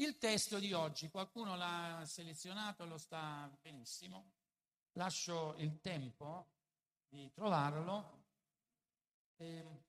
Il 0.00 0.16
testo 0.16 0.60
di 0.60 0.72
oggi, 0.72 1.10
qualcuno 1.10 1.56
l'ha 1.56 2.04
selezionato, 2.06 2.84
lo 2.86 2.98
sta 2.98 3.50
benissimo. 3.60 4.30
Lascio 4.92 5.56
il 5.56 5.80
tempo 5.80 6.52
di 7.08 7.28
trovarlo. 7.32 8.26
Il 9.38 9.82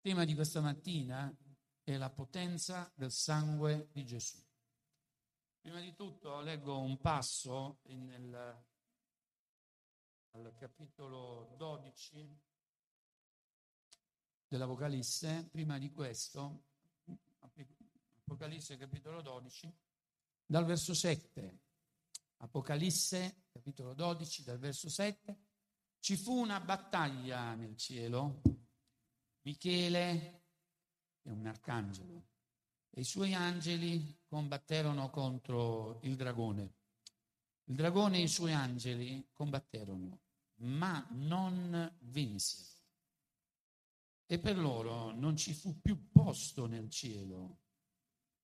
tema 0.00 0.24
di 0.24 0.32
questa 0.36 0.60
mattina 0.60 1.28
è 1.82 1.96
la 1.96 2.08
potenza 2.08 2.88
del 2.94 3.10
sangue 3.10 3.88
di 3.90 4.06
Gesù. 4.06 4.40
Prima 5.60 5.80
di 5.80 5.92
tutto 5.96 6.38
leggo 6.40 6.78
un 6.78 7.00
passo 7.00 7.80
nel, 7.86 8.64
al 10.30 10.54
capitolo 10.56 11.52
12 11.56 12.38
dell'Apocalisse. 14.46 15.48
Prima 15.50 15.78
di 15.78 15.90
questo, 15.90 16.62
Apocalisse 18.30 18.76
capitolo 18.76 19.22
12, 19.22 19.76
dal 20.46 20.64
verso 20.64 20.94
7. 20.94 21.62
Apocalisse 22.36 23.46
capitolo 23.50 23.92
12, 23.92 24.44
dal 24.44 24.58
verso 24.60 24.88
7. 24.88 25.36
Ci 25.98 26.16
fu 26.16 26.38
una 26.38 26.60
battaglia 26.60 27.52
nel 27.56 27.76
cielo. 27.76 28.40
Michele 29.42 30.44
è 31.22 31.28
un 31.30 31.44
arcangelo 31.44 32.28
e 32.90 33.00
i 33.00 33.04
suoi 33.04 33.34
angeli 33.34 34.20
combatterono 34.28 35.10
contro 35.10 35.98
il 36.04 36.14
dragone. 36.14 36.74
Il 37.64 37.74
dragone 37.74 38.18
e 38.18 38.22
i 38.22 38.28
suoi 38.28 38.52
angeli 38.52 39.28
combatterono, 39.32 40.20
ma 40.58 41.04
non 41.10 41.98
vinsero. 42.02 42.68
E 44.24 44.38
per 44.38 44.56
loro 44.56 45.10
non 45.10 45.36
ci 45.36 45.52
fu 45.52 45.80
più 45.80 46.12
posto 46.12 46.66
nel 46.66 46.88
cielo 46.90 47.59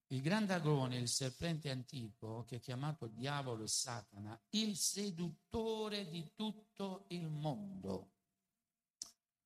il 0.08 0.20
gran 0.22 0.46
dragone, 0.46 0.98
il 0.98 1.08
serpente 1.08 1.70
antico, 1.70 2.44
che 2.44 2.56
è 2.56 2.60
chiamato 2.60 3.08
diavolo 3.08 3.64
e 3.64 3.68
Satana, 3.68 4.40
il 4.50 4.76
seduttore 4.76 6.08
di 6.08 6.32
tutto 6.34 7.06
il 7.08 7.28
mondo. 7.28 8.12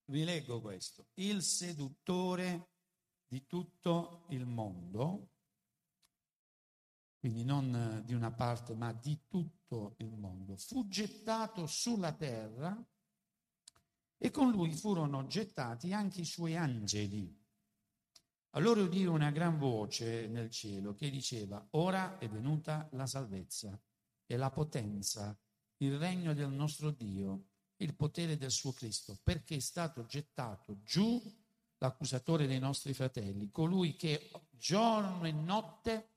Vi 0.06 0.24
leggo 0.24 0.60
questo. 0.60 1.06
Il 1.14 1.42
seduttore 1.42 2.72
di 3.26 3.46
tutto 3.46 4.26
il 4.30 4.44
mondo, 4.44 5.28
quindi 7.20 7.44
non 7.44 8.02
di 8.04 8.12
una 8.12 8.32
parte, 8.32 8.74
ma 8.74 8.92
di 8.92 9.18
tutto 9.28 9.94
il 9.98 10.16
mondo, 10.16 10.56
fu 10.56 10.88
gettato 10.88 11.66
sulla 11.66 12.12
terra 12.12 12.76
e 14.18 14.30
con 14.30 14.50
lui 14.50 14.72
furono 14.72 15.26
gettati 15.26 15.92
anche 15.94 16.22
i 16.22 16.26
suoi 16.26 16.56
angeli 16.56 17.39
allora 18.50 18.82
udì 18.82 19.04
una 19.04 19.30
gran 19.30 19.58
voce 19.58 20.26
nel 20.26 20.50
cielo 20.50 20.94
che 20.94 21.08
diceva, 21.08 21.64
ora 21.72 22.18
è 22.18 22.28
venuta 22.28 22.88
la 22.92 23.06
salvezza 23.06 23.78
e 24.26 24.36
la 24.36 24.50
potenza, 24.50 25.38
il 25.78 25.96
regno 25.98 26.34
del 26.34 26.50
nostro 26.50 26.90
Dio, 26.90 27.44
il 27.76 27.94
potere 27.94 28.36
del 28.36 28.50
suo 28.50 28.72
Cristo, 28.72 29.18
perché 29.22 29.56
è 29.56 29.60
stato 29.60 30.04
gettato 30.04 30.82
giù 30.82 31.22
l'accusatore 31.78 32.48
dei 32.48 32.58
nostri 32.58 32.92
fratelli, 32.92 33.50
colui 33.50 33.94
che 33.94 34.30
giorno 34.50 35.24
e 35.24 35.32
notte 35.32 36.08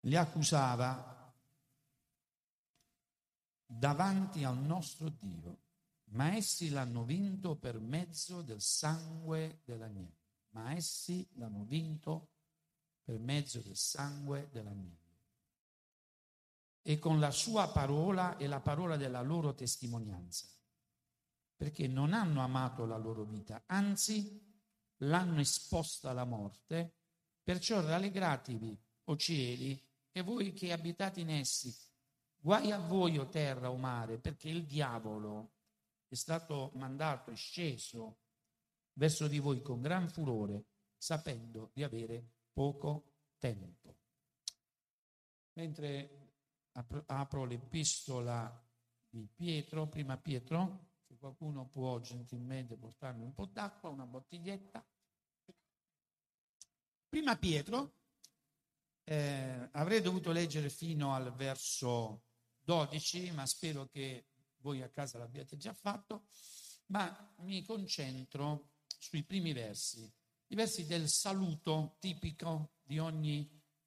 li 0.00 0.16
accusava 0.16 1.32
davanti 3.64 4.42
al 4.42 4.58
nostro 4.58 5.08
Dio, 5.08 5.58
ma 6.10 6.34
essi 6.34 6.70
l'hanno 6.70 7.04
vinto 7.04 7.56
per 7.56 7.78
mezzo 7.78 8.42
del 8.42 8.60
sangue 8.60 9.60
dell'agnello 9.64 10.22
ma 10.54 10.72
essi 10.72 11.28
l'hanno 11.34 11.64
vinto 11.64 12.30
per 13.02 13.18
mezzo 13.18 13.60
del 13.60 13.76
sangue 13.76 14.48
dell'agnello. 14.50 15.02
E 16.82 16.98
con 16.98 17.18
la 17.18 17.30
sua 17.30 17.68
parola 17.68 18.36
e 18.36 18.46
la 18.46 18.60
parola 18.60 18.96
della 18.96 19.22
loro 19.22 19.54
testimonianza, 19.54 20.46
perché 21.56 21.86
non 21.86 22.12
hanno 22.12 22.42
amato 22.42 22.84
la 22.84 22.96
loro 22.96 23.24
vita, 23.24 23.62
anzi 23.66 24.42
l'hanno 24.98 25.40
esposta 25.40 26.10
alla 26.10 26.24
morte, 26.24 26.94
perciò 27.42 27.80
rallegratevi, 27.80 28.82
o 29.04 29.16
cieli, 29.16 29.82
e 30.12 30.22
voi 30.22 30.52
che 30.52 30.72
abitate 30.72 31.20
in 31.20 31.30
essi, 31.30 31.74
guai 32.38 32.70
a 32.70 32.78
voi, 32.78 33.18
o 33.18 33.26
terra 33.28 33.70
o 33.70 33.76
mare, 33.76 34.18
perché 34.18 34.48
il 34.48 34.64
diavolo 34.64 35.52
è 36.06 36.14
stato 36.14 36.70
mandato 36.74 37.30
e 37.30 37.34
sceso 37.34 38.23
verso 38.94 39.28
di 39.28 39.38
voi 39.38 39.62
con 39.62 39.80
gran 39.80 40.08
furore, 40.08 40.64
sapendo 40.96 41.70
di 41.72 41.82
avere 41.82 42.24
poco 42.52 43.12
tempo. 43.38 43.96
Mentre 45.54 46.32
apro 47.06 47.44
l'epistola 47.44 48.62
di 49.08 49.28
Pietro, 49.32 49.88
prima 49.88 50.16
Pietro, 50.16 50.92
se 51.06 51.16
qualcuno 51.16 51.68
può 51.68 52.00
gentilmente 52.00 52.76
portarmi 52.76 53.22
un 53.22 53.32
po' 53.32 53.46
d'acqua, 53.46 53.90
una 53.90 54.06
bottiglietta. 54.06 54.84
Prima 57.08 57.36
Pietro, 57.36 57.94
eh, 59.04 59.68
avrei 59.72 60.00
dovuto 60.00 60.32
leggere 60.32 60.68
fino 60.68 61.14
al 61.14 61.32
verso 61.34 62.24
12, 62.60 63.30
ma 63.32 63.46
spero 63.46 63.86
che 63.86 64.30
voi 64.56 64.82
a 64.82 64.88
casa 64.88 65.18
l'abbiate 65.18 65.56
già 65.56 65.74
fatto, 65.74 66.26
ma 66.86 67.34
mi 67.40 67.62
concentro 67.62 68.73
sui 69.04 69.22
primi 69.22 69.52
versi, 69.52 70.10
i 70.46 70.54
versi 70.54 70.86
del 70.86 71.08
saluto 71.08 71.96
tipico 72.00 72.76
di 72.82 72.98
ogni 72.98 73.46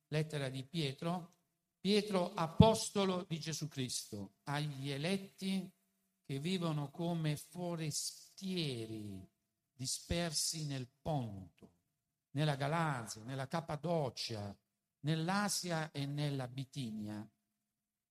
lettera 0.10 0.48
di 0.48 0.64
Pietro, 0.64 1.38
Pietro 1.80 2.34
apostolo 2.36 3.26
di 3.28 3.40
Gesù 3.40 3.68
Cristo, 3.68 4.36
agli 4.44 4.92
eletti 4.92 5.70
che 6.24 6.40
vivono 6.40 6.92
come 6.92 7.36
forestieri 7.36 9.28
dispersi 9.74 10.66
nel 10.66 10.88
Ponto, 11.02 11.72
nella 12.32 12.56
Galazia, 12.56 13.24
nella 13.24 13.48
Cappadocia, 13.48 14.56
nell'Asia 15.00 15.92
e 15.92 16.06
nella 16.06 16.48
Bitinia, 16.48 17.28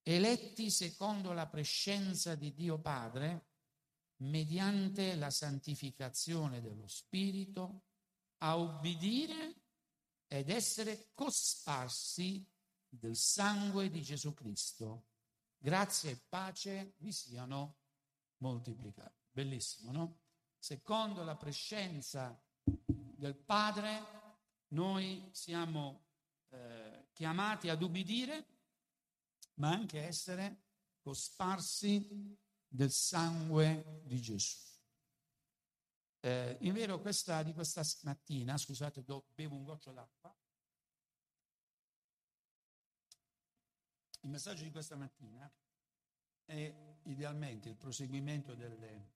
eletti 0.03 0.71
secondo 0.71 1.33
la 1.33 1.47
prescenza 1.47 2.35
di 2.35 2.53
Dio 2.53 2.81
Padre, 2.81 3.45
mediante 4.19 5.15
la 5.17 5.31
santificazione 5.31 6.61
dello 6.61 6.87
Spirito, 6.87 7.83
a 8.39 8.59
obbedire 8.59 9.63
ed 10.27 10.51
essere 10.51 11.11
cosparsi 11.15 12.45
del 12.89 13.17
sangue 13.17 13.91
di 13.91 14.03
Gesù 14.03 14.35
Cristo. 14.35 15.07
Grazie 15.59 16.13
e 16.13 16.21
pace 16.29 16.95
vi 16.99 17.13
siano 17.13 17.79
moltiplicati. 18.39 19.25
Bellissimo, 19.31 19.93
no? 19.93 20.21
Secondo 20.59 21.23
la 21.23 21.37
prescenza 21.37 22.39
del 22.63 23.37
Padre, 23.37 24.15
noi 24.69 25.29
siamo 25.33 26.07
eh, 26.51 27.09
chiamati 27.13 27.69
ad 27.69 27.83
ubbidire, 27.83 28.47
ma 29.55 29.71
anche 29.71 30.03
essere 30.03 30.65
cosparsi 31.01 32.37
del 32.69 32.91
sangue 32.91 34.03
di 34.05 34.21
Gesù. 34.21 34.57
Eh, 36.21 36.57
in 36.61 36.73
vero, 36.73 37.01
questa, 37.01 37.43
di 37.43 37.53
questa 37.53 37.83
mattina, 38.03 38.57
scusate, 38.57 39.05
do, 39.05 39.27
bevo 39.35 39.55
un 39.55 39.65
goccio 39.65 39.93
d'acqua. 39.93 40.35
Il 44.23 44.31
messaggio 44.31 44.65
di 44.65 44.73
questa 44.73 44.97
mattina 44.97 45.49
è 46.45 46.75
idealmente 47.05 47.69
il 47.69 47.77
proseguimento 47.77 48.55
delle, 48.55 49.13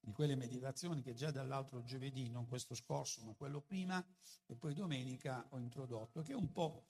di 0.00 0.12
quelle 0.12 0.36
meditazioni 0.36 1.02
che 1.02 1.14
già 1.14 1.30
dall'altro 1.30 1.82
giovedì, 1.82 2.30
non 2.30 2.46
questo 2.46 2.74
scorso, 2.74 3.24
ma 3.24 3.34
quello 3.34 3.60
prima, 3.60 4.04
e 4.46 4.54
poi 4.54 4.74
domenica 4.74 5.44
ho 5.50 5.58
introdotto, 5.58 6.22
che 6.22 6.32
è 6.32 6.36
un 6.36 6.52
po' 6.52 6.86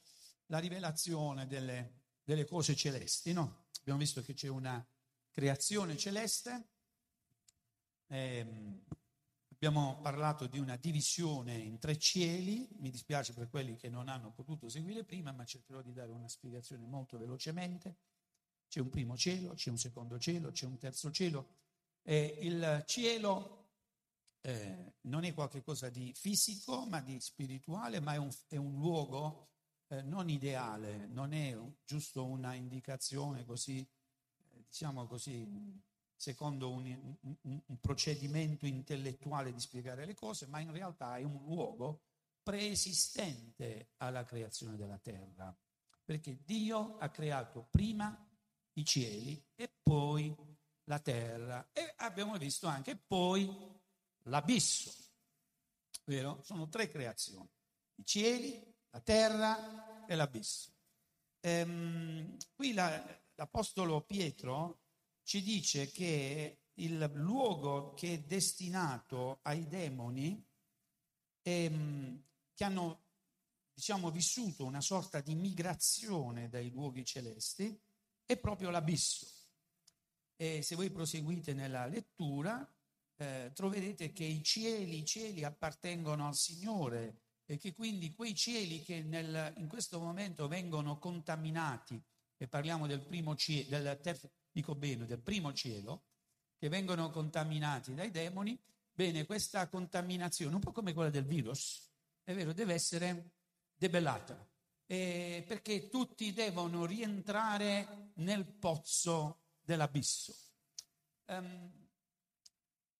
la 0.46 0.58
rivelazione 0.58 1.46
delle, 1.46 2.02
delle 2.22 2.44
cose 2.44 2.76
celesti. 2.76 3.32
No? 3.32 3.64
Abbiamo 3.80 3.98
visto 3.98 4.22
che 4.22 4.34
c'è 4.34 4.48
una 4.48 4.86
creazione 5.38 5.96
celeste. 5.96 6.70
Eh, 8.08 8.44
abbiamo 9.52 10.00
parlato 10.00 10.48
di 10.48 10.58
una 10.58 10.74
divisione 10.74 11.54
in 11.54 11.78
tre 11.78 11.96
cieli, 11.96 12.68
mi 12.80 12.90
dispiace 12.90 13.32
per 13.34 13.48
quelli 13.48 13.76
che 13.76 13.88
non 13.88 14.08
hanno 14.08 14.32
potuto 14.32 14.68
seguire 14.68 15.04
prima, 15.04 15.30
ma 15.30 15.44
cercherò 15.44 15.80
di 15.80 15.92
dare 15.92 16.10
una 16.10 16.26
spiegazione 16.26 16.86
molto 16.86 17.18
velocemente. 17.18 17.98
C'è 18.66 18.80
un 18.80 18.88
primo 18.88 19.16
cielo, 19.16 19.54
c'è 19.54 19.70
un 19.70 19.78
secondo 19.78 20.18
cielo, 20.18 20.50
c'è 20.50 20.66
un 20.66 20.76
terzo 20.76 21.12
cielo. 21.12 21.58
Eh, 22.02 22.38
il 22.40 22.82
cielo 22.84 23.68
eh, 24.40 24.94
non 25.02 25.22
è 25.22 25.32
qualcosa 25.34 25.88
di 25.88 26.12
fisico, 26.16 26.84
ma 26.84 27.00
di 27.00 27.20
spirituale, 27.20 28.00
ma 28.00 28.14
è 28.14 28.16
un, 28.16 28.30
è 28.48 28.56
un 28.56 28.74
luogo 28.74 29.50
eh, 29.86 30.02
non 30.02 30.28
ideale, 30.28 31.06
non 31.06 31.32
è 31.32 31.56
giusto 31.84 32.26
una 32.26 32.54
indicazione 32.54 33.44
così 33.44 33.88
diciamo 34.68 35.06
così, 35.06 35.80
secondo 36.14 36.70
un, 36.70 37.16
un, 37.20 37.62
un, 37.66 37.80
procedimento 37.80 38.66
intellettuale 38.66 39.52
di 39.52 39.60
spiegare 39.60 40.04
le 40.04 40.14
cose, 40.14 40.46
ma 40.46 40.60
in 40.60 40.72
realtà 40.72 41.16
è 41.16 41.22
un 41.22 41.44
luogo 41.44 42.02
preesistente 42.42 43.92
alla 43.98 44.24
creazione 44.24 44.76
della 44.76 44.98
terra, 44.98 45.56
perché 46.04 46.42
Dio 46.44 46.98
ha 46.98 47.08
creato 47.10 47.68
prima 47.70 48.26
i 48.74 48.84
cieli 48.84 49.42
e 49.54 49.70
poi 49.82 50.34
la 50.84 50.98
terra 50.98 51.68
e 51.72 51.94
abbiamo 51.98 52.36
visto 52.36 52.66
anche 52.66 52.96
poi 52.96 53.48
l'abisso, 54.24 54.92
vero? 56.04 56.40
Sono 56.42 56.68
tre 56.68 56.88
creazioni, 56.88 57.48
i 57.96 58.04
cieli, 58.04 58.74
la 58.90 59.00
terra 59.00 60.06
e 60.06 60.14
l'abisso. 60.14 60.72
Ehm, 61.40 62.36
qui 62.54 62.72
la, 62.72 63.04
l'Apostolo 63.38 64.00
Pietro 64.02 64.80
ci 65.22 65.42
dice 65.42 65.90
che 65.92 66.62
il 66.74 67.10
luogo 67.14 67.94
che 67.94 68.14
è 68.14 68.18
destinato 68.20 69.38
ai 69.42 69.66
demoni, 69.68 70.44
ehm, 71.42 72.22
che 72.52 72.64
hanno 72.64 73.04
diciamo, 73.72 74.10
vissuto 74.10 74.64
una 74.64 74.80
sorta 74.80 75.20
di 75.20 75.36
migrazione 75.36 76.48
dai 76.48 76.70
luoghi 76.70 77.04
celesti, 77.04 77.80
è 78.26 78.36
proprio 78.36 78.70
l'abisso. 78.70 79.26
E 80.34 80.62
se 80.62 80.74
voi 80.74 80.90
proseguite 80.90 81.54
nella 81.54 81.86
lettura, 81.86 82.68
eh, 83.16 83.52
troverete 83.54 84.12
che 84.12 84.24
i 84.24 84.42
cieli, 84.42 84.98
i 84.98 85.04
cieli 85.04 85.44
appartengono 85.44 86.26
al 86.26 86.34
Signore 86.34 87.20
e 87.44 87.56
che 87.56 87.72
quindi 87.72 88.12
quei 88.12 88.34
cieli 88.34 88.82
che 88.82 89.02
nel, 89.02 89.54
in 89.58 89.68
questo 89.68 90.00
momento 90.00 90.48
vengono 90.48 90.98
contaminati, 90.98 92.02
e 92.38 92.46
parliamo 92.46 92.86
del 92.86 93.00
primo 93.00 93.34
cielo, 93.34 93.68
del, 93.68 93.98
ter, 94.00 94.18
dico 94.50 94.74
bene, 94.76 95.06
del 95.06 95.20
primo 95.20 95.52
cielo, 95.52 96.04
che 96.56 96.68
vengono 96.68 97.10
contaminati 97.10 97.92
dai 97.94 98.10
demoni, 98.10 98.58
bene, 98.92 99.26
questa 99.26 99.68
contaminazione, 99.68 100.54
un 100.54 100.60
po' 100.60 100.72
come 100.72 100.92
quella 100.92 101.10
del 101.10 101.24
virus, 101.24 101.90
è 102.22 102.32
vero, 102.34 102.52
deve 102.52 102.74
essere 102.74 103.32
debellata, 103.74 104.48
eh, 104.86 105.44
perché 105.46 105.88
tutti 105.88 106.32
devono 106.32 106.86
rientrare 106.86 108.12
nel 108.14 108.46
pozzo 108.46 109.40
dell'abisso. 109.60 110.34
Um, 111.26 111.88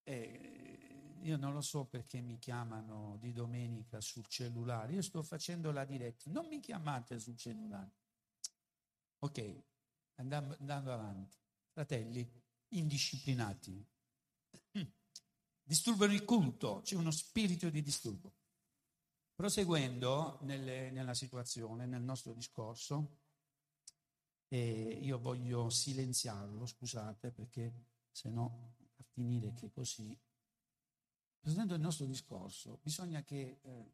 eh, 0.02 1.18
io 1.22 1.36
non 1.36 1.52
lo 1.52 1.60
so 1.60 1.84
perché 1.84 2.20
mi 2.20 2.38
chiamano 2.38 3.16
di 3.20 3.32
domenica 3.32 4.00
sul 4.00 4.26
cellulare, 4.26 4.94
io 4.94 5.02
sto 5.02 5.22
facendo 5.22 5.70
la 5.70 5.84
diretta, 5.84 6.30
non 6.30 6.46
mi 6.46 6.60
chiamate 6.60 7.18
sul 7.18 7.36
cellulare. 7.36 7.92
Ok, 9.20 9.62
andando, 10.16 10.56
andando 10.58 10.92
avanti. 10.92 11.36
Fratelli, 11.72 12.28
indisciplinati, 12.68 13.84
disturbano 15.62 16.12
il 16.12 16.24
culto, 16.24 16.80
c'è 16.82 16.96
uno 16.96 17.10
spirito 17.10 17.68
di 17.70 17.82
disturbo. 17.82 18.34
Proseguendo 19.34 20.38
nelle, 20.42 20.90
nella 20.90 21.14
situazione, 21.14 21.86
nel 21.86 22.02
nostro 22.02 22.32
discorso, 22.32 23.18
e 24.48 24.98
io 25.02 25.18
voglio 25.18 25.68
silenziarlo, 25.68 26.66
scusate, 26.66 27.30
perché 27.30 27.72
se 28.10 28.30
no 28.30 28.76
a 28.96 29.04
finire 29.12 29.52
che 29.52 29.70
così. 29.70 30.16
Proseguendo 31.38 31.74
il 31.74 31.80
nostro 31.80 32.06
discorso, 32.06 32.78
bisogna 32.82 33.22
che 33.22 33.60
eh, 33.62 33.92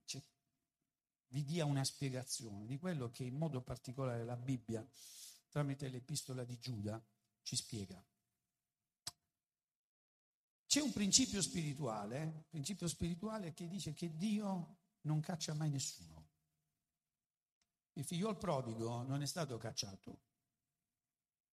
vi 1.35 1.43
dia 1.43 1.65
una 1.65 1.83
spiegazione 1.83 2.65
di 2.65 2.79
quello 2.79 3.11
che 3.11 3.25
in 3.25 3.37
modo 3.37 3.61
particolare 3.61 4.25
la 4.25 4.37
Bibbia, 4.37 4.87
tramite 5.49 5.89
l'epistola 5.89 6.45
di 6.45 6.57
Giuda, 6.61 7.05
ci 7.43 7.57
spiega. 7.57 8.01
C'è 10.65 10.81
un 10.81 10.93
principio 10.93 11.43
spirituale, 11.43 12.47
principio 12.49 12.87
spirituale 12.87 13.53
che 13.53 13.67
dice 13.67 13.95
che 13.95 14.15
Dio 14.17 14.79
non 15.03 15.19
caccia 15.19 15.55
mai 15.55 15.71
nessuno. 15.71 16.29
Il 17.95 18.05
figliol 18.05 18.39
prodigo 18.39 19.03
non 19.03 19.21
è 19.21 19.27
stato 19.27 19.57
cacciato, 19.57 20.21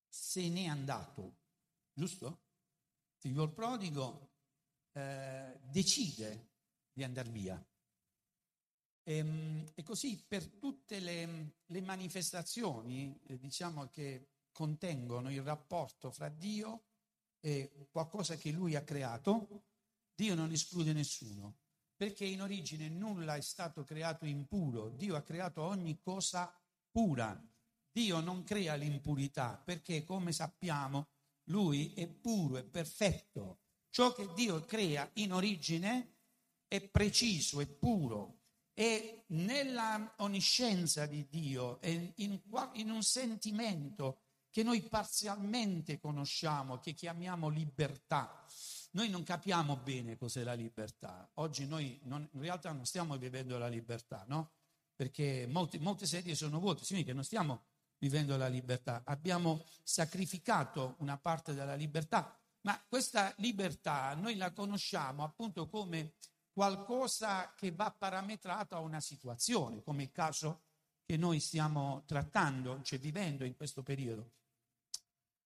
se 0.07 0.47
n'è 0.47 0.65
andato, 0.65 1.37
giusto? 1.91 2.43
Il 3.15 3.21
figliol 3.21 3.51
prodigo 3.51 4.33
eh, 4.91 5.59
decide 5.63 6.51
di 6.93 7.03
andare 7.03 7.29
via. 7.29 7.70
E, 9.03 9.17
ehm, 9.17 9.71
e, 9.73 9.83
così 9.83 10.23
per 10.27 10.45
tutte 10.45 10.99
le, 10.99 11.55
le 11.65 11.81
manifestazioni, 11.81 13.19
eh, 13.27 13.37
diciamo, 13.37 13.87
che 13.87 14.29
contengono 14.51 15.31
il 15.31 15.41
rapporto 15.41 16.11
fra 16.11 16.29
Dio 16.29 16.83
e 17.39 17.87
qualcosa 17.89 18.35
che 18.35 18.51
Lui 18.51 18.75
ha 18.75 18.83
creato, 18.83 19.63
Dio 20.13 20.35
non 20.35 20.51
esclude 20.51 20.93
nessuno 20.93 21.61
perché 22.01 22.25
in 22.25 22.41
origine 22.41 22.89
nulla 22.89 23.35
è 23.35 23.41
stato 23.41 23.83
creato 23.83 24.25
impuro, 24.25 24.89
Dio 24.89 25.15
ha 25.15 25.21
creato 25.21 25.61
ogni 25.61 25.99
cosa 25.99 26.51
pura. 26.89 27.39
Dio 27.91 28.19
non 28.21 28.43
crea 28.43 28.73
l'impurità 28.73 29.61
perché, 29.63 30.03
come 30.03 30.31
sappiamo, 30.31 31.09
Lui 31.43 31.93
è 31.93 32.07
puro, 32.07 32.57
è 32.57 32.63
perfetto. 32.63 33.59
Ciò 33.91 34.13
che 34.13 34.33
Dio 34.33 34.65
crea 34.65 35.07
in 35.17 35.31
origine 35.31 36.15
è 36.67 36.81
preciso, 36.81 37.61
è 37.61 37.67
puro. 37.67 38.40
E 38.73 39.23
nella 39.27 40.13
onniscienza 40.17 41.05
di 41.05 41.27
Dio, 41.29 41.79
in, 41.83 42.11
in 42.15 42.89
un 42.89 43.03
sentimento 43.03 44.19
che 44.49 44.63
noi 44.63 44.81
parzialmente 44.81 45.99
conosciamo, 45.99 46.79
che 46.79 46.93
chiamiamo 46.93 47.49
libertà, 47.49 48.45
noi 48.91 49.09
non 49.09 49.23
capiamo 49.23 49.77
bene 49.77 50.17
cos'è 50.17 50.43
la 50.43 50.53
libertà. 50.53 51.29
Oggi 51.35 51.65
noi 51.65 51.99
non, 52.03 52.27
in 52.33 52.41
realtà 52.41 52.71
non 52.71 52.85
stiamo 52.85 53.17
vivendo 53.17 53.57
la 53.57 53.69
libertà, 53.69 54.25
no? 54.27 54.51
Perché 54.95 55.47
molti, 55.47 55.79
molte 55.79 56.05
sedie 56.05 56.35
sono 56.35 56.59
vuote, 56.59 56.83
significa 56.83 57.11
che 57.11 57.15
non 57.15 57.23
stiamo 57.23 57.63
vivendo 57.97 58.35
la 58.35 58.47
libertà. 58.47 59.03
Abbiamo 59.05 59.63
sacrificato 59.83 60.95
una 60.99 61.17
parte 61.17 61.53
della 61.53 61.75
libertà, 61.75 62.37
ma 62.61 62.79
questa 62.87 63.33
libertà 63.37 64.13
noi 64.15 64.35
la 64.35 64.51
conosciamo 64.51 65.23
appunto 65.23 65.67
come 65.67 66.15
qualcosa 66.51 67.53
che 67.55 67.71
va 67.71 67.91
parametrato 67.91 68.75
a 68.75 68.79
una 68.79 68.99
situazione, 68.99 69.81
come 69.81 70.03
il 70.03 70.11
caso 70.11 70.63
che 71.03 71.17
noi 71.17 71.39
stiamo 71.39 72.03
trattando, 72.05 72.81
cioè 72.83 72.99
vivendo 72.99 73.43
in 73.43 73.55
questo 73.55 73.83
periodo. 73.83 74.31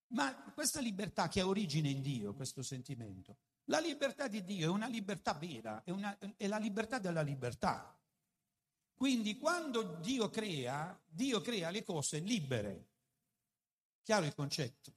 Ma 0.08 0.34
questa 0.52 0.80
libertà 0.80 1.28
che 1.28 1.40
ha 1.40 1.46
origine 1.46 1.88
in 1.88 2.02
Dio, 2.02 2.34
questo 2.34 2.62
sentimento, 2.62 3.36
la 3.64 3.80
libertà 3.80 4.28
di 4.28 4.44
Dio 4.44 4.66
è 4.66 4.70
una 4.70 4.86
libertà 4.86 5.32
vera, 5.34 5.82
è, 5.82 5.90
una, 5.90 6.16
è 6.36 6.46
la 6.46 6.58
libertà 6.58 6.98
della 6.98 7.22
libertà. 7.22 7.98
Quindi 8.94 9.36
quando 9.38 9.82
Dio 10.00 10.30
crea, 10.30 10.98
Dio 11.04 11.40
crea 11.40 11.70
le 11.70 11.82
cose 11.82 12.18
libere. 12.20 12.88
Chiaro 14.02 14.24
il 14.24 14.34
concetto? 14.34 14.92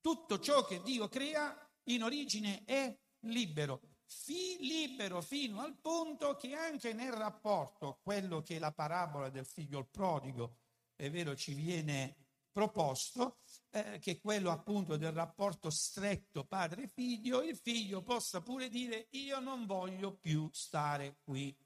Tutto 0.00 0.38
ciò 0.38 0.64
che 0.64 0.82
Dio 0.82 1.08
crea 1.08 1.68
in 1.84 2.02
origine 2.02 2.64
è 2.64 2.94
libero. 3.20 3.80
Fi 4.12 4.56
libero 4.58 5.22
fino 5.22 5.60
al 5.60 5.76
punto 5.76 6.34
che 6.34 6.54
anche 6.54 6.92
nel 6.92 7.12
rapporto, 7.12 8.00
quello 8.02 8.42
che 8.42 8.58
la 8.58 8.72
parabola 8.72 9.30
del 9.30 9.46
figlio 9.46 9.78
il 9.78 9.86
prodigo, 9.88 10.56
è 10.96 11.08
vero, 11.08 11.36
ci 11.36 11.54
viene 11.54 12.16
proposto, 12.50 13.38
eh, 13.70 14.00
che 14.00 14.18
quello 14.18 14.50
appunto 14.50 14.96
del 14.96 15.12
rapporto 15.12 15.70
stretto 15.70 16.44
padre-figlio, 16.44 17.40
il 17.42 17.56
figlio 17.56 18.02
possa 18.02 18.40
pure 18.40 18.68
dire 18.68 19.06
io 19.10 19.38
non 19.38 19.64
voglio 19.64 20.12
più 20.16 20.50
stare 20.52 21.18
qui. 21.22 21.56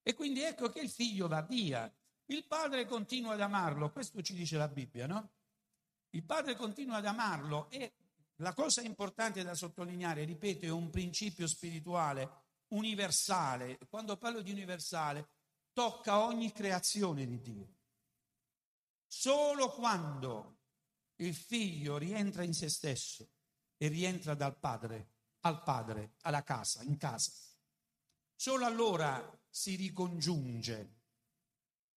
E 0.00 0.14
quindi 0.14 0.42
ecco 0.42 0.68
che 0.68 0.78
il 0.78 0.90
figlio 0.90 1.26
va 1.26 1.42
via. 1.42 1.92
Il 2.26 2.46
padre 2.46 2.86
continua 2.86 3.32
ad 3.32 3.40
amarlo, 3.40 3.90
questo 3.90 4.22
ci 4.22 4.32
dice 4.32 4.56
la 4.56 4.68
Bibbia, 4.68 5.08
no? 5.08 5.32
Il 6.10 6.22
padre 6.22 6.54
continua 6.54 6.98
ad 6.98 7.06
amarlo 7.06 7.68
e 7.68 7.94
la 8.44 8.52
cosa 8.52 8.82
importante 8.82 9.42
da 9.42 9.54
sottolineare, 9.54 10.24
ripeto, 10.24 10.66
è 10.66 10.70
un 10.70 10.90
principio 10.90 11.46
spirituale 11.46 12.42
universale. 12.74 13.78
Quando 13.88 14.18
parlo 14.18 14.42
di 14.42 14.52
universale, 14.52 15.30
tocca 15.72 16.22
ogni 16.22 16.52
creazione 16.52 17.26
di 17.26 17.40
Dio. 17.40 17.74
Solo 19.06 19.70
quando 19.70 20.58
il 21.16 21.34
figlio 21.34 21.96
rientra 21.96 22.42
in 22.42 22.52
se 22.52 22.68
stesso 22.68 23.26
e 23.78 23.88
rientra 23.88 24.34
dal 24.34 24.58
padre, 24.58 25.12
al 25.40 25.62
padre, 25.62 26.16
alla 26.20 26.42
casa, 26.42 26.82
in 26.82 26.98
casa, 26.98 27.32
solo 28.34 28.66
allora 28.66 29.40
si 29.48 29.74
ricongiunge. 29.74 31.00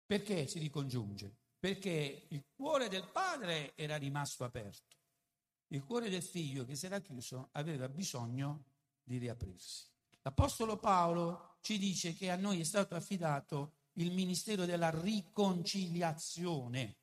Perché 0.06 0.46
si 0.46 0.60
ricongiunge? 0.60 1.38
Perché 1.58 2.28
il 2.30 2.46
cuore 2.54 2.88
del 2.88 3.10
padre 3.10 3.74
era 3.76 3.96
rimasto 3.96 4.44
aperto, 4.44 4.96
il 5.68 5.84
cuore 5.84 6.10
del 6.10 6.24
figlio 6.24 6.66
che 6.66 6.76
si 6.76 6.86
era 6.86 7.00
chiuso 7.00 7.50
aveva 7.54 7.90
bisogno 7.90 8.66
di 9.04 9.18
riaprirsi. 9.18 9.86
L'Apostolo 10.22 10.78
Paolo 10.78 11.58
ci 11.62 11.78
dice 11.78 12.14
che 12.14 12.32
a 12.32 12.36
noi 12.36 12.60
è 12.60 12.64
stato 12.64 12.96
affidato 12.96 13.74
il 13.94 14.12
ministero 14.12 14.66
della 14.66 14.90
riconciliazione 14.90 16.98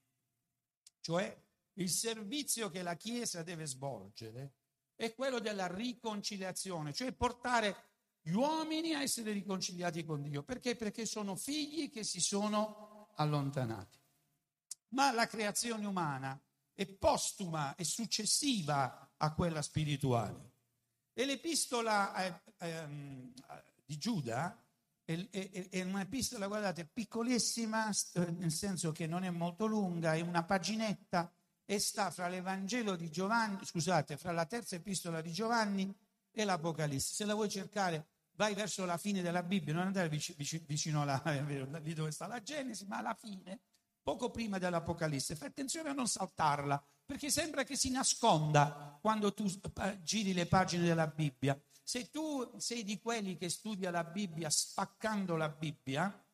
cioè 1.03 1.37
il 1.75 1.91
servizio 1.91 2.71
che 2.71 2.83
la 2.83 2.95
Chiesa 2.95 3.43
deve 3.43 3.67
svolgere 3.67 4.55
è 4.95 5.13
quello 5.15 5.41
della 5.41 5.67
riconciliazione, 5.67 6.93
cioè 6.93 7.13
portare 7.13 7.91
gli 8.23 8.33
uomini 8.33 8.95
a 8.95 9.03
essere 9.03 9.33
riconciliati 9.33 10.05
con 10.05 10.23
Dio. 10.23 10.45
Perché? 10.45 10.77
Perché 10.77 11.05
sono 11.05 11.35
figli 11.35 11.91
che 11.91 12.05
si 12.05 12.21
sono 12.21 13.09
allontanati. 13.17 13.99
Ma 14.91 15.11
la 15.11 15.27
creazione 15.27 15.87
umana 15.87 16.41
è 16.83 16.87
postuma 16.87 17.75
e 17.77 17.85
successiva 17.85 19.13
a 19.17 19.35
quella 19.35 19.63
spirituale. 19.63 20.51
E 21.13 21.25
l'epistola 21.25 22.15
eh, 22.15 22.41
eh, 22.59 23.33
di 23.85 23.97
Giuda 23.99 24.61
è, 25.05 25.29
è, 25.31 25.69
è, 25.69 25.83
un'epistola, 25.83 26.47
guardate, 26.47 26.87
piccolissima, 26.87 27.91
nel 28.37 28.53
senso 28.53 28.93
che 28.93 29.07
non 29.07 29.25
è 29.25 29.31
molto 29.31 29.67
lunga, 29.67 30.15
è 30.15 30.21
una 30.21 30.45
paginetta 30.45 31.33
e 31.65 31.79
sta 31.79 32.11
fra 32.11 32.29
l'Evangelo 32.29 32.97
di 32.97 33.11
Giovanni, 33.11 33.65
scusate, 33.65 34.17
fra 34.17 34.33
la 34.33 34.47
terza 34.47 34.77
epistola 34.77 35.21
di 35.21 35.33
Giovanni 35.33 35.95
e 36.31 36.45
l'Apocalisse. 36.45 37.15
Se 37.15 37.25
la 37.25 37.35
vuoi 37.35 37.49
cercare, 37.49 38.07
vai 38.33 38.55
verso 38.55 38.85
la 38.85 38.97
fine 38.99 39.23
della 39.23 39.43
Bibbia, 39.43 39.75
non 39.75 39.87
andare 39.87 40.09
vicino, 40.09 41.03
alla, 41.03 41.23
dove 41.95 42.11
sta 42.11 42.27
la 42.27 42.43
Genesi, 42.43 42.87
ma 42.87 42.99
alla 42.99 43.15
fine, 43.15 43.61
poco 44.03 44.31
prima 44.31 44.59
dell'Apocalisse. 44.59 45.37
Fai 45.37 45.49
attenzione 45.49 45.91
a 45.91 45.93
non 45.93 46.09
saltarla, 46.09 46.83
perché 47.05 47.31
sembra 47.31 47.65
che 47.65 47.77
si 47.77 47.91
nasconda 47.91 48.99
quando 49.01 49.33
tu 49.33 49.45
eh, 49.81 50.01
giri 50.03 50.33
le 50.33 50.47
pagine 50.47 50.85
della 50.85 51.07
Bibbia. 51.07 51.61
Se 51.83 52.11
tu 52.11 52.59
sei 52.59 52.85
di 52.85 53.01
quelli 53.01 53.37
che 53.37 53.49
studia 53.49 53.91
la 53.91 54.05
Bibbia 54.05 54.49
spaccando 54.51 55.37
la 55.37 55.49
Bibbia, 55.49 56.25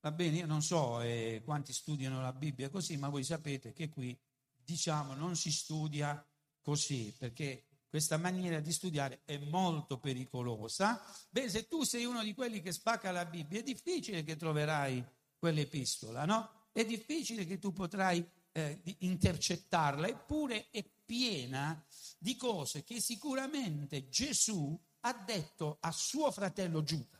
va 0.00 0.12
bene, 0.12 0.38
io 0.38 0.46
non 0.46 0.62
so 0.62 1.00
eh, 1.00 1.42
quanti 1.44 1.72
studiano 1.72 2.20
la 2.20 2.32
Bibbia 2.32 2.68
così, 2.68 2.96
ma 2.96 3.08
voi 3.08 3.24
sapete 3.24 3.72
che 3.72 3.88
qui, 3.88 4.18
diciamo, 4.54 5.14
non 5.14 5.34
si 5.36 5.50
studia 5.50 6.24
così, 6.60 7.14
perché 7.18 7.66
questa 7.88 8.18
maniera 8.18 8.60
di 8.60 8.72
studiare 8.72 9.22
è 9.24 9.38
molto 9.38 9.98
pericolosa. 9.98 11.02
Beh, 11.30 11.48
se 11.48 11.66
tu 11.66 11.82
sei 11.82 12.04
uno 12.04 12.22
di 12.22 12.34
quelli 12.34 12.60
che 12.60 12.72
spacca 12.72 13.10
la 13.10 13.24
Bibbia, 13.24 13.60
è 13.60 13.62
difficile 13.62 14.22
che 14.22 14.36
troverai 14.36 15.04
quell'epistola, 15.38 16.24
no? 16.24 16.55
È 16.76 16.84
difficile 16.84 17.46
che 17.46 17.58
tu 17.58 17.72
potrai 17.72 18.22
eh, 18.52 18.82
intercettarla, 18.98 20.08
eppure 20.08 20.68
è 20.68 20.84
piena 20.84 21.82
di 22.18 22.36
cose 22.36 22.84
che 22.84 23.00
sicuramente 23.00 24.10
Gesù 24.10 24.78
ha 25.00 25.14
detto 25.14 25.78
a 25.80 25.90
suo 25.90 26.30
fratello 26.30 26.82
Giuda. 26.82 27.18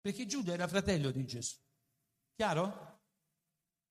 Perché 0.00 0.26
Giuda 0.26 0.54
era 0.54 0.66
fratello 0.66 1.12
di 1.12 1.24
Gesù. 1.24 1.54
Chiaro? 2.34 2.98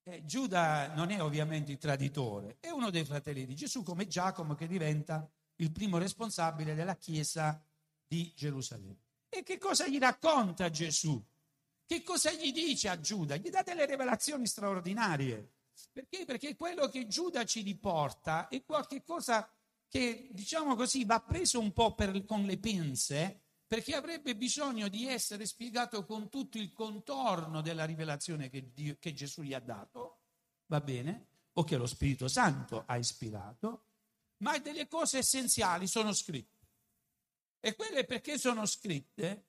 Eh, 0.03 0.25
Giuda 0.25 0.93
non 0.93 1.11
è 1.11 1.21
ovviamente 1.21 1.71
il 1.71 1.77
traditore, 1.77 2.57
è 2.59 2.71
uno 2.71 2.89
dei 2.89 3.05
fratelli 3.05 3.45
di 3.45 3.55
Gesù, 3.55 3.83
come 3.83 4.05
Giacomo 4.05 4.53
che 4.53 4.67
diventa 4.67 5.25
il 5.59 5.71
primo 5.71 5.97
responsabile 5.97 6.75
della 6.75 6.97
chiesa 6.97 7.65
di 8.05 8.33
Gerusalemme. 8.35 8.99
E 9.29 9.43
che 9.43 9.57
cosa 9.57 9.87
gli 9.87 9.97
racconta 9.97 10.69
Gesù? 10.69 11.25
Che 11.85 12.01
cosa 12.01 12.31
gli 12.31 12.51
dice 12.51 12.89
a 12.89 12.99
Giuda? 12.99 13.35
Gli 13.35 13.49
dà 13.49 13.61
delle 13.61 13.85
rivelazioni 13.85 14.47
straordinarie. 14.47 15.53
Perché? 15.91 16.25
Perché 16.25 16.55
quello 16.55 16.87
che 16.89 17.07
Giuda 17.07 17.43
ci 17.45 17.61
riporta 17.61 18.47
è 18.47 18.63
qualcosa 18.63 19.49
che, 19.87 20.29
diciamo 20.31 20.75
così, 20.75 21.05
va 21.05 21.21
preso 21.21 21.59
un 21.59 21.71
po' 21.73 21.93
per, 21.93 22.25
con 22.25 22.43
le 22.43 22.57
pinze, 22.57 23.41
perché 23.67 23.95
avrebbe 23.95 24.35
bisogno 24.35 24.87
di 24.87 25.07
essere 25.07 25.45
spiegato 25.45 26.05
con 26.05 26.29
tutto 26.29 26.57
il 26.57 26.73
contorno 26.73 27.61
della 27.61 27.85
rivelazione 27.85 28.49
che, 28.49 28.71
Dio, 28.73 28.97
che 28.99 29.13
Gesù 29.13 29.41
gli 29.41 29.53
ha 29.53 29.59
dato, 29.59 30.19
va 30.67 30.81
bene? 30.81 31.27
O 31.53 31.63
che 31.63 31.77
lo 31.77 31.85
Spirito 31.85 32.27
Santo 32.27 32.83
ha 32.85 32.97
ispirato, 32.97 33.85
ma 34.37 34.57
delle 34.57 34.87
cose 34.87 35.19
essenziali 35.19 35.87
sono 35.87 36.13
scritte. 36.13 36.53
E 37.59 37.75
quelle 37.75 38.05
perché 38.05 38.37
sono 38.37 38.65
scritte, 38.65 39.45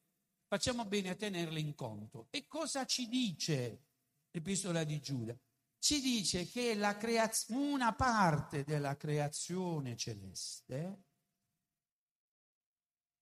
facciamo 0.46 0.84
bene 0.84 1.10
a 1.10 1.14
tenerle 1.14 1.60
in 1.60 1.74
conto. 1.74 2.28
E 2.30 2.46
cosa 2.46 2.84
ci 2.84 3.08
dice 3.08 3.84
l'epistola 4.30 4.84
di 4.84 5.00
Giuda? 5.00 5.36
Ci 5.78 6.00
dice 6.00 6.48
che 6.48 6.76
creaz- 6.98 7.48
una 7.50 7.94
parte 7.94 8.64
della 8.64 8.96
creazione 8.96 9.96
celeste 9.96 11.04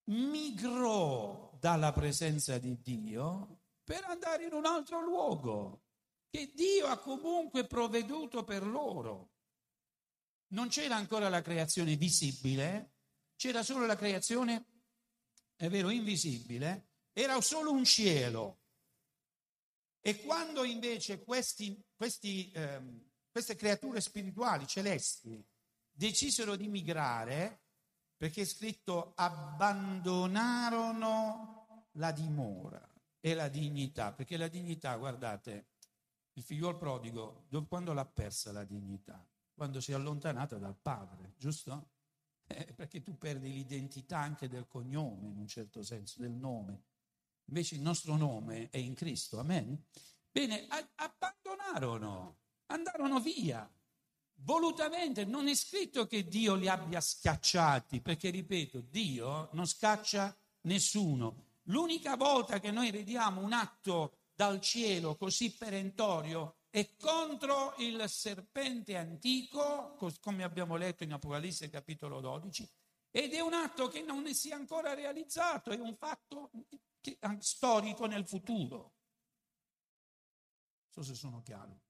migrò 0.04 1.56
dalla 1.58 1.92
presenza 1.92 2.58
di 2.58 2.80
Dio 2.80 3.62
per 3.82 4.04
andare 4.04 4.44
in 4.44 4.52
un 4.52 4.66
altro 4.66 5.02
luogo 5.02 5.82
che 6.30 6.52
Dio 6.54 6.86
ha 6.86 6.98
comunque 6.98 7.66
provveduto 7.66 8.44
per 8.44 8.66
loro 8.66 9.34
non 10.54 10.68
c'era 10.68 10.96
ancora 10.96 11.28
la 11.28 11.42
creazione 11.42 11.96
visibile, 11.96 12.92
c'era 13.36 13.62
solo 13.62 13.86
la 13.86 13.96
creazione, 13.96 14.64
è 15.56 15.68
vero, 15.68 15.90
invisibile, 15.90 16.93
era 17.14 17.40
solo 17.40 17.72
un 17.72 17.84
cielo. 17.84 18.58
E 20.00 20.20
quando 20.20 20.64
invece 20.64 21.24
questi, 21.24 21.82
questi, 21.94 22.52
ehm, 22.54 23.10
queste 23.30 23.56
creature 23.56 24.02
spirituali 24.02 24.66
celesti 24.66 25.42
decisero 25.90 26.56
di 26.56 26.68
migrare, 26.68 27.62
perché 28.16 28.42
è 28.42 28.44
scritto 28.44 29.14
abbandonarono 29.16 31.88
la 31.92 32.12
dimora 32.12 32.86
e 33.18 33.32
la 33.32 33.48
dignità, 33.48 34.12
perché 34.12 34.36
la 34.36 34.48
dignità, 34.48 34.94
guardate, 34.96 35.68
il 36.34 36.42
figliuolo 36.42 36.76
prodigo, 36.76 37.46
quando 37.66 37.94
l'ha 37.94 38.04
persa 38.04 38.52
la 38.52 38.64
dignità? 38.64 39.26
quando 39.54 39.80
si 39.80 39.92
è 39.92 39.94
allontanato 39.94 40.58
dal 40.58 40.76
padre, 40.76 41.34
giusto? 41.38 41.92
Eh, 42.46 42.72
perché 42.74 43.02
tu 43.02 43.16
perdi 43.16 43.52
l'identità 43.52 44.18
anche 44.18 44.48
del 44.48 44.66
cognome, 44.66 45.28
in 45.28 45.38
un 45.38 45.46
certo 45.46 45.82
senso, 45.82 46.20
del 46.20 46.32
nome. 46.32 46.82
Invece 47.46 47.74
il 47.74 47.80
nostro 47.82 48.16
nome 48.16 48.68
è 48.70 48.78
in 48.78 48.94
Cristo, 48.94 49.38
amen? 49.38 49.84
Bene, 50.30 50.66
a- 50.68 50.88
abbandonarono, 50.96 52.38
andarono 52.66 53.20
via. 53.20 53.70
Volutamente 54.36 55.24
non 55.24 55.46
è 55.46 55.54
scritto 55.54 56.06
che 56.06 56.26
Dio 56.26 56.54
li 56.54 56.68
abbia 56.68 57.00
schiacciati, 57.00 58.00
perché 58.00 58.30
ripeto, 58.30 58.80
Dio 58.80 59.48
non 59.52 59.66
scaccia 59.66 60.36
nessuno. 60.62 61.52
L'unica 61.68 62.16
volta 62.16 62.60
che 62.60 62.70
noi 62.70 62.90
vediamo 62.90 63.40
un 63.40 63.52
atto 63.52 64.16
dal 64.34 64.60
cielo 64.60 65.16
così 65.16 65.52
perentorio 65.52 66.56
è 66.68 66.96
contro 66.96 67.74
il 67.78 68.04
serpente 68.08 68.96
antico, 68.96 69.96
come 70.20 70.42
abbiamo 70.42 70.76
letto 70.76 71.04
in 71.04 71.12
Apocalisse 71.12 71.70
capitolo 71.70 72.20
12, 72.20 72.68
ed 73.12 73.32
è 73.32 73.40
un 73.40 73.52
atto 73.52 73.86
che 73.86 74.02
non 74.02 74.26
si 74.34 74.50
è 74.50 74.54
ancora 74.54 74.92
realizzato, 74.92 75.70
è 75.70 75.78
un 75.78 75.94
fatto 75.94 76.50
storico 77.38 78.06
nel 78.06 78.26
futuro. 78.26 78.78
Non 80.78 80.90
so 80.90 81.02
se 81.02 81.14
sono 81.14 81.42
chiaro. 81.42 81.82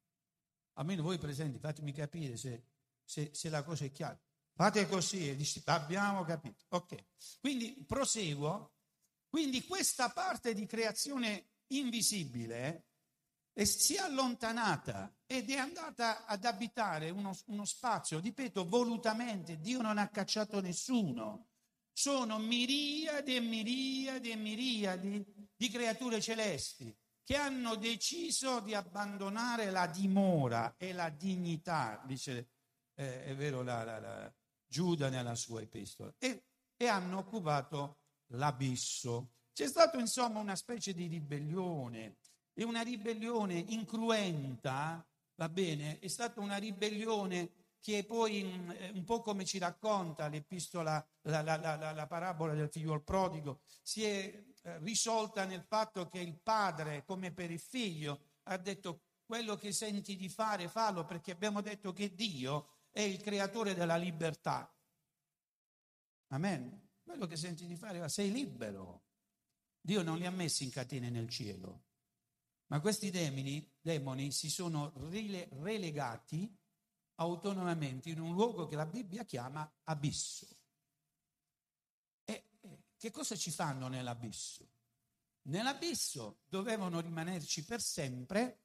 Almeno 0.74 1.02
voi 1.02 1.18
presenti, 1.18 1.58
fatemi 1.58 1.92
capire 1.92 2.36
se, 2.36 2.66
se, 3.04 3.30
se 3.32 3.48
la 3.48 3.62
cosa 3.62 3.84
è 3.84 3.92
chiara. 3.92 4.20
Fate 4.56 4.86
così 4.88 5.28
e 5.28 5.36
dici, 5.36 5.62
abbiamo 5.66 6.24
capito. 6.24 6.64
Ok, 6.68 7.06
quindi 7.40 7.84
proseguo. 7.86 8.72
Quindi 9.28 9.66
questa 9.66 10.10
parte 10.10 10.54
di 10.54 10.64
creazione 10.64 11.54
invisibile 11.68 12.86
e 13.52 13.64
si 13.64 13.94
è 13.94 13.98
allontanata 13.98 15.12
ed 15.26 15.50
è 15.50 15.56
andata 15.56 16.24
ad 16.24 16.44
abitare 16.44 17.10
uno, 17.10 17.36
uno, 17.46 17.64
spazio, 17.64 18.20
ripeto, 18.20 18.64
volutamente, 18.64 19.58
Dio 19.58 19.80
non 19.82 19.98
ha 19.98 20.08
cacciato 20.08 20.60
nessuno. 20.60 21.48
Sono 21.96 22.38
miriadi 22.38 23.36
e 23.36 23.40
miriadi 23.40 24.30
e 24.30 24.36
miriadi 24.36 25.24
di 25.56 25.68
creature 25.70 26.20
celesti 26.20 26.94
che 27.22 27.36
hanno 27.36 27.76
deciso 27.76 28.60
di 28.60 28.74
abbandonare 28.74 29.70
la 29.70 29.86
dimora 29.86 30.74
e 30.76 30.92
la 30.92 31.08
dignità, 31.08 32.02
dice, 32.04 32.50
eh, 32.94 33.24
è 33.24 33.34
vero, 33.34 33.62
la, 33.62 33.84
la, 33.84 33.98
la, 33.98 34.34
Giuda 34.66 35.08
nella 35.08 35.36
sua 35.36 35.60
epistola, 35.60 36.12
e, 36.18 36.46
e 36.76 36.86
hanno 36.86 37.18
occupato 37.18 38.00
l'abisso. 38.32 39.34
C'è 39.52 39.68
stata 39.68 39.98
insomma 39.98 40.40
una 40.40 40.56
specie 40.56 40.92
di 40.92 41.06
ribellione 41.06 42.16
è 42.54 42.62
una 42.62 42.82
ribellione 42.82 43.64
incruenta, 43.68 45.04
va 45.34 45.48
bene? 45.48 45.98
È 45.98 46.06
stata 46.06 46.40
una 46.40 46.56
ribellione 46.56 47.63
che 47.84 48.02
poi, 48.02 48.42
mm, 48.42 48.70
eh, 48.70 48.90
un 48.94 49.04
po' 49.04 49.20
come 49.20 49.44
ci 49.44 49.58
racconta 49.58 50.28
l'epistola, 50.28 51.06
la, 51.24 51.42
la, 51.42 51.56
la, 51.58 51.92
la 51.92 52.06
parabola 52.06 52.54
del 52.54 52.70
figlio 52.70 52.98
prodigo, 53.02 53.60
si 53.82 54.02
è 54.04 54.42
eh, 54.62 54.78
risolta 54.78 55.44
nel 55.44 55.62
fatto 55.62 56.08
che 56.08 56.18
il 56.18 56.34
padre, 56.34 57.04
come 57.04 57.30
per 57.30 57.50
il 57.50 57.60
figlio, 57.60 58.38
ha 58.44 58.56
detto 58.56 59.02
quello 59.26 59.56
che 59.56 59.70
senti 59.70 60.16
di 60.16 60.30
fare, 60.30 60.66
fallo, 60.66 61.04
perché 61.04 61.32
abbiamo 61.32 61.60
detto 61.60 61.92
che 61.92 62.14
Dio 62.14 62.70
è 62.90 63.02
il 63.02 63.20
creatore 63.20 63.74
della 63.74 63.96
libertà. 63.96 64.74
Amen. 66.28 66.88
Quello 67.02 67.26
che 67.26 67.36
senti 67.36 67.66
di 67.66 67.76
fare, 67.76 68.08
sei 68.08 68.32
libero. 68.32 69.08
Dio 69.78 70.02
non 70.02 70.16
li 70.16 70.24
ha 70.24 70.30
messi 70.30 70.64
in 70.64 70.70
catene 70.70 71.10
nel 71.10 71.28
cielo. 71.28 71.82
Ma 72.68 72.80
questi 72.80 73.10
demoni, 73.10 73.70
demoni 73.78 74.32
si 74.32 74.48
sono 74.48 74.90
relegati 74.94 76.50
autonomamente 77.16 78.10
in 78.10 78.20
un 78.20 78.32
luogo 78.32 78.66
che 78.66 78.76
la 78.76 78.86
Bibbia 78.86 79.24
chiama 79.24 79.70
abisso. 79.84 80.46
E 82.24 82.44
che 82.96 83.10
cosa 83.10 83.36
ci 83.36 83.50
fanno 83.50 83.88
nell'abisso? 83.88 84.68
Nell'abisso 85.42 86.38
dovevano 86.48 87.00
rimanerci 87.00 87.64
per 87.64 87.80
sempre 87.80 88.58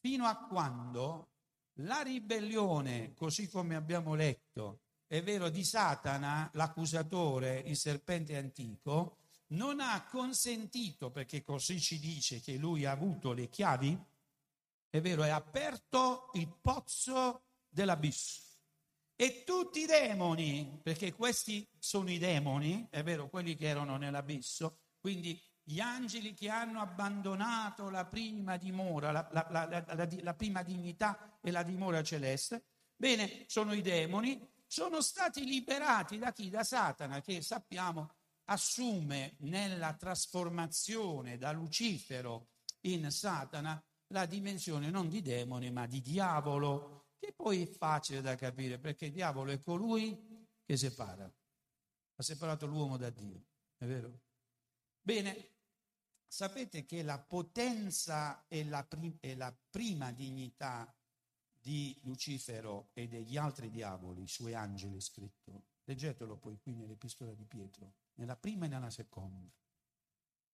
fino 0.00 0.26
a 0.26 0.36
quando 0.36 1.30
la 1.80 2.00
ribellione, 2.00 3.12
così 3.14 3.48
come 3.48 3.74
abbiamo 3.74 4.14
letto, 4.14 4.80
è 5.06 5.22
vero, 5.22 5.50
di 5.50 5.62
Satana, 5.62 6.50
l'accusatore, 6.54 7.58
il 7.58 7.76
serpente 7.76 8.36
antico, 8.36 9.18
non 9.48 9.80
ha 9.80 10.04
consentito, 10.04 11.10
perché 11.10 11.42
così 11.42 11.80
ci 11.80 11.98
dice 11.98 12.40
che 12.40 12.56
lui 12.56 12.84
ha 12.84 12.90
avuto 12.90 13.32
le 13.32 13.48
chiavi, 13.48 13.96
è 14.88 15.00
vero, 15.00 15.22
è 15.22 15.28
aperto 15.28 16.30
il 16.34 16.48
pozzo 16.48 17.45
dell'abisso. 17.76 18.40
E 19.14 19.44
tutti 19.44 19.80
i 19.80 19.86
demoni, 19.86 20.80
perché 20.82 21.12
questi 21.12 21.68
sono 21.78 22.10
i 22.10 22.18
demoni, 22.18 22.86
è 22.90 23.02
vero, 23.02 23.28
quelli 23.28 23.54
che 23.54 23.66
erano 23.66 23.98
nell'abisso, 23.98 24.78
quindi 24.98 25.38
gli 25.62 25.80
angeli 25.80 26.32
che 26.32 26.48
hanno 26.48 26.80
abbandonato 26.80 27.90
la 27.90 28.06
prima 28.06 28.56
dimora, 28.56 29.10
la, 29.10 29.28
la, 29.30 29.46
la, 29.50 30.08
la 30.22 30.34
prima 30.34 30.62
dignità 30.62 31.38
e 31.42 31.50
la 31.50 31.62
dimora 31.62 32.02
celeste, 32.02 32.64
bene, 32.96 33.44
sono 33.46 33.74
i 33.74 33.82
demoni, 33.82 34.40
sono 34.66 35.02
stati 35.02 35.44
liberati 35.44 36.18
da 36.18 36.32
chi? 36.32 36.48
Da 36.48 36.64
Satana, 36.64 37.20
che 37.20 37.42
sappiamo 37.42 38.10
assume 38.44 39.36
nella 39.40 39.92
trasformazione 39.94 41.36
da 41.36 41.52
Lucifero 41.52 42.48
in 42.82 43.10
Satana 43.10 43.82
la 44.08 44.24
dimensione 44.26 44.90
non 44.90 45.08
di 45.08 45.20
demone 45.20 45.70
ma 45.70 45.86
di 45.86 46.00
diavolo, 46.00 46.95
che 47.18 47.32
poi 47.32 47.62
è 47.62 47.66
facile 47.66 48.20
da 48.20 48.34
capire 48.34 48.78
perché 48.78 49.06
il 49.06 49.12
diavolo 49.12 49.50
è 49.50 49.60
colui 49.60 50.46
che 50.64 50.76
separa, 50.76 51.24
ha 51.24 52.22
separato 52.22 52.66
l'uomo 52.66 52.96
da 52.96 53.10
Dio, 53.10 53.44
è 53.76 53.86
vero? 53.86 54.20
Bene, 55.00 55.50
sapete 56.26 56.84
che 56.84 57.02
la 57.02 57.18
potenza 57.18 58.44
e 58.48 58.64
la, 58.64 58.84
prim- 58.84 59.18
e 59.20 59.36
la 59.36 59.56
prima 59.70 60.10
dignità 60.12 60.92
di 61.60 61.98
Lucifero 62.02 62.90
e 62.92 63.08
degli 63.08 63.36
altri 63.36 63.70
diavoli, 63.70 64.22
i 64.22 64.28
suoi 64.28 64.54
angeli 64.54 65.00
scritto, 65.00 65.64
leggetelo 65.84 66.36
poi 66.36 66.58
qui 66.60 66.74
nell'epistola 66.74 67.32
di 67.34 67.44
Pietro, 67.44 67.94
nella 68.14 68.36
prima 68.36 68.66
e 68.66 68.68
nella 68.68 68.90
seconda. 68.90 69.50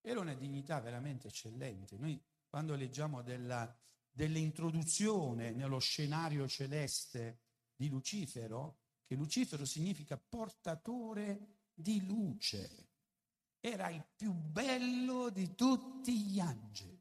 Era 0.00 0.20
una 0.20 0.34
dignità 0.34 0.80
veramente 0.80 1.28
eccellente. 1.28 1.96
Noi 1.96 2.20
quando 2.48 2.74
leggiamo 2.74 3.22
della, 3.22 3.74
dell'introduzione 4.12 5.52
nello 5.52 5.78
scenario 5.78 6.46
celeste 6.46 7.40
di 7.74 7.88
Lucifero, 7.88 8.80
che 9.04 9.14
Lucifero 9.14 9.64
significa 9.64 10.16
portatore 10.16 11.60
di 11.74 12.06
luce, 12.06 12.90
era 13.58 13.88
il 13.88 14.04
più 14.16 14.32
bello 14.32 15.30
di 15.30 15.54
tutti 15.54 16.18
gli 16.18 16.38
angeli, 16.38 17.00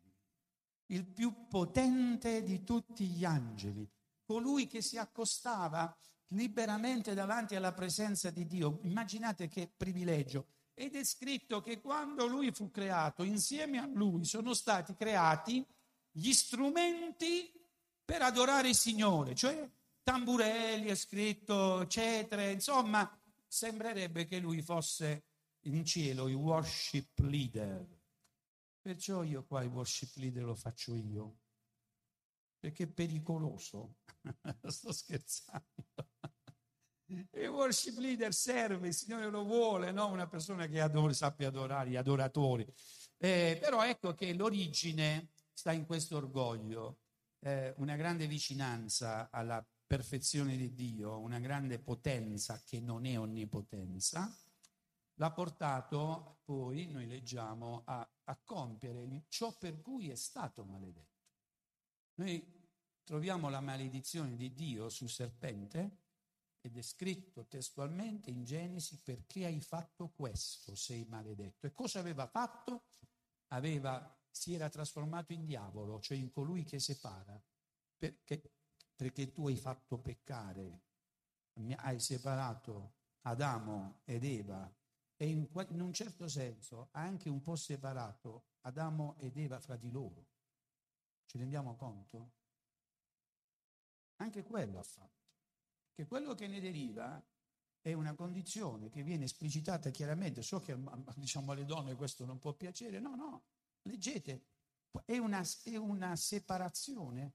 il 0.88 1.06
più 1.06 1.48
potente 1.48 2.44
di 2.44 2.64
tutti 2.64 3.08
gli 3.08 3.26
angeli, 3.26 3.90
colui 4.24 4.68
che 4.68 4.82
si 4.82 4.98
accostava 4.98 5.96
liberamente 6.30 7.14
davanti 7.14 7.56
alla 7.56 7.74
presenza 7.74 8.30
di 8.30 8.46
Dio. 8.46 8.80
Immaginate 8.84 9.48
che 9.48 9.72
privilegio. 9.76 10.48
Ed 10.74 10.96
è 10.96 11.04
scritto 11.04 11.62
che 11.62 11.82
quando 11.82 12.26
lui 12.28 12.52
fu 12.52 12.72
creato, 12.72 13.24
insieme 13.24 13.78
a 13.78 13.86
lui 13.86 14.24
sono 14.24 14.54
stati 14.54 14.96
creati 14.96 15.66
gli 16.12 16.32
strumenti 16.34 17.52
per 18.04 18.22
adorare 18.22 18.70
il 18.70 18.76
Signore, 18.76 19.36
cioè 19.36 19.70
tamburelli, 20.04 20.88
è 20.88 20.96
scritto, 20.96 21.88
cetre, 21.88 22.52
insomma, 22.52 23.10
sembrerebbe 23.48 24.26
che 24.26 24.40
lui 24.40 24.62
fosse 24.62 25.26
in 25.66 25.86
cielo 25.86 26.28
il 26.28 26.36
worship 26.36 27.20
leader. 27.20 27.88
Perciò 28.82 29.24
io 29.24 29.46
qua 29.46 29.62
il 29.62 29.70
worship 29.70 30.16
leader 30.16 30.44
lo 30.44 30.56
faccio 30.56 30.96
io, 30.96 31.38
perché 32.60 32.84
è 32.84 32.88
pericoloso. 32.88 33.98
Sto 34.68 34.92
scherzando. 34.92 35.66
Il 37.06 37.48
worship 37.50 37.98
leader 37.98 38.34
serve, 38.34 38.88
il 38.88 38.94
Signore 38.94 39.30
lo 39.30 39.44
vuole, 39.44 39.92
no? 39.92 40.08
una 40.08 40.28
persona 40.28 40.66
che 40.68 40.80
adora, 40.80 41.12
sappia 41.14 41.50
adorare, 41.50 41.90
gli 41.90 41.96
adoratori. 41.98 42.66
Eh, 43.18 43.58
però 43.60 43.84
ecco 43.86 44.16
che 44.16 44.34
l'origine 44.34 45.30
sta 45.62 45.72
in 45.74 45.86
questo 45.86 46.18
orgoglio, 46.18 47.02
eh, 47.42 47.76
una 47.78 47.96
grande 47.96 48.26
vicinanza 48.26 49.30
alla 49.30 49.64
perfezione 49.86 50.58
di 50.58 50.74
Dio, 50.74 51.20
una 51.20 51.38
grande 51.38 51.78
potenza 51.78 52.64
che 52.66 52.80
non 52.80 53.06
è 53.06 53.20
onnipotenza, 53.20 54.36
l'ha 55.14 55.32
portato 55.32 56.40
poi, 56.46 56.88
noi 56.88 57.06
leggiamo, 57.06 57.84
a, 57.86 58.12
a 58.24 58.42
compiere 58.44 59.26
ciò 59.28 59.56
per 59.56 59.80
cui 59.82 60.10
è 60.10 60.16
stato 60.16 60.66
maledetto. 60.66 61.28
Noi 62.16 62.44
troviamo 63.04 63.48
la 63.50 63.62
maledizione 63.62 64.36
di 64.36 64.56
Dio 64.56 64.90
sul 64.90 65.10
serpente 65.10 65.98
ed 66.60 66.76
è 66.76 66.82
scritto 66.82 67.46
testualmente 67.46 68.32
in 68.32 68.46
Genesi 68.46 69.00
perché 69.04 69.46
hai 69.46 69.62
fatto 69.62 70.10
questo, 70.10 70.74
sei 70.74 71.06
maledetto. 71.06 71.68
E 71.68 71.72
cosa 71.72 72.00
aveva 72.00 72.26
fatto? 72.26 72.86
Aveva, 73.50 74.20
si 74.32 74.54
era 74.54 74.70
trasformato 74.70 75.34
in 75.34 75.46
diavolo, 75.46 76.00
cioè 76.00 76.18
in 76.18 76.32
colui 76.32 76.64
che 76.64 76.80
separa, 76.80 77.40
perché, 77.98 78.42
perché 78.96 79.32
tu 79.32 79.48
hai 79.48 79.58
fatto 79.58 80.00
peccare, 80.00 80.82
hai 81.76 82.00
separato 82.00 82.96
Adamo 83.22 84.02
ed 84.06 84.24
Eva 84.24 84.74
e 85.16 85.28
in, 85.28 85.48
in 85.70 85.82
un 85.82 85.94
certo 85.94 86.28
senso 86.28 86.88
anche 86.94 87.30
un 87.30 87.42
po' 87.42 87.56
separato 87.56 88.46
Adamo 88.62 89.16
ed 89.20 89.38
Eva 89.38 89.60
fra 89.60 89.76
di 89.76 89.92
loro. 89.92 90.28
Ci 91.26 91.38
rendiamo 91.38 91.76
conto? 91.76 92.32
Anche 94.18 94.44
quello 94.44 94.80
ha 94.80 94.84
fatto. 94.84 95.20
Che 95.94 96.08
quello 96.08 96.34
che 96.34 96.48
ne 96.48 96.60
deriva 96.60 97.24
è 97.80 97.94
una 97.94 98.14
condizione 98.14 98.90
che 98.90 99.04
viene 99.04 99.26
esplicitata 99.26 99.90
chiaramente. 99.90 100.42
So 100.42 100.60
che 100.60 100.78
diciamo 101.16 101.52
alle 101.52 101.66
donne 101.66 101.96
questo 101.96 102.26
non 102.26 102.40
può 102.40 102.54
piacere. 102.54 103.00
No, 103.00 103.16
no, 103.16 103.44
leggete. 103.84 104.48
È 105.06 105.18
una, 105.18 105.44
è 105.64 105.76
una 105.76 106.16
separazione 106.16 107.34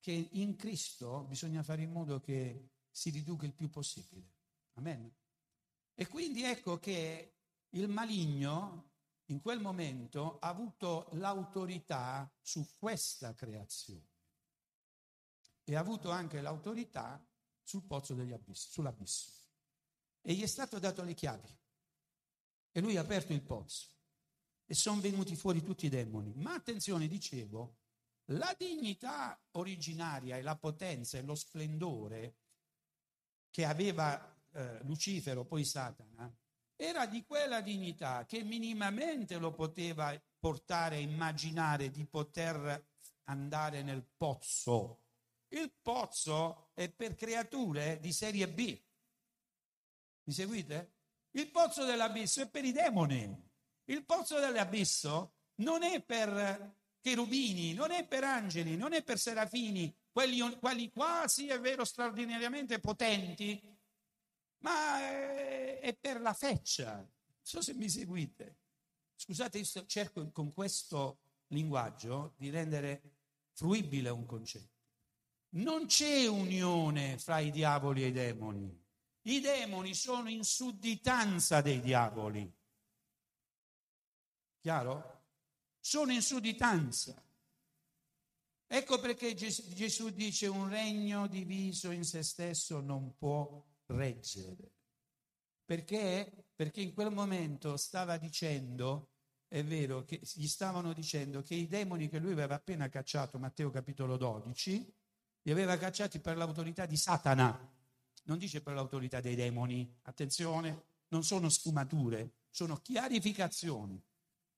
che 0.00 0.28
in 0.32 0.56
Cristo 0.56 1.24
bisogna 1.24 1.62
fare 1.62 1.82
in 1.82 1.90
modo 1.90 2.20
che 2.20 2.70
si 2.90 3.10
riduca 3.10 3.46
il 3.46 3.54
più 3.54 3.68
possibile. 3.70 4.36
Amen. 4.74 5.12
E 5.94 6.06
quindi 6.06 6.44
ecco 6.44 6.78
che 6.78 7.34
il 7.70 7.88
maligno 7.88 8.92
in 9.26 9.40
quel 9.40 9.60
momento 9.60 10.38
ha 10.38 10.48
avuto 10.48 11.08
l'autorità 11.12 12.30
su 12.40 12.66
questa 12.78 13.34
creazione 13.34 14.06
e 15.64 15.76
ha 15.76 15.80
avuto 15.80 16.10
anche 16.10 16.40
l'autorità 16.40 17.22
sul 17.62 17.82
pozzo 17.82 18.14
degli 18.14 18.32
abissi, 18.32 18.70
sull'abisso. 18.70 19.32
E 20.22 20.32
gli 20.32 20.42
è 20.42 20.46
stato 20.46 20.78
dato 20.78 21.02
le 21.02 21.12
chiavi. 21.12 21.58
E 22.72 22.80
lui 22.80 22.96
ha 22.96 23.02
aperto 23.02 23.32
il 23.32 23.42
pozzo. 23.42 23.88
E 24.70 24.74
sono 24.74 25.00
venuti 25.00 25.34
fuori 25.34 25.62
tutti 25.62 25.86
i 25.86 25.88
demoni. 25.88 26.32
Ma 26.36 26.52
attenzione, 26.52 27.08
dicevo, 27.08 27.76
la 28.32 28.54
dignità 28.56 29.40
originaria 29.52 30.36
e 30.36 30.42
la 30.42 30.56
potenza 30.56 31.16
e 31.16 31.22
lo 31.22 31.34
splendore 31.34 32.36
che 33.50 33.64
aveva 33.64 34.36
eh, 34.52 34.82
Lucifero, 34.84 35.44
poi 35.44 35.64
Satana, 35.64 36.30
era 36.76 37.06
di 37.06 37.24
quella 37.24 37.62
dignità 37.62 38.26
che 38.26 38.42
minimamente 38.44 39.38
lo 39.38 39.52
poteva 39.52 40.14
portare 40.38 40.96
a 40.96 41.00
immaginare 41.00 41.90
di 41.90 42.04
poter 42.04 42.86
andare 43.24 43.82
nel 43.82 44.04
pozzo 44.16 45.00
il 45.50 45.72
pozzo 45.80 46.70
è 46.74 46.90
per 46.90 47.14
creature 47.14 47.98
di 48.00 48.12
serie 48.12 48.48
B. 48.48 48.78
Mi 50.24 50.32
seguite? 50.32 50.96
Il 51.32 51.50
pozzo 51.50 51.84
dell'abisso 51.84 52.42
è 52.42 52.48
per 52.48 52.64
i 52.64 52.72
demoni. 52.72 53.46
Il 53.88 54.04
pozzo 54.04 54.38
dell'abisso 54.38 55.32
non 55.56 55.82
è 55.82 56.02
per 56.02 56.76
cherubini, 57.00 57.72
non 57.72 57.90
è 57.90 58.06
per 58.06 58.24
angeli, 58.24 58.76
non 58.76 58.92
è 58.92 59.02
per 59.02 59.18
serafini, 59.18 59.94
quelli, 60.12 60.58
quelli 60.58 60.90
quasi, 60.90 61.46
è 61.46 61.58
vero, 61.58 61.84
straordinariamente 61.84 62.80
potenti, 62.80 63.60
ma 64.58 65.00
è, 65.00 65.80
è 65.80 65.94
per 65.94 66.20
la 66.20 66.34
feccia. 66.34 66.96
Non 66.96 67.06
so 67.40 67.62
se 67.62 67.72
mi 67.74 67.88
seguite. 67.88 68.56
Scusate, 69.14 69.58
io 69.58 69.86
cerco 69.86 70.30
con 70.32 70.52
questo 70.52 71.20
linguaggio 71.48 72.34
di 72.36 72.50
rendere 72.50 73.02
fruibile 73.52 74.10
un 74.10 74.26
concetto. 74.26 74.76
Non 75.50 75.86
c'è 75.86 76.26
unione 76.26 77.16
fra 77.16 77.38
i 77.38 77.50
diavoli 77.50 78.02
e 78.02 78.08
i 78.08 78.12
demoni. 78.12 78.84
I 79.22 79.40
demoni 79.40 79.94
sono 79.94 80.28
in 80.28 80.44
sudditanza 80.44 81.62
dei 81.62 81.80
diavoli. 81.80 82.52
Chiaro? 84.60 85.22
Sono 85.80 86.12
in 86.12 86.22
sudditanza. 86.22 87.22
Ecco 88.66 89.00
perché 89.00 89.34
Gesù 89.34 90.10
dice 90.10 90.46
un 90.46 90.68
regno 90.68 91.26
diviso 91.26 91.90
in 91.90 92.04
se 92.04 92.22
stesso 92.22 92.80
non 92.80 93.16
può 93.16 93.64
reggere. 93.86 94.72
Perché 95.64 96.48
Perché 96.58 96.80
in 96.80 96.92
quel 96.92 97.12
momento 97.12 97.76
stava 97.76 98.16
dicendo, 98.16 99.10
è 99.46 99.62
vero, 99.62 100.04
che 100.04 100.20
gli 100.34 100.48
stavano 100.48 100.92
dicendo 100.92 101.40
che 101.40 101.54
i 101.54 101.68
demoni 101.68 102.08
che 102.08 102.18
lui 102.18 102.32
aveva 102.32 102.56
appena 102.56 102.88
cacciato, 102.88 103.38
Matteo 103.38 103.70
capitolo 103.70 104.16
12, 104.16 104.94
li 105.42 105.52
aveva 105.52 105.76
cacciati 105.76 106.18
per 106.18 106.36
l'autorità 106.36 106.84
di 106.84 106.96
Satana. 106.96 107.56
Non 108.24 108.38
dice 108.38 108.60
per 108.60 108.74
l'autorità 108.74 109.20
dei 109.20 109.36
demoni. 109.36 109.88
Attenzione, 110.02 110.86
non 111.10 111.22
sono 111.22 111.48
sfumature, 111.48 112.38
sono 112.50 112.74
chiarificazioni. 112.78 114.02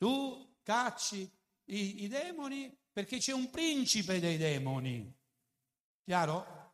Tu 0.01 0.57
cacci 0.63 1.31
i, 1.65 2.05
i 2.05 2.09
demoni 2.09 2.75
perché 2.91 3.19
c'è 3.19 3.33
un 3.33 3.51
principe 3.51 4.19
dei 4.19 4.39
demoni. 4.39 5.15
Chiaro? 6.03 6.73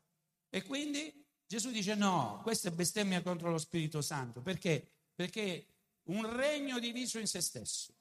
E 0.49 0.63
quindi 0.63 1.27
Gesù 1.45 1.73
dice 1.73 1.97
no, 1.97 2.39
questa 2.45 2.69
è 2.69 2.73
bestemmia 2.73 3.23
contro 3.23 3.51
lo 3.51 3.59
Spirito 3.59 4.01
Santo. 4.01 4.43
Perché? 4.43 4.93
Perché 5.13 5.67
un 6.05 6.37
regno 6.37 6.79
diviso 6.79 7.19
in 7.19 7.27
se 7.27 7.41
stesso 7.41 7.95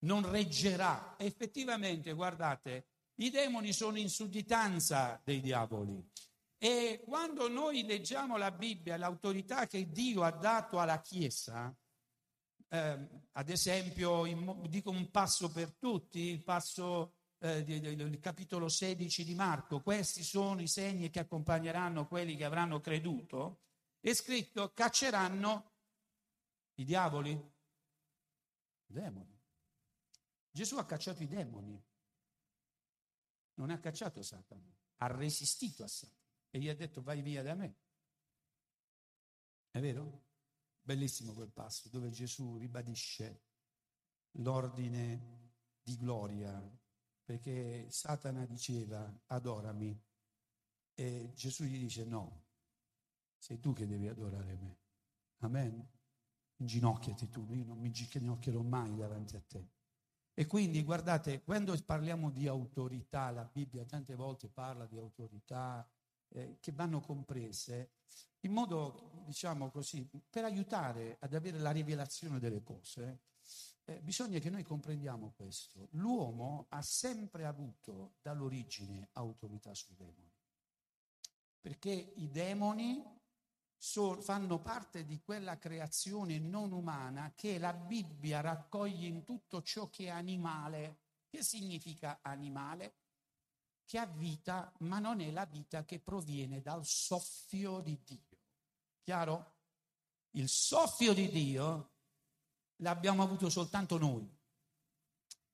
non 0.00 0.30
reggerà. 0.30 1.14
Effettivamente, 1.16 2.12
guardate, 2.12 2.88
i 3.20 3.30
demoni 3.30 3.72
sono 3.72 3.96
in 3.96 4.10
sudditanza 4.10 5.18
dei 5.24 5.40
diavoli. 5.40 6.06
E 6.58 7.02
quando 7.02 7.48
noi 7.48 7.86
leggiamo 7.86 8.36
la 8.36 8.50
Bibbia, 8.50 8.98
l'autorità 8.98 9.66
che 9.66 9.88
Dio 9.90 10.22
ha 10.22 10.32
dato 10.32 10.78
alla 10.78 11.00
Chiesa, 11.00 11.74
eh, 12.68 13.08
ad 13.32 13.48
esempio, 13.48 14.26
in, 14.26 14.66
dico 14.68 14.90
un 14.90 15.10
passo 15.10 15.50
per 15.50 15.74
tutti, 15.74 16.20
il 16.20 16.42
passo 16.42 17.14
eh, 17.38 17.64
del 17.64 18.18
capitolo 18.20 18.68
16 18.68 19.24
di 19.24 19.34
Marco, 19.34 19.80
questi 19.80 20.22
sono 20.22 20.60
i 20.60 20.68
segni 20.68 21.10
che 21.10 21.20
accompagneranno 21.20 22.06
quelli 22.06 22.36
che 22.36 22.44
avranno 22.44 22.80
creduto, 22.80 23.62
è 24.00 24.12
scritto 24.12 24.72
cacceranno 24.72 25.72
i 26.74 26.84
diavoli, 26.84 27.30
i 27.30 28.92
demoni. 28.92 29.36
Gesù 30.50 30.76
ha 30.76 30.84
cacciato 30.84 31.22
i 31.22 31.28
demoni, 31.28 31.80
non 33.54 33.70
ha 33.70 33.78
cacciato 33.78 34.22
Satana, 34.22 34.76
ha 34.96 35.06
resistito 35.06 35.84
a 35.84 35.88
Satana 35.88 36.16
e 36.50 36.58
gli 36.58 36.68
ha 36.68 36.74
detto 36.74 37.02
vai 37.02 37.22
via 37.22 37.42
da 37.42 37.54
me. 37.54 37.76
È 39.70 39.80
vero? 39.80 40.27
Bellissimo 40.88 41.34
quel 41.34 41.50
passo 41.50 41.90
dove 41.90 42.08
Gesù 42.08 42.56
ribadisce 42.56 43.42
l'ordine 44.38 45.50
di 45.82 45.98
gloria, 45.98 46.58
perché 47.22 47.90
Satana 47.90 48.46
diceva 48.46 49.06
adorami 49.26 50.02
e 50.94 51.30
Gesù 51.34 51.64
gli 51.64 51.78
dice 51.78 52.06
no, 52.06 52.46
sei 53.36 53.60
tu 53.60 53.74
che 53.74 53.86
devi 53.86 54.08
adorare 54.08 54.56
me. 54.56 54.78
Amen. 55.40 55.86
Inginocchiati 56.56 57.28
tu, 57.28 57.46
io 57.52 57.64
non 57.64 57.78
mi 57.78 57.88
inginocchierò 57.88 58.62
mai 58.62 58.96
davanti 58.96 59.36
a 59.36 59.42
te. 59.46 59.68
E 60.32 60.46
quindi 60.46 60.82
guardate, 60.84 61.42
quando 61.42 61.76
parliamo 61.84 62.30
di 62.30 62.48
autorità, 62.48 63.30
la 63.30 63.44
Bibbia 63.44 63.84
tante 63.84 64.14
volte 64.14 64.48
parla 64.48 64.86
di 64.86 64.96
autorità 64.96 65.86
eh, 66.28 66.56
che 66.58 66.72
vanno 66.72 67.00
comprese 67.00 67.96
in 68.40 68.52
modo, 68.52 69.22
diciamo 69.24 69.70
così, 69.70 70.08
per 70.30 70.44
aiutare 70.44 71.16
ad 71.20 71.34
avere 71.34 71.58
la 71.58 71.70
rivelazione 71.70 72.38
delle 72.38 72.62
cose, 72.62 73.20
eh, 73.84 74.00
bisogna 74.00 74.38
che 74.38 74.50
noi 74.50 74.62
comprendiamo 74.62 75.32
questo. 75.34 75.88
L'uomo 75.92 76.66
ha 76.70 76.82
sempre 76.82 77.44
avuto 77.44 78.16
dall'origine 78.22 79.08
autorità 79.12 79.74
sui 79.74 79.94
demoni, 79.96 80.30
perché 81.60 81.90
i 81.90 82.30
demoni 82.30 83.02
so, 83.76 84.20
fanno 84.20 84.60
parte 84.60 85.04
di 85.04 85.20
quella 85.20 85.56
creazione 85.56 86.38
non 86.38 86.72
umana 86.72 87.32
che 87.34 87.58
la 87.58 87.72
Bibbia 87.72 88.40
raccoglie 88.40 89.06
in 89.06 89.24
tutto 89.24 89.62
ciò 89.62 89.88
che 89.88 90.06
è 90.06 90.10
animale. 90.10 90.98
Che 91.28 91.42
significa 91.42 92.20
animale? 92.22 92.94
Che 93.84 93.98
ha 93.98 94.06
vita, 94.06 94.72
ma 94.80 94.98
non 94.98 95.20
è 95.20 95.30
la 95.30 95.44
vita 95.44 95.84
che 95.84 95.98
proviene 95.98 96.60
dal 96.60 96.84
soffio 96.84 97.80
di 97.80 97.98
Dio. 98.04 98.27
Chiaro? 99.08 99.54
Il 100.32 100.50
soffio 100.50 101.14
di 101.14 101.30
Dio 101.30 101.92
l'abbiamo 102.82 103.22
avuto 103.22 103.48
soltanto 103.48 103.96
noi. 103.96 104.30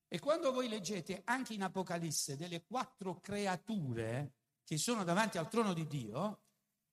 E 0.09 0.19
quando 0.19 0.51
voi 0.51 0.67
leggete 0.67 1.23
anche 1.25 1.55
in 1.55 1.63
Apocalisse 1.63 2.37
delle 2.37 2.65
quattro 2.65 3.21
creature 3.21 4.33
che 4.65 4.77
sono 4.77 5.05
davanti 5.05 5.39
al 5.39 5.49
trono 5.49 5.73
di 5.73 5.87
Dio, 5.87 6.41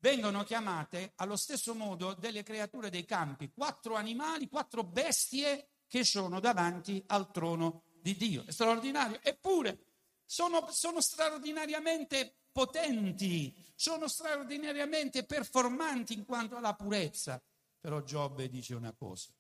vengono 0.02 0.44
chiamate 0.44 1.14
allo 1.16 1.36
stesso 1.36 1.74
modo 1.74 2.14
delle 2.14 2.44
creature 2.44 2.92
dei 2.92 3.06
campi, 3.06 3.52
quattro 3.52 3.96
animali, 3.96 4.48
quattro 4.48 4.84
bestie 4.84 5.68
che 5.88 6.04
sono 6.04 6.40
davanti 6.40 7.04
al 7.08 7.32
trono 7.32 7.86
di 8.04 8.16
Dio. 8.16 8.46
È 8.46 8.52
straordinario. 8.52 9.20
Eppure 9.24 9.86
sono, 10.26 10.70
sono 10.70 11.02
straordinariamente 11.02 12.41
potenti, 12.52 13.56
sono 13.76 14.08
straordinariamente 14.08 15.26
performanti 15.26 16.14
in 16.14 16.26
quanto 16.26 16.56
alla 16.56 16.76
purezza. 16.76 17.42
Però 17.80 18.02
Giobbe 18.04 18.48
dice 18.48 18.76
una 18.76 18.94
cosa, 18.94 19.34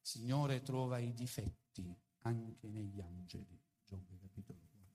Signore 0.00 0.62
trova 0.62 0.98
i 0.98 1.12
difetti 1.14 1.94
anche 2.22 2.68
negli 2.68 3.00
angeli. 3.00 3.58
Giobbe 3.84 4.18
capitolo 4.18 4.60
4. 4.70 4.94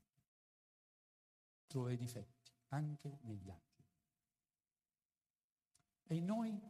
Trova 1.67 1.91
i 1.91 1.97
difetti 1.97 2.51
anche 2.67 3.19
negli 3.23 3.49
angeli. 3.49 3.61
E 6.03 6.15
in 6.15 6.25
noi? 6.25 6.61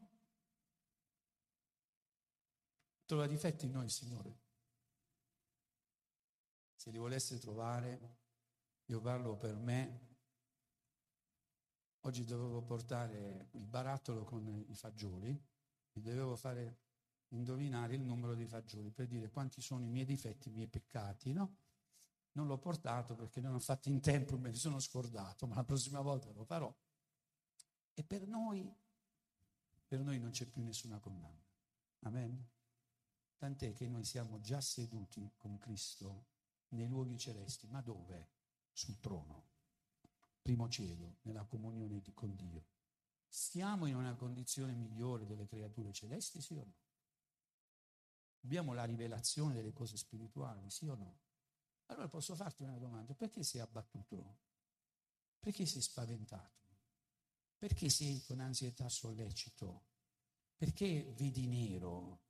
Trova 3.06 3.28
difetti 3.28 3.66
in 3.66 3.72
noi, 3.72 3.90
Signore. 3.90 4.40
Se 6.76 6.92
li 6.92 6.98
volesse 6.98 7.40
trovare, 7.40 8.20
io 8.86 9.02
parlo 9.02 9.36
per 9.36 9.56
me, 9.56 10.11
Oggi 12.02 12.24
dovevo 12.24 12.64
portare 12.64 13.50
il 13.52 13.66
barattolo 13.66 14.24
con 14.24 14.48
i 14.48 14.76
fagioli 14.76 15.40
e 15.94 16.02
dovevo 16.02 16.36
fare 16.36 16.80
indovinare 17.30 17.94
il 17.94 18.02
numero 18.02 18.34
di 18.34 18.48
fagioli 18.48 18.90
per 18.90 19.06
dire 19.06 19.30
quanti 19.30 19.62
sono 19.62 19.86
i 19.86 19.90
miei 19.90 20.06
difetti, 20.06 20.50
i 20.50 20.52
miei 20.52 20.68
peccati, 20.68 21.32
no? 21.32 21.58
Non 22.34 22.48
l'ho 22.48 22.58
portato 22.58 23.14
perché 23.14 23.40
non 23.40 23.54
ho 23.54 23.60
fatto 23.60 23.90
in 23.90 24.02
tempo, 24.02 24.38
me 24.38 24.50
li 24.50 24.58
sono 24.58 24.80
scordato, 24.80 25.46
ma 25.46 25.56
la 25.56 25.64
prossima 25.64 26.02
volta 26.02 26.32
lo 26.32 26.44
farò. 26.44 26.74
E 27.94 28.04
per 28.04 28.26
noi, 28.26 28.74
per 29.86 30.00
noi 30.00 30.18
non 30.18 30.32
c'è 30.32 30.46
più 30.48 30.64
nessuna 30.64 30.98
condanna. 30.98 31.46
Amen? 32.00 32.48
Tant'è 33.38 33.74
che 33.74 33.88
noi 33.88 34.06
siamo 34.06 34.40
già 34.40 34.60
seduti 34.60 35.34
con 35.38 35.58
Cristo 35.60 36.26
nei 36.70 36.88
luoghi 36.88 37.18
celesti, 37.20 37.68
ma 37.68 37.82
dove? 37.82 38.30
Sul 38.72 39.00
trono 39.00 39.51
primo 40.42 40.68
cielo, 40.70 41.18
nella 41.22 41.46
comunione 41.46 42.02
con 42.14 42.36
Dio. 42.36 42.66
Stiamo 43.28 43.86
in 43.86 43.96
una 43.96 44.16
condizione 44.16 44.74
migliore 44.74 45.26
delle 45.26 45.48
creature 45.48 45.94
celesti, 45.94 46.42
sì 46.42 46.56
o 46.56 46.66
no? 46.66 46.76
Abbiamo 48.44 48.74
la 48.74 48.84
rivelazione 48.84 49.54
delle 49.54 49.72
cose 49.72 49.96
spirituali, 49.98 50.70
sì 50.70 50.88
o 50.88 50.96
no? 50.96 51.20
Allora 51.86 52.08
posso 52.08 52.36
farti 52.36 52.64
una 52.64 52.78
domanda, 52.78 53.14
perché 53.14 53.44
sei 53.44 53.62
abbattuto? 53.62 54.40
Perché 55.40 55.66
sei 55.66 55.82
spaventato? 55.82 56.60
Perché 57.58 57.90
sei 57.90 58.22
con 58.24 58.40
ansietà 58.40 58.90
sollecito? 58.90 59.86
Perché 60.56 61.14
vedi 61.16 61.48
nero? 61.48 62.24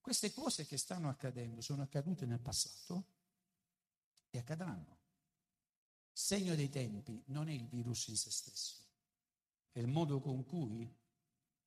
Queste 0.00 0.32
cose 0.32 0.66
che 0.66 0.76
stanno 0.76 1.08
accadendo 1.08 1.60
sono 1.60 1.82
accadute 1.82 2.26
nel 2.26 2.40
passato 2.40 3.06
e 4.30 4.38
accadranno 4.38 5.01
segno 6.12 6.54
dei 6.54 6.68
tempi 6.68 7.22
non 7.26 7.48
è 7.48 7.52
il 7.52 7.66
virus 7.66 8.08
in 8.08 8.16
se 8.16 8.30
stesso, 8.30 8.82
è 9.70 9.78
il 9.78 9.88
modo 9.88 10.20
con 10.20 10.44
cui 10.44 10.94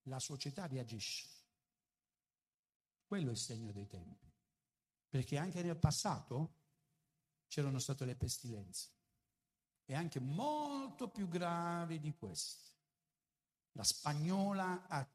la 0.03 0.19
società 0.19 0.67
reagisce. 0.67 1.27
Quello 3.05 3.29
è 3.29 3.31
il 3.31 3.37
segno 3.37 3.71
dei 3.71 3.87
tempi. 3.87 4.31
Perché 5.07 5.37
anche 5.37 5.61
nel 5.61 5.77
passato 5.77 6.63
c'erano 7.47 7.79
state 7.79 8.05
le 8.05 8.15
pestilenze 8.15 8.89
e 9.85 9.93
anche 9.93 10.19
molto 10.19 11.09
più 11.09 11.27
gravi 11.27 11.99
di 11.99 12.13
queste. 12.13 12.73
La 13.73 13.83
spagnola 13.83 14.87
ha, 14.87 15.07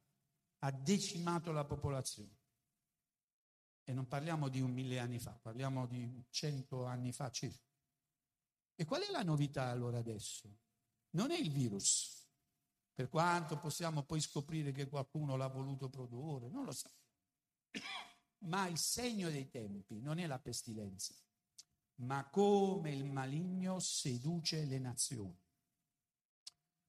ha 0.60 0.70
decimato 0.70 1.52
la 1.52 1.64
popolazione. 1.64 2.38
E 3.84 3.92
non 3.92 4.06
parliamo 4.06 4.48
di 4.48 4.60
un 4.60 4.72
mille 4.72 5.00
anni 5.00 5.18
fa, 5.18 5.32
parliamo 5.32 5.86
di 5.86 6.24
cento 6.30 6.84
anni 6.84 7.12
fa 7.12 7.30
circa. 7.30 7.69
E 8.80 8.86
qual 8.86 9.02
è 9.02 9.10
la 9.10 9.22
novità 9.22 9.64
allora 9.64 9.98
adesso? 9.98 10.48
Non 11.10 11.32
è 11.32 11.36
il 11.36 11.50
virus, 11.50 12.26
per 12.94 13.10
quanto 13.10 13.58
possiamo 13.58 14.04
poi 14.04 14.22
scoprire 14.22 14.72
che 14.72 14.88
qualcuno 14.88 15.36
l'ha 15.36 15.48
voluto 15.48 15.90
produrre, 15.90 16.48
non 16.48 16.64
lo 16.64 16.72
so. 16.72 16.90
Ma 18.48 18.68
il 18.68 18.78
segno 18.78 19.28
dei 19.28 19.50
tempi 19.50 20.00
non 20.00 20.18
è 20.18 20.26
la 20.26 20.38
pestilenza, 20.38 21.14
ma 21.96 22.26
come 22.30 22.90
il 22.94 23.04
maligno 23.04 23.80
seduce 23.80 24.64
le 24.64 24.78
nazioni. 24.78 25.38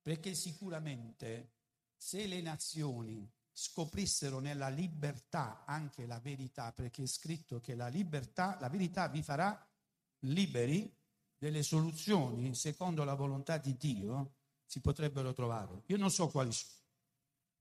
Perché 0.00 0.32
sicuramente 0.32 1.56
se 1.94 2.26
le 2.26 2.40
nazioni 2.40 3.30
scoprissero 3.52 4.38
nella 4.38 4.70
libertà 4.70 5.66
anche 5.66 6.06
la 6.06 6.20
verità, 6.20 6.72
perché 6.72 7.02
è 7.02 7.06
scritto 7.06 7.60
che 7.60 7.74
la 7.74 7.88
libertà, 7.88 8.56
la 8.58 8.70
verità 8.70 9.08
vi 9.08 9.22
farà 9.22 9.70
liberi 10.20 11.00
delle 11.42 11.64
soluzioni 11.64 12.54
secondo 12.54 13.02
la 13.02 13.14
volontà 13.14 13.58
di 13.58 13.76
Dio 13.76 14.34
si 14.64 14.80
potrebbero 14.80 15.32
trovare. 15.32 15.82
Io 15.86 15.96
non 15.96 16.08
so 16.08 16.28
quali 16.28 16.52
sono, 16.52 16.70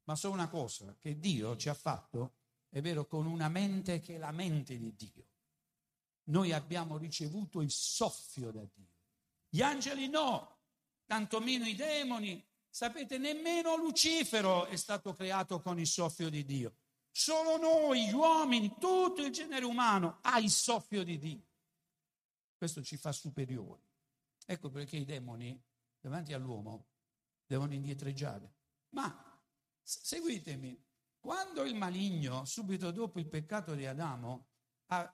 ma 0.04 0.16
so 0.16 0.30
una 0.30 0.50
cosa, 0.50 0.96
che 1.00 1.18
Dio 1.18 1.58
ci 1.58 1.68
ha 1.68 1.74
fatto, 1.74 2.34
è 2.70 2.80
vero, 2.80 3.08
con 3.08 3.26
una 3.26 3.50
mente 3.50 4.00
che 4.00 4.16
è 4.16 4.18
la 4.20 4.30
mente 4.30 4.78
di 4.78 4.94
Dio. 4.96 5.26
Noi 6.26 6.52
abbiamo 6.52 6.98
ricevuto 6.98 7.60
il 7.60 7.72
soffio 7.72 8.52
da 8.52 8.64
Dio. 8.72 8.94
Gli 9.50 9.64
angeli 9.64 10.08
no, 10.08 10.60
tantomeno 11.08 11.66
i 11.66 11.74
demoni. 11.74 12.46
Sapete, 12.70 13.18
nemmeno 13.18 13.78
Lucifero 13.78 14.68
è 14.68 14.76
stato 14.76 15.16
creato 15.16 15.60
con 15.60 15.80
il 15.80 15.88
soffio 15.88 16.30
di 16.30 16.46
Dio. 16.46 16.76
Solo 17.10 17.58
noi, 17.58 18.06
gli 18.06 18.14
uomini, 18.14 18.76
tutto 18.80 19.26
il 19.26 19.32
genere 19.32 19.66
umano 19.66 20.20
ha 20.22 20.38
il 20.38 20.52
soffio 20.52 21.04
di 21.04 21.18
Dio. 21.18 21.50
Questo 22.62 22.84
ci 22.84 22.96
fa 22.96 23.12
superiori. 23.12 23.82
Ecco 24.46 24.70
perché 24.70 24.96
i 24.96 25.04
demoni 25.04 25.60
davanti 26.00 26.32
all'uomo 26.34 26.90
devono 27.44 27.74
indietreggiare. 27.74 28.54
Ma 28.90 29.42
seguitemi, 29.82 30.80
quando 31.18 31.64
il 31.64 31.74
maligno, 31.74 32.46
subito 32.46 32.92
dopo 32.92 33.18
il 33.18 33.26
peccato 33.26 33.74
di 33.74 33.88
Adamo, 33.88 34.50
ha, 34.90 35.12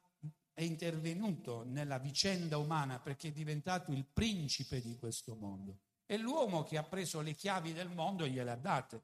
è 0.52 0.62
intervenuto 0.62 1.64
nella 1.64 2.00
vicenda 2.00 2.58
umana 2.58 3.00
perché 3.00 3.30
è 3.30 3.32
diventato 3.32 3.94
il 3.94 4.04
principe 4.04 4.82
di 4.82 4.98
questo 4.98 5.34
mondo, 5.34 5.80
è 6.06 6.18
l'uomo 6.18 6.64
che 6.64 6.76
ha 6.76 6.84
preso 6.84 7.22
le 7.22 7.34
chiavi 7.34 7.72
del 7.72 7.88
mondo 7.88 8.26
e 8.26 8.30
gliele 8.30 8.52
ha 8.52 8.58
date, 8.58 9.04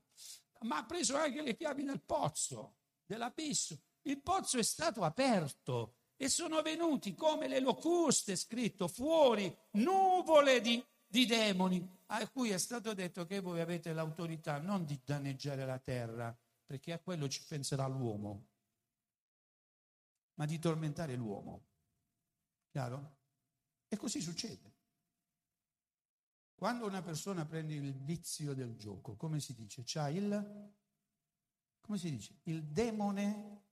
ma 0.63 0.79
ha 0.79 0.85
preso 0.85 1.15
anche 1.15 1.41
le 1.41 1.55
chiavi 1.55 1.85
del 1.85 2.01
pozzo, 2.01 2.75
dell'abisso. 3.05 3.79
Il 4.01 4.21
pozzo 4.21 4.57
è 4.57 4.63
stato 4.63 5.01
aperto 5.03 5.99
e 6.15 6.29
sono 6.29 6.61
venuti 6.61 7.15
come 7.15 7.47
le 7.47 7.59
locuste, 7.59 8.35
scritto 8.35 8.87
fuori, 8.87 9.53
nuvole 9.71 10.61
di, 10.61 10.83
di 11.05 11.25
demoni, 11.25 11.85
a 12.07 12.27
cui 12.29 12.51
è 12.51 12.57
stato 12.57 12.93
detto 12.93 13.25
che 13.25 13.39
voi 13.39 13.59
avete 13.59 13.93
l'autorità 13.93 14.59
non 14.59 14.85
di 14.85 14.99
danneggiare 15.03 15.65
la 15.65 15.79
terra, 15.79 16.35
perché 16.65 16.93
a 16.93 16.99
quello 16.99 17.27
ci 17.27 17.43
penserà 17.47 17.87
l'uomo, 17.87 18.47
ma 20.35 20.45
di 20.45 20.59
tormentare 20.59 21.15
l'uomo. 21.15 21.65
Chiaro? 22.69 23.17
E 23.87 23.97
così 23.97 24.21
succede. 24.21 24.71
Quando 26.55 26.87
una 26.87 27.01
persona 27.01 27.45
prende 27.45 27.73
il 27.73 27.93
vizio 27.93 28.53
del 28.53 28.75
gioco, 28.75 29.15
come 29.15 29.39
si 29.39 29.53
dice? 29.53 29.83
C'ha 29.85 30.09
il, 30.09 30.71
come 31.81 31.97
si 31.97 32.09
dice? 32.09 32.39
Il 32.43 32.63
demone 32.63 33.63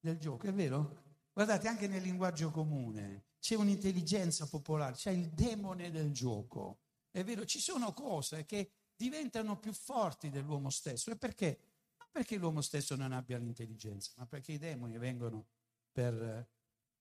del 0.00 0.18
gioco, 0.18 0.48
è 0.48 0.52
vero? 0.52 1.09
Guardate, 1.42 1.68
anche 1.68 1.88
nel 1.88 2.02
linguaggio 2.02 2.50
comune 2.50 3.28
c'è 3.40 3.54
un'intelligenza 3.54 4.46
popolare, 4.46 4.92
c'è 4.92 5.10
il 5.10 5.30
demone 5.30 5.90
del 5.90 6.12
gioco. 6.12 6.80
È 7.10 7.24
vero, 7.24 7.46
ci 7.46 7.60
sono 7.60 7.94
cose 7.94 8.44
che 8.44 8.72
diventano 8.94 9.58
più 9.58 9.72
forti 9.72 10.28
dell'uomo 10.28 10.68
stesso. 10.68 11.10
E 11.10 11.16
perché? 11.16 11.60
Non 11.96 12.08
perché 12.12 12.36
l'uomo 12.36 12.60
stesso 12.60 12.94
non 12.94 13.12
abbia 13.12 13.38
l'intelligenza, 13.38 14.12
ma 14.16 14.26
perché 14.26 14.52
i 14.52 14.58
demoni 14.58 14.98
vengono 14.98 15.46
per, 15.90 16.46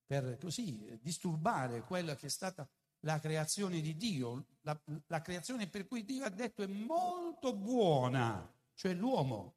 per 0.06 0.38
così 0.38 0.98
disturbare 1.02 1.82
quella 1.82 2.16
che 2.16 2.28
è 2.28 2.30
stata 2.30 2.66
la 3.02 3.20
creazione 3.20 3.82
di 3.82 3.98
Dio, 3.98 4.46
la, 4.62 4.82
la 5.08 5.22
creazione 5.22 5.68
per 5.68 5.86
cui 5.86 6.06
Dio 6.06 6.24
ha 6.24 6.30
detto 6.30 6.64
è 6.64 6.68
molto 6.68 7.54
buona, 7.54 8.50
cioè 8.74 8.94
l'uomo. 8.94 9.56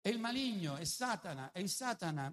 E 0.00 0.10
il 0.10 0.20
maligno 0.20 0.76
è 0.76 0.84
Satana, 0.84 1.50
e 1.50 1.60
il 1.60 1.68
Satana 1.68 2.32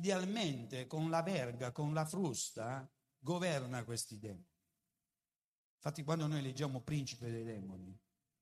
idealmente 0.00 0.86
con 0.86 1.10
la 1.10 1.22
verga, 1.22 1.72
con 1.72 1.92
la 1.92 2.06
frusta, 2.06 2.90
governa 3.18 3.84
questi 3.84 4.18
demoni. 4.18 4.48
Infatti 5.76 6.02
quando 6.02 6.26
noi 6.26 6.42
leggiamo 6.42 6.80
principe 6.80 7.30
dei 7.30 7.44
demoni, 7.44 7.96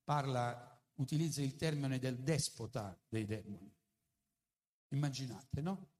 parla, 0.04 0.80
utilizza 0.94 1.42
il 1.42 1.56
termine 1.56 1.98
del 1.98 2.18
despota 2.20 2.96
dei 3.08 3.24
demoni. 3.24 3.72
Immaginate, 4.90 5.60
no? 5.60 5.90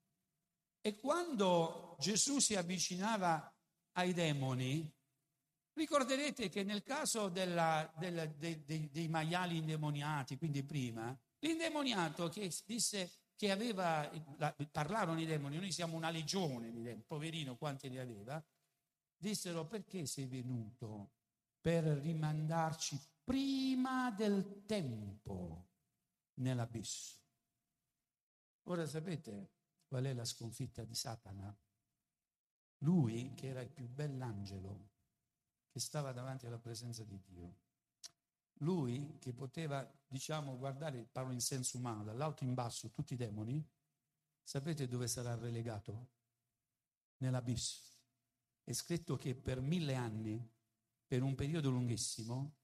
E 0.81 0.97
quando 0.97 1.97
Gesù 1.99 2.39
si 2.39 2.55
avvicinava 2.55 3.53
ai 3.93 4.13
demoni, 4.15 4.91
ricorderete 5.73 6.49
che 6.49 6.63
nel 6.63 6.83
caso 6.85 7.29
della, 7.29 7.93
della, 7.99 8.27
dei, 8.27 8.65
dei, 8.65 8.89
dei 8.91 9.09
maiali 9.09 9.57
indemoniati, 9.57 10.39
quindi 10.39 10.65
prima, 10.65 11.17
l'indemoniato 11.41 12.29
che 12.29 12.53
disse 12.65 13.28
che 13.39 13.53
aveva, 13.53 14.11
parlarono 14.73 15.21
i 15.21 15.25
demoni, 15.25 15.59
noi 15.59 15.71
siamo 15.71 15.97
una 15.97 16.11
legione 16.11 16.73
di 16.73 16.83
demoni, 16.83 17.05
poverino 17.07 17.57
quanti 17.57 17.89
ne 17.89 18.01
aveva, 18.01 18.45
dissero 19.17 19.65
perché 19.65 20.07
sei 20.07 20.27
venuto 20.27 21.13
per 21.61 21.85
rimandarci 21.85 23.01
prima 23.23 24.11
del 24.11 24.65
tempo 24.67 25.69
nell'abisso. 26.41 27.15
Ora 28.65 28.85
sapete 28.87 29.53
qual 29.87 30.03
è 30.07 30.13
la 30.15 30.25
sconfitta 30.25 30.83
di 30.83 30.97
Satana? 30.97 31.57
Lui, 32.79 33.35
che 33.35 33.47
era 33.47 33.61
il 33.61 33.71
più 33.71 33.87
bell'angelo, 33.87 34.91
che 35.71 35.79
stava 35.79 36.11
davanti 36.11 36.47
alla 36.47 36.59
presenza 36.59 37.05
di 37.05 37.21
Dio, 37.25 37.57
lui 38.59 39.17
che 39.19 39.33
poteva, 39.33 39.89
diciamo, 40.07 40.57
guardare, 40.57 41.05
parlo 41.11 41.33
in 41.33 41.41
senso 41.41 41.79
umano, 41.79 42.05
dall'alto 42.05 42.45
in 42.45 42.55
basso 42.55 42.91
tutti 42.91 43.15
i 43.15 43.17
demoni, 43.17 43.65
sapete 44.43 44.87
dove 44.89 45.07
sarà 45.09 45.35
relegato? 45.35 46.09
Nell'abisso. 47.19 47.81
È 48.63 48.73
scritto 48.73 49.17
che 49.17 49.35
per 49.35 49.61
mille 49.61 49.95
anni, 49.95 50.47
per 51.07 51.23
un 51.23 51.35
periodo 51.35 51.71
lunghissimo, 51.71 52.57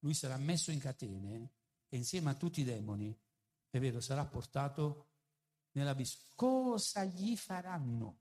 lui 0.00 0.14
sarà 0.14 0.36
messo 0.36 0.70
in 0.70 0.78
catene 0.78 1.52
e 1.88 1.96
insieme 1.96 2.30
a 2.30 2.34
tutti 2.34 2.60
i 2.60 2.64
demoni, 2.64 3.16
è 3.68 3.78
vero, 3.78 4.00
sarà 4.00 4.24
portato 4.24 5.08
nell'abisso. 5.72 6.18
Cosa 6.34 7.04
gli 7.04 7.36
faranno? 7.36 8.18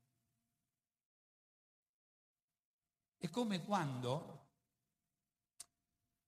È 3.17 3.29
come 3.29 3.63
quando 3.63 4.38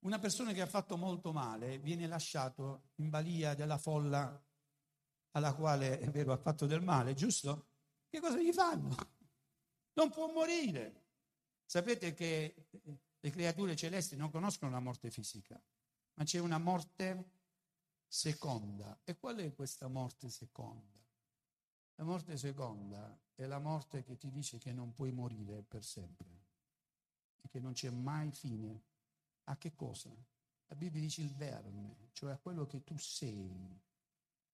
una 0.01 0.19
persona 0.19 0.51
che 0.53 0.61
ha 0.61 0.67
fatto 0.67 0.97
molto 0.97 1.31
male 1.31 1.77
viene 1.79 2.07
lasciato 2.07 2.91
in 2.95 3.09
balia 3.09 3.53
della 3.53 3.77
folla 3.77 4.41
alla 5.31 5.53
quale, 5.53 5.99
è 5.99 6.09
vero, 6.09 6.33
ha 6.33 6.37
fatto 6.37 6.65
del 6.65 6.81
male, 6.81 7.13
giusto? 7.13 7.67
Che 8.09 8.19
cosa 8.19 8.37
gli 8.39 8.51
fanno? 8.51 8.95
Non 9.93 10.09
può 10.09 10.31
morire. 10.31 11.09
Sapete 11.65 12.13
che 12.13 12.67
le 13.19 13.29
creature 13.29 13.75
celesti 13.75 14.15
non 14.15 14.29
conoscono 14.29 14.71
la 14.71 14.79
morte 14.79 15.09
fisica, 15.09 15.61
ma 16.15 16.23
c'è 16.23 16.39
una 16.39 16.57
morte 16.57 17.29
seconda. 18.07 18.99
E 19.03 19.17
qual 19.17 19.37
è 19.37 19.53
questa 19.53 19.87
morte 19.87 20.29
seconda? 20.29 20.99
La 21.95 22.03
morte 22.03 22.35
seconda 22.35 23.17
è 23.35 23.45
la 23.45 23.59
morte 23.59 24.03
che 24.03 24.17
ti 24.17 24.29
dice 24.31 24.57
che 24.57 24.73
non 24.73 24.91
puoi 24.91 25.11
morire 25.11 25.61
per 25.61 25.83
sempre 25.83 26.39
e 27.39 27.47
che 27.47 27.59
non 27.59 27.73
c'è 27.73 27.89
mai 27.89 28.31
fine 28.31 28.81
a 29.51 29.57
che 29.57 29.75
cosa? 29.75 30.09
La 30.67 30.75
Bibbia 30.75 31.01
dice 31.01 31.21
il 31.21 31.33
verme, 31.33 32.09
cioè 32.13 32.31
a 32.31 32.37
quello 32.37 32.65
che 32.65 32.83
tu 32.83 32.97
sei. 32.97 33.79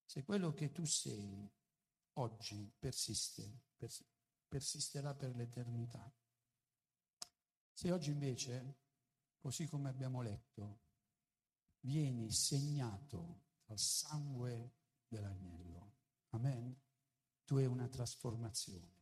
Se 0.03 0.23
quello 0.23 0.53
che 0.53 0.71
tu 0.71 0.86
sei 0.86 1.47
oggi 2.13 2.73
persiste, 2.79 3.65
pers- 3.77 4.03
persisterà 4.47 5.13
per 5.13 5.36
l'eternità. 5.36 6.12
Se 7.71 7.91
oggi 7.91 8.10
invece, 8.10 8.79
così 9.38 9.67
come 9.67 9.89
abbiamo 9.89 10.23
letto, 10.23 10.79
vieni 11.81 12.31
segnato 12.31 13.43
dal 13.65 13.77
sangue 13.77 14.73
dell'agnello, 15.07 15.97
amen, 16.29 16.75
tu 17.45 17.57
hai 17.57 17.67
una 17.67 17.88
trasformazione. 17.88 18.95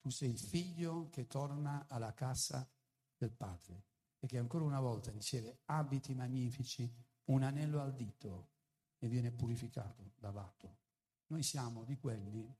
Tu 0.00 0.10
sei 0.10 0.30
il 0.30 0.38
figlio 0.38 1.08
che 1.10 1.28
torna 1.28 1.86
alla 1.86 2.12
casa 2.14 2.68
del 3.16 3.30
padre 3.30 3.86
e 4.20 4.26
che 4.26 4.38
ancora 4.38 4.64
una 4.64 4.80
volta 4.80 5.10
riceve 5.10 5.60
abiti 5.66 6.14
magnifici, 6.14 6.90
un 7.24 7.42
anello 7.42 7.80
al 7.80 7.94
dito 7.94 8.50
e 8.98 9.08
viene 9.08 9.30
purificato, 9.30 10.12
lavato. 10.18 10.78
Noi 11.26 11.42
siamo 11.42 11.84
di 11.84 11.96
quelli 11.98 12.52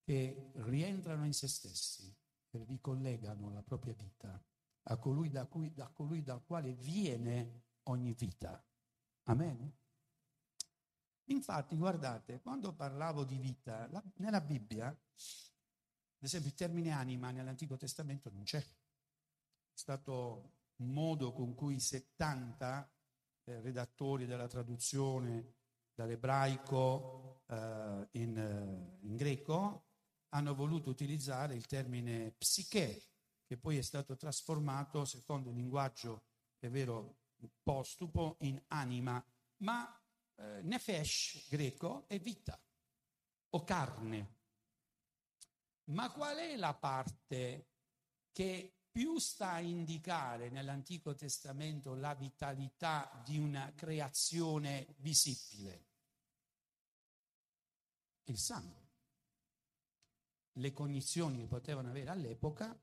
che 0.00 0.50
rientrano 0.54 1.24
in 1.24 1.32
se 1.32 1.48
stessi 1.48 2.14
e 2.50 2.64
ricollegano 2.64 3.50
la 3.50 3.62
propria 3.62 3.94
vita 3.94 4.40
a 4.88 4.96
colui 4.98 5.30
da, 5.30 5.46
cui, 5.46 5.72
da 5.72 5.88
colui 5.88 6.22
dal 6.22 6.44
quale 6.44 6.72
viene 6.74 7.64
ogni 7.84 8.12
vita. 8.12 8.62
Amen? 9.24 9.72
Infatti, 11.24 11.76
guardate, 11.76 12.40
quando 12.40 12.72
parlavo 12.72 13.24
di 13.24 13.36
vita, 13.38 13.88
la, 13.88 14.02
nella 14.16 14.40
Bibbia, 14.40 14.86
ad 14.86 14.96
esempio 16.20 16.50
il 16.50 16.56
termine 16.56 16.92
anima 16.92 17.32
nell'Antico 17.32 17.76
Testamento 17.76 18.30
non 18.30 18.44
c'è. 18.44 18.60
È 18.60 19.78
stato 19.78 20.55
modo 20.78 21.32
con 21.32 21.54
cui 21.54 21.80
70 21.80 22.90
eh, 23.44 23.60
redattori 23.60 24.26
della 24.26 24.46
traduzione 24.46 25.54
dall'ebraico 25.94 27.42
eh, 27.46 28.08
in, 28.12 28.36
eh, 28.36 29.06
in 29.06 29.16
greco, 29.16 29.86
hanno 30.30 30.54
voluto 30.54 30.90
utilizzare 30.90 31.54
il 31.54 31.66
termine 31.66 32.32
psiche, 32.32 33.02
che 33.46 33.56
poi 33.56 33.78
è 33.78 33.82
stato 33.82 34.16
trasformato, 34.16 35.04
secondo 35.04 35.50
il 35.50 35.56
linguaggio, 35.56 36.24
è 36.58 36.68
vero, 36.68 37.20
postupo, 37.62 38.36
in 38.40 38.60
anima, 38.68 39.24
ma 39.58 39.98
eh, 40.36 40.60
nefesh 40.62 41.48
greco 41.48 42.06
è 42.08 42.18
vita 42.18 42.60
o 43.50 43.64
carne. 43.64 44.34
Ma 45.84 46.10
qual 46.10 46.36
è 46.36 46.56
la 46.56 46.74
parte 46.74 47.68
che 48.32 48.75
più 48.96 49.18
sta 49.18 49.50
a 49.50 49.60
indicare 49.60 50.48
nell'Antico 50.48 51.14
Testamento 51.14 51.92
la 51.92 52.14
vitalità 52.14 53.20
di 53.26 53.36
una 53.36 53.70
creazione 53.74 54.94
visibile? 55.00 55.84
Il 58.24 58.38
sangue. 58.38 58.88
Le 60.52 60.72
cognizioni 60.72 61.40
che 61.40 61.46
potevano 61.46 61.90
avere 61.90 62.08
all'epoca 62.08 62.74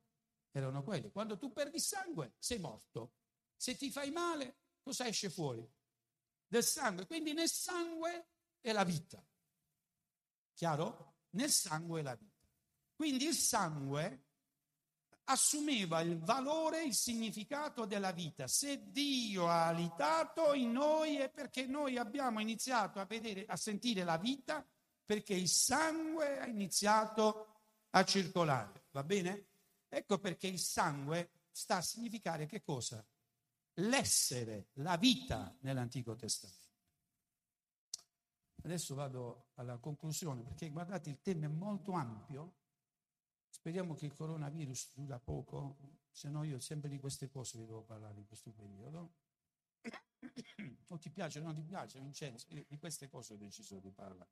erano 0.51 0.83
quelle. 0.83 1.09
Quando 1.09 1.35
tu 1.39 1.51
perdi 1.51 1.79
sangue, 1.79 2.35
sei 2.37 2.59
morto. 2.59 3.15
Se 3.55 3.75
ti 3.75 3.89
fai 3.89 4.11
male, 4.11 4.57
cosa 4.81 5.07
esce 5.07 5.31
fuori? 5.31 5.67
Del 6.45 6.63
sangue. 6.63 7.07
Quindi 7.07 7.33
nel 7.33 7.49
sangue 7.49 8.27
è 8.61 8.71
la 8.71 8.83
vita. 8.83 9.25
Chiaro? 10.53 11.21
Nel 11.31 11.49
sangue 11.49 12.01
è 12.01 12.03
la 12.03 12.13
vita. 12.13 12.47
Quindi 12.93 13.25
il 13.25 13.33
sangue 13.33 14.27
assumeva 15.25 16.01
il 16.01 16.19
valore, 16.19 16.83
il 16.83 16.93
significato 16.93 17.85
della 17.85 18.11
vita. 18.11 18.47
Se 18.47 18.91
Dio 18.91 19.47
ha 19.47 19.67
alitato 19.67 20.53
in 20.53 20.71
noi 20.71 21.17
è 21.17 21.29
perché 21.29 21.65
noi 21.65 21.97
abbiamo 21.97 22.39
iniziato 22.41 22.99
a 22.99 23.05
vedere, 23.05 23.45
a 23.45 23.55
sentire 23.55 24.03
la 24.03 24.17
vita, 24.17 24.65
perché 25.05 25.33
il 25.33 25.47
sangue 25.47 26.39
ha 26.39 26.45
iniziato 26.45 27.47
a 27.91 28.03
circolare. 28.03 28.85
Va 28.91 29.03
bene? 29.03 29.47
Ecco 29.89 30.17
perché 30.17 30.47
il 30.47 30.59
sangue 30.59 31.29
sta 31.51 31.77
a 31.77 31.81
significare 31.81 32.45
che 32.45 32.61
cosa? 32.61 33.05
L'essere, 33.77 34.69
la 34.73 34.97
vita 34.97 35.55
nell'Antico 35.61 36.15
Testamento. 36.15 36.61
Adesso 38.63 38.95
vado 38.95 39.49
alla 39.55 39.77
conclusione 39.77 40.41
perché 40.41 40.69
guardate 40.69 41.09
il 41.09 41.21
tema 41.21 41.45
è 41.45 41.49
molto 41.49 41.91
ampio. 41.91 42.53
Speriamo 43.63 43.95
che 43.95 44.07
il 44.07 44.13
coronavirus 44.13 44.91
dura 44.93 45.17
poco, 45.19 45.77
se 46.11 46.27
no 46.27 46.43
io 46.43 46.59
sempre 46.59 46.89
di 46.89 46.99
queste 46.99 47.29
cose 47.29 47.57
vi 47.57 47.65
devo 47.65 47.81
parlare 47.81 48.19
in 48.19 48.27
questo 48.27 48.51
periodo. 48.51 49.13
O 50.89 50.97
ti 50.97 51.09
piace 51.09 51.39
o 51.39 51.43
non 51.43 51.55
ti 51.55 51.63
piace, 51.63 52.01
Vincenzo? 52.01 52.45
Di 52.49 52.77
queste 52.77 53.07
cose 53.07 53.33
ho 53.33 53.37
deciso 53.37 53.79
di 53.79 53.89
parlare. 53.89 54.31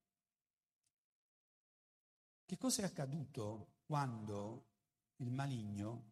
Che 2.44 2.58
cosa 2.58 2.82
è 2.82 2.86
accaduto 2.86 3.76
quando 3.86 4.65
il 5.17 5.32
maligno, 5.32 6.12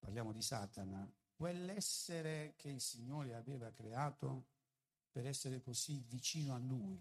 parliamo 0.00 0.32
di 0.32 0.42
Satana, 0.42 1.10
quell'essere 1.32 2.56
che 2.58 2.68
il 2.68 2.82
Signore 2.82 3.34
aveva 3.34 3.72
creato 3.72 4.48
per 5.10 5.26
essere 5.26 5.62
così 5.62 6.04
vicino 6.06 6.54
a 6.54 6.58
Lui, 6.58 7.00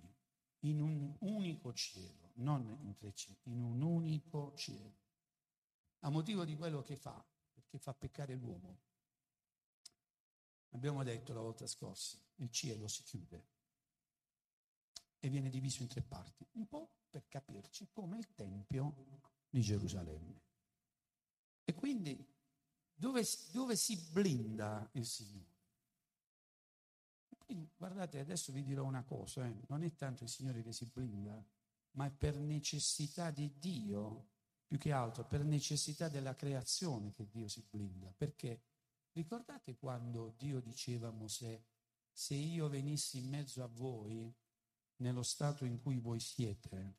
in 0.61 0.79
un 0.79 1.13
unico 1.19 1.73
cielo, 1.73 2.26
non 2.37 2.77
in 2.81 2.95
tre 2.95 3.13
cieli, 3.13 3.39
in 3.43 3.63
un 3.63 3.81
unico 3.81 4.53
cielo, 4.55 4.95
a 5.99 6.09
motivo 6.09 6.45
di 6.45 6.55
quello 6.55 6.81
che 6.81 6.95
fa, 6.95 7.23
perché 7.51 7.77
fa 7.77 7.93
peccare 7.93 8.35
l'uomo. 8.35 8.79
Abbiamo 10.71 11.03
detto 11.03 11.33
la 11.33 11.41
volta 11.41 11.65
scorsa, 11.65 12.19
il 12.35 12.51
cielo 12.51 12.87
si 12.87 13.03
chiude 13.03 13.47
e 15.19 15.29
viene 15.29 15.49
diviso 15.49 15.81
in 15.81 15.87
tre 15.87 16.01
parti, 16.01 16.45
un 16.53 16.67
po' 16.67 16.91
per 17.09 17.27
capirci 17.27 17.89
come 17.91 18.17
il 18.17 18.33
Tempio 18.33 19.21
di 19.49 19.61
Gerusalemme. 19.61 20.41
E 21.63 21.73
quindi 21.73 22.35
dove, 22.93 23.23
dove 23.51 23.75
si 23.75 23.97
blinda 24.11 24.89
il 24.93 25.05
Signore? 25.05 25.55
Quindi, 27.47 27.71
guardate, 27.77 28.19
adesso 28.19 28.51
vi 28.51 28.61
dirò 28.61 28.83
una 28.83 29.03
cosa, 29.03 29.45
eh. 29.45 29.61
non 29.67 29.81
è 29.81 29.95
tanto 29.95 30.23
il 30.23 30.29
Signore 30.29 30.61
che 30.63 30.73
si 30.73 30.85
blinda, 30.85 31.41
ma 31.97 32.05
è 32.05 32.11
per 32.11 32.37
necessità 32.37 33.31
di 33.31 33.57
Dio, 33.57 34.29
più 34.67 34.77
che 34.77 34.91
altro 34.91 35.25
per 35.25 35.43
necessità 35.43 36.09
della 36.09 36.35
creazione 36.35 37.11
che 37.11 37.27
Dio 37.27 37.47
si 37.47 37.65
blinda. 37.67 38.13
Perché 38.15 38.61
ricordate 39.13 39.75
quando 39.75 40.33
Dio 40.37 40.59
diceva 40.61 41.07
a 41.07 41.11
Mosè, 41.11 41.59
se 42.11 42.35
io 42.35 42.69
venissi 42.69 43.17
in 43.17 43.29
mezzo 43.29 43.63
a 43.63 43.67
voi, 43.67 44.33
nello 44.97 45.23
stato 45.23 45.65
in 45.65 45.79
cui 45.81 45.97
voi 45.99 46.19
siete, 46.19 46.97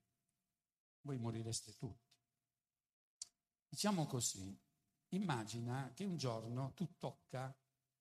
voi 1.03 1.19
morireste 1.19 1.77
tutti. 1.77 2.17
Diciamo 3.69 4.07
così, 4.07 4.57
immagina 5.11 5.93
che 5.95 6.05
un 6.05 6.17
giorno 6.17 6.73
tu, 6.75 6.97
tocca, 6.99 7.57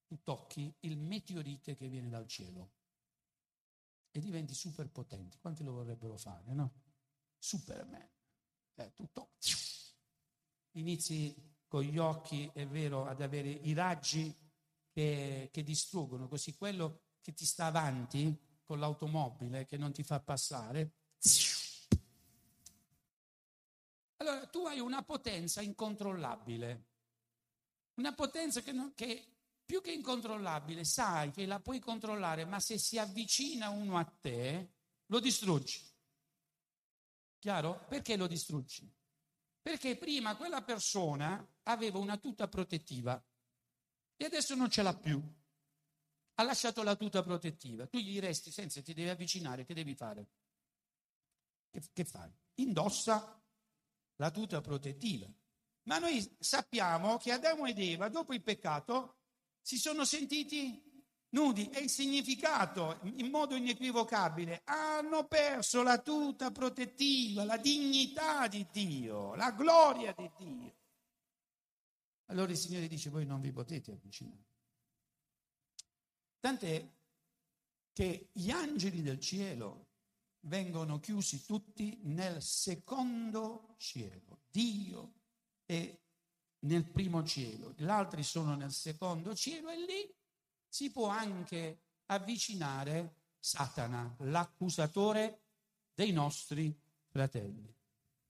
tu 0.05 0.21
tocchi 0.23 0.73
il 0.81 0.97
meteorite 0.97 1.75
che 1.75 1.89
viene 1.89 2.09
dal 2.09 2.27
cielo 2.27 2.71
e 4.11 4.19
diventi 4.19 4.55
superpotente. 4.55 5.37
Quanti 5.39 5.63
lo 5.63 5.73
vorrebbero 5.73 6.17
fare, 6.17 6.53
no? 6.53 6.85
Superman. 7.37 8.09
Eh, 8.75 8.93
tu 8.93 9.07
tocchi. 9.11 9.51
Inizi 10.73 11.35
con 11.67 11.81
gli 11.81 11.97
occhi, 11.97 12.49
è 12.53 12.65
vero, 12.67 13.05
ad 13.05 13.21
avere 13.21 13.49
i 13.49 13.73
raggi 13.73 14.33
che, 14.89 15.49
che 15.51 15.63
distruggono, 15.63 16.27
così 16.27 16.55
quello 16.55 17.01
che 17.21 17.33
ti 17.33 17.45
sta 17.45 17.65
avanti 17.65 18.35
con 18.63 18.79
l'automobile 18.79 19.65
che 19.65 19.77
non 19.77 19.91
ti 19.91 20.03
fa 20.03 20.19
passare. 20.19 20.91
Allora 24.17 24.47
tu 24.47 24.65
hai 24.65 24.79
una 24.79 25.03
potenza 25.03 25.61
incontrollabile, 25.61 26.85
una 27.95 28.13
potenza 28.13 28.61
che, 28.61 28.71
non, 28.71 28.93
che 28.95 29.37
più 29.63 29.81
che 29.81 29.91
incontrollabile, 29.91 30.83
sai 30.83 31.31
che 31.31 31.45
la 31.45 31.59
puoi 31.59 31.79
controllare, 31.79 32.45
ma 32.45 32.59
se 32.59 32.77
si 32.77 32.97
avvicina 32.97 33.69
uno 33.69 33.97
a 33.97 34.05
te, 34.05 34.71
lo 35.05 35.19
distruggi. 35.19 35.79
Chiaro? 37.47 37.85
Perché 37.87 38.17
lo 38.17 38.27
distruggi? 38.27 38.93
Perché 39.61 39.95
prima 39.95 40.35
quella 40.35 40.61
persona 40.63 41.47
aveva 41.63 41.97
una 41.97 42.17
tuta 42.17 42.49
protettiva 42.49 43.25
e 44.17 44.25
adesso 44.25 44.53
non 44.53 44.69
ce 44.69 44.81
l'ha 44.81 44.93
più 44.93 45.17
ha 46.33 46.43
lasciato 46.43 46.83
la 46.83 46.97
tuta 46.97 47.23
protettiva, 47.23 47.87
tu 47.87 47.99
gli 47.99 48.19
resti 48.19 48.51
senza, 48.51 48.81
ti 48.81 48.93
devi 48.93 49.07
avvicinare, 49.07 49.63
che 49.63 49.73
devi 49.73 49.95
fare? 49.95 50.27
Che, 51.69 51.81
che 51.93 52.03
fai? 52.03 52.29
Indossa 52.55 53.41
la 54.17 54.29
tuta 54.29 54.59
protettiva. 54.59 55.33
Ma 55.83 55.99
noi 55.99 56.35
sappiamo 56.39 57.15
che 57.15 57.31
Adamo 57.31 57.65
ed 57.65 57.79
Eva, 57.79 58.09
dopo 58.09 58.33
il 58.33 58.43
peccato, 58.43 59.19
si 59.61 59.77
sono 59.77 60.03
sentiti 60.03 60.86
nudi 61.29 61.69
e 61.69 61.79
il 61.79 61.89
significato, 61.89 62.99
in 63.03 63.29
modo 63.29 63.55
inequivocabile, 63.55 64.61
hanno 64.65 65.25
perso 65.27 65.83
la 65.83 65.99
tuta 65.99 66.51
protettiva, 66.51 67.43
la 67.43 67.57
dignità 67.57 68.47
di 68.47 68.65
Dio, 68.71 69.35
la 69.35 69.51
gloria 69.51 70.13
di 70.13 70.29
Dio. 70.37 70.75
Allora 72.25 72.51
il 72.51 72.57
Signore 72.57 72.87
dice, 72.87 73.09
voi 73.09 73.25
non 73.25 73.41
vi 73.41 73.51
potete 73.51 73.91
avvicinare. 73.91 74.45
Tant'è 76.39 76.95
che 77.93 78.29
gli 78.31 78.51
angeli 78.51 79.01
del 79.01 79.19
cielo 79.19 79.87
vengono 80.41 80.99
chiusi 80.99 81.43
tutti 81.45 81.99
nel 82.03 82.41
secondo 82.41 83.75
cielo. 83.77 84.41
Dio 84.49 85.13
è 85.65 85.97
nel 86.59 86.89
primo 86.89 87.23
cielo, 87.23 87.73
gli 87.75 87.85
altri 87.85 88.23
sono 88.23 88.55
nel 88.55 88.71
secondo 88.71 89.35
cielo 89.35 89.69
e 89.69 89.77
lì 89.77 90.15
si 90.77 90.91
può 90.91 91.07
anche 91.07 91.79
avvicinare 92.05 93.15
Satana, 93.39 94.15
l'accusatore 94.19 95.39
dei 95.95 96.11
nostri 96.11 96.71
fratelli. 97.07 97.73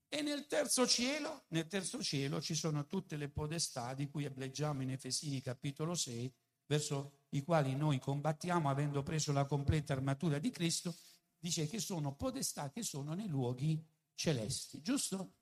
E 0.08 0.22
nel 0.22 0.46
terzo 0.46 0.86
cielo, 0.86 1.44
nel 1.48 1.66
terzo 1.66 2.02
cielo 2.02 2.40
ci 2.40 2.54
sono 2.54 2.86
tutte 2.86 3.18
le 3.18 3.28
podestà 3.28 3.92
di 3.92 4.08
cui 4.08 4.26
leggiamo 4.34 4.80
in 4.80 4.92
Efesini 4.92 5.42
capitolo 5.42 5.94
6, 5.94 6.32
verso 6.64 7.24
i 7.30 7.42
quali 7.42 7.76
noi 7.76 7.98
combattiamo 7.98 8.70
avendo 8.70 9.02
preso 9.02 9.30
la 9.32 9.44
completa 9.44 9.92
armatura 9.92 10.38
di 10.38 10.48
Cristo, 10.48 10.96
dice 11.38 11.68
che 11.68 11.78
sono 11.78 12.14
podestà 12.14 12.70
che 12.70 12.82
sono 12.82 13.12
nei 13.12 13.28
luoghi 13.28 13.78
celesti, 14.14 14.80
giusto? 14.80 15.34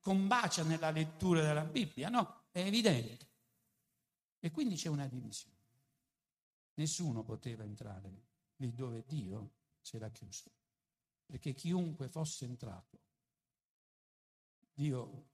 Combacia 0.00 0.62
nella 0.62 0.90
lettura 0.90 1.42
della 1.42 1.66
Bibbia, 1.66 2.08
no? 2.08 2.44
È 2.50 2.60
evidente. 2.60 3.28
E 4.40 4.50
quindi 4.50 4.76
c'è 4.76 4.88
una 4.88 5.06
divisione. 5.06 5.51
Nessuno 6.74 7.22
poteva 7.22 7.64
entrare 7.64 8.22
lì 8.56 8.72
dove 8.72 9.04
Dio 9.06 9.52
si 9.80 9.96
era 9.96 10.10
chiuso, 10.10 10.50
perché 11.26 11.52
chiunque 11.52 12.08
fosse 12.08 12.44
entrato, 12.44 13.00
Dio, 14.72 15.30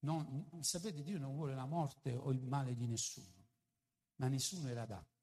non, 0.00 0.48
sapete, 0.60 1.02
Dio 1.02 1.18
non 1.18 1.34
vuole 1.34 1.54
la 1.54 1.66
morte 1.66 2.14
o 2.14 2.30
il 2.30 2.42
male 2.42 2.74
di 2.74 2.86
nessuno 2.86 3.38
ma 4.18 4.28
nessuno 4.28 4.68
era 4.68 4.82
adatto. 4.82 5.16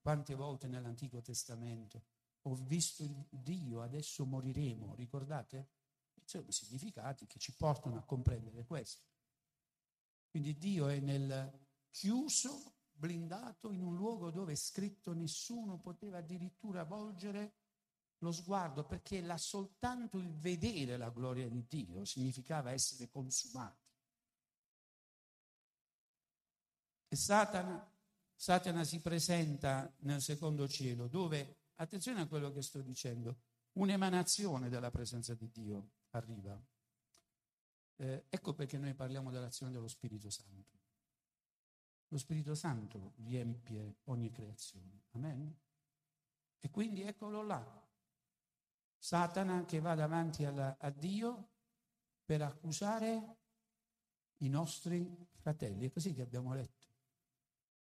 Quante 0.00 0.34
volte 0.34 0.68
nell'Antico 0.68 1.20
Testamento 1.20 2.04
ho 2.42 2.54
visto 2.54 3.26
Dio, 3.30 3.82
adesso 3.82 4.24
moriremo, 4.24 4.94
ricordate? 4.94 5.68
Sono 6.24 6.50
significati 6.50 7.26
che 7.26 7.38
ci 7.38 7.54
portano 7.54 7.96
a 7.96 8.02
comprendere 8.04 8.64
questo. 8.64 9.02
Quindi 10.30 10.56
Dio 10.58 10.88
è 10.88 11.00
nel 11.00 11.66
chiuso, 11.90 12.73
blindato, 12.94 13.70
in 13.70 13.82
un 13.82 13.96
luogo 13.96 14.30
dove 14.30 14.54
scritto 14.54 15.12
nessuno 15.12 15.78
poteva 15.78 16.18
addirittura 16.18 16.84
volgere 16.84 17.54
lo 18.18 18.32
sguardo, 18.32 18.84
perché 18.84 19.20
là 19.20 19.36
soltanto 19.36 20.18
il 20.18 20.32
vedere 20.32 20.96
la 20.96 21.10
gloria 21.10 21.48
di 21.48 21.66
Dio 21.68 22.04
significava 22.04 22.70
essere 22.70 23.10
consumati. 23.10 23.82
E 27.08 27.16
Satana, 27.16 27.92
Satana 28.34 28.84
si 28.84 29.00
presenta 29.00 29.92
nel 30.00 30.22
secondo 30.22 30.66
cielo, 30.66 31.06
dove, 31.06 31.58
attenzione 31.76 32.22
a 32.22 32.26
quello 32.26 32.50
che 32.50 32.62
sto 32.62 32.80
dicendo, 32.80 33.36
un'emanazione 33.72 34.68
della 34.68 34.90
presenza 34.90 35.34
di 35.34 35.50
Dio 35.50 35.90
arriva. 36.10 36.60
Eh, 37.96 38.24
ecco 38.28 38.54
perché 38.54 38.78
noi 38.78 38.94
parliamo 38.94 39.30
dell'azione 39.30 39.70
dello 39.70 39.88
Spirito 39.88 40.30
Santo. 40.30 40.83
Lo 42.14 42.20
Spirito 42.20 42.54
Santo 42.54 43.14
riempie 43.24 43.96
ogni 44.04 44.30
creazione. 44.30 45.02
Amen? 45.14 45.52
E 46.60 46.70
quindi 46.70 47.02
eccolo 47.02 47.42
là, 47.42 47.84
Satana 48.96 49.64
che 49.64 49.80
va 49.80 49.96
davanti 49.96 50.44
alla, 50.44 50.76
a 50.78 50.90
Dio 50.90 51.48
per 52.24 52.42
accusare 52.42 53.38
i 54.38 54.48
nostri 54.48 55.26
fratelli. 55.32 55.86
È 55.86 55.90
così 55.90 56.14
che 56.14 56.22
abbiamo 56.22 56.54
letto. 56.54 56.86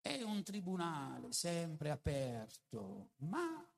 È 0.00 0.22
un 0.22 0.44
tribunale 0.44 1.32
sempre 1.32 1.90
aperto, 1.90 3.14
ma 3.16 3.68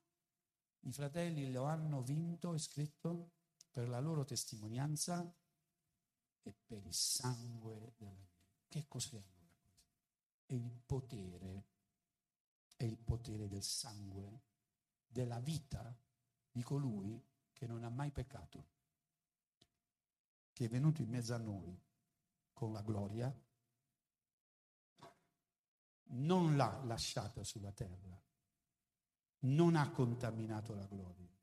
i 0.80 0.92
fratelli 0.92 1.50
lo 1.50 1.64
hanno 1.64 2.03
vinto, 2.03 2.53
è 2.53 2.59
scritto, 2.59 3.30
per 3.70 3.88
la 3.88 4.00
loro 4.00 4.26
testimonianza 4.26 5.34
e 6.42 6.55
per 6.66 6.84
il 6.84 6.92
sangue 6.92 7.94
della. 7.96 8.28
Che 8.68 8.84
cos'è? 8.86 9.32
È 10.53 10.55
il 10.55 10.82
potere, 10.84 11.64
è 12.76 12.84
il 12.84 12.98
potere 12.98 13.48
del 13.48 13.62
sangue, 13.62 14.42
della 15.07 15.40
vita 15.40 15.98
di 16.50 16.62
colui 16.62 17.18
che 17.55 17.66
non 17.66 17.84
ha 17.84 17.88
mai 17.88 18.11
peccato, 18.11 18.66
che 20.53 20.66
è 20.66 20.68
venuto 20.68 21.00
in 21.00 21.09
mezzo 21.09 21.32
a 21.32 21.38
noi 21.38 21.74
con 22.53 22.70
la 22.70 22.82
gloria, 22.82 23.34
non 26.09 26.55
l'ha 26.55 26.84
lasciata 26.84 27.42
sulla 27.44 27.72
terra, 27.72 28.22
non 29.44 29.74
ha 29.74 29.90
contaminato 29.90 30.74
la 30.74 30.84
gloria, 30.84 31.34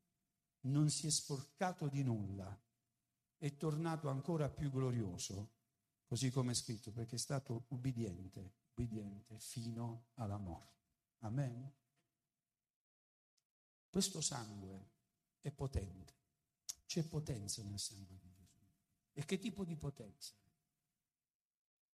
non 0.65 0.87
si 0.91 1.07
è 1.07 1.09
sporcato 1.09 1.87
di 1.87 2.03
nulla, 2.03 2.55
è 3.37 3.57
tornato 3.57 4.07
ancora 4.07 4.49
più 4.49 4.69
glorioso, 4.69 5.49
così 6.05 6.29
come 6.29 6.51
è 6.51 6.53
scritto, 6.53 6.91
perché 6.91 7.15
è 7.15 7.19
stato 7.19 7.65
ubbidiente, 7.69 8.58
ubbidiente 8.79 9.37
fino 9.39 10.07
alla 10.15 10.37
morte. 10.37 10.77
Amen. 11.19 11.71
Questo 13.89 14.21
sangue 14.21 14.91
è 15.41 15.51
potente. 15.51 16.17
C'è 16.85 17.03
potenza 17.03 17.61
nel 17.63 17.79
sangue 17.79 18.17
di 18.17 18.31
Gesù. 18.31 18.63
E 19.13 19.25
che 19.25 19.37
tipo 19.37 19.65
di 19.65 19.75
potenza? 19.75 20.33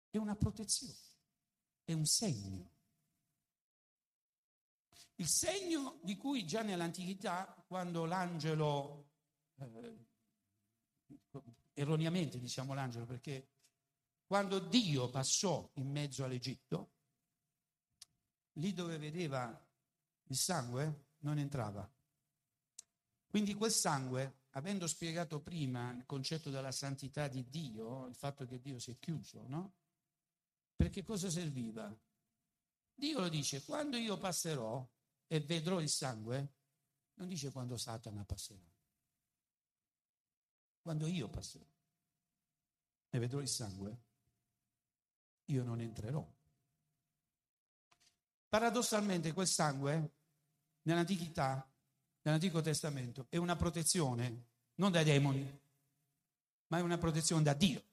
È 0.09 0.17
una 0.17 0.36
protezione, 0.36 0.99
è 1.84 1.93
un 1.93 2.05
segno. 2.05 2.71
Il 5.15 5.27
segno 5.27 5.99
di 6.03 6.17
cui 6.17 6.45
già 6.45 6.61
nell'antichità, 6.61 7.63
quando 7.67 8.05
l'angelo, 8.05 9.11
eh, 9.55 10.05
erroneamente 11.73 12.39
diciamo 12.39 12.73
l'angelo, 12.73 13.05
perché 13.05 13.53
quando 14.34 14.57
Dio 14.57 15.11
passò 15.11 15.69
in 15.75 15.91
mezzo 15.91 16.23
all'Egitto, 16.23 16.93
lì 18.53 18.73
dove 18.73 18.97
vedeva 18.97 19.63
il 20.23 20.36
sangue 20.36 21.09
non 21.19 21.38
entrava. 21.38 21.88
Quindi 23.27 23.53
quel 23.53 23.69
sangue, 23.69 24.45
avendo 24.53 24.88
spiegato 24.88 25.39
prima 25.39 25.91
il 25.91 26.07
concetto 26.07 26.49
della 26.49 26.71
santità 26.71 27.27
di 27.27 27.47
Dio, 27.47 28.07
il 28.07 28.15
fatto 28.15 28.47
che 28.47 28.59
Dio 28.59 28.79
si 28.79 28.89
è 28.89 28.97
chiuso, 28.97 29.45
no? 29.49 29.75
Perché 30.75 31.03
cosa 31.03 31.29
serviva? 31.29 31.95
Dio 32.91 33.19
lo 33.19 33.29
dice, 33.29 33.63
quando 33.63 33.97
io 33.97 34.17
passerò 34.17 34.84
e 35.27 35.39
vedrò 35.41 35.79
il 35.79 35.89
sangue, 35.89 36.55
non 37.17 37.27
dice 37.27 37.51
quando 37.51 37.77
Satana 37.77 38.25
passerà. 38.25 38.67
Quando 40.81 41.05
io 41.05 41.29
passerò 41.29 41.69
e 43.11 43.19
vedrò 43.19 43.39
il 43.39 43.47
sangue, 43.47 44.11
io 45.46 45.64
non 45.64 45.82
entrerò. 45.82 46.26
Paradossalmente 48.48 49.34
quel 49.34 49.48
sangue 49.48 50.12
nell'antichità 50.84 51.68
nell'Antico 52.22 52.62
Testamento 52.62 53.26
è 53.30 53.38
una 53.38 53.56
protezione 53.56 54.52
non 54.76 54.91
dai 54.91 55.04
demoni, 55.04 55.60
ma 56.68 56.78
è 56.78 56.82
una 56.82 56.98
protezione 56.98 57.44
da 57.44 57.54
Dio. 57.54 57.84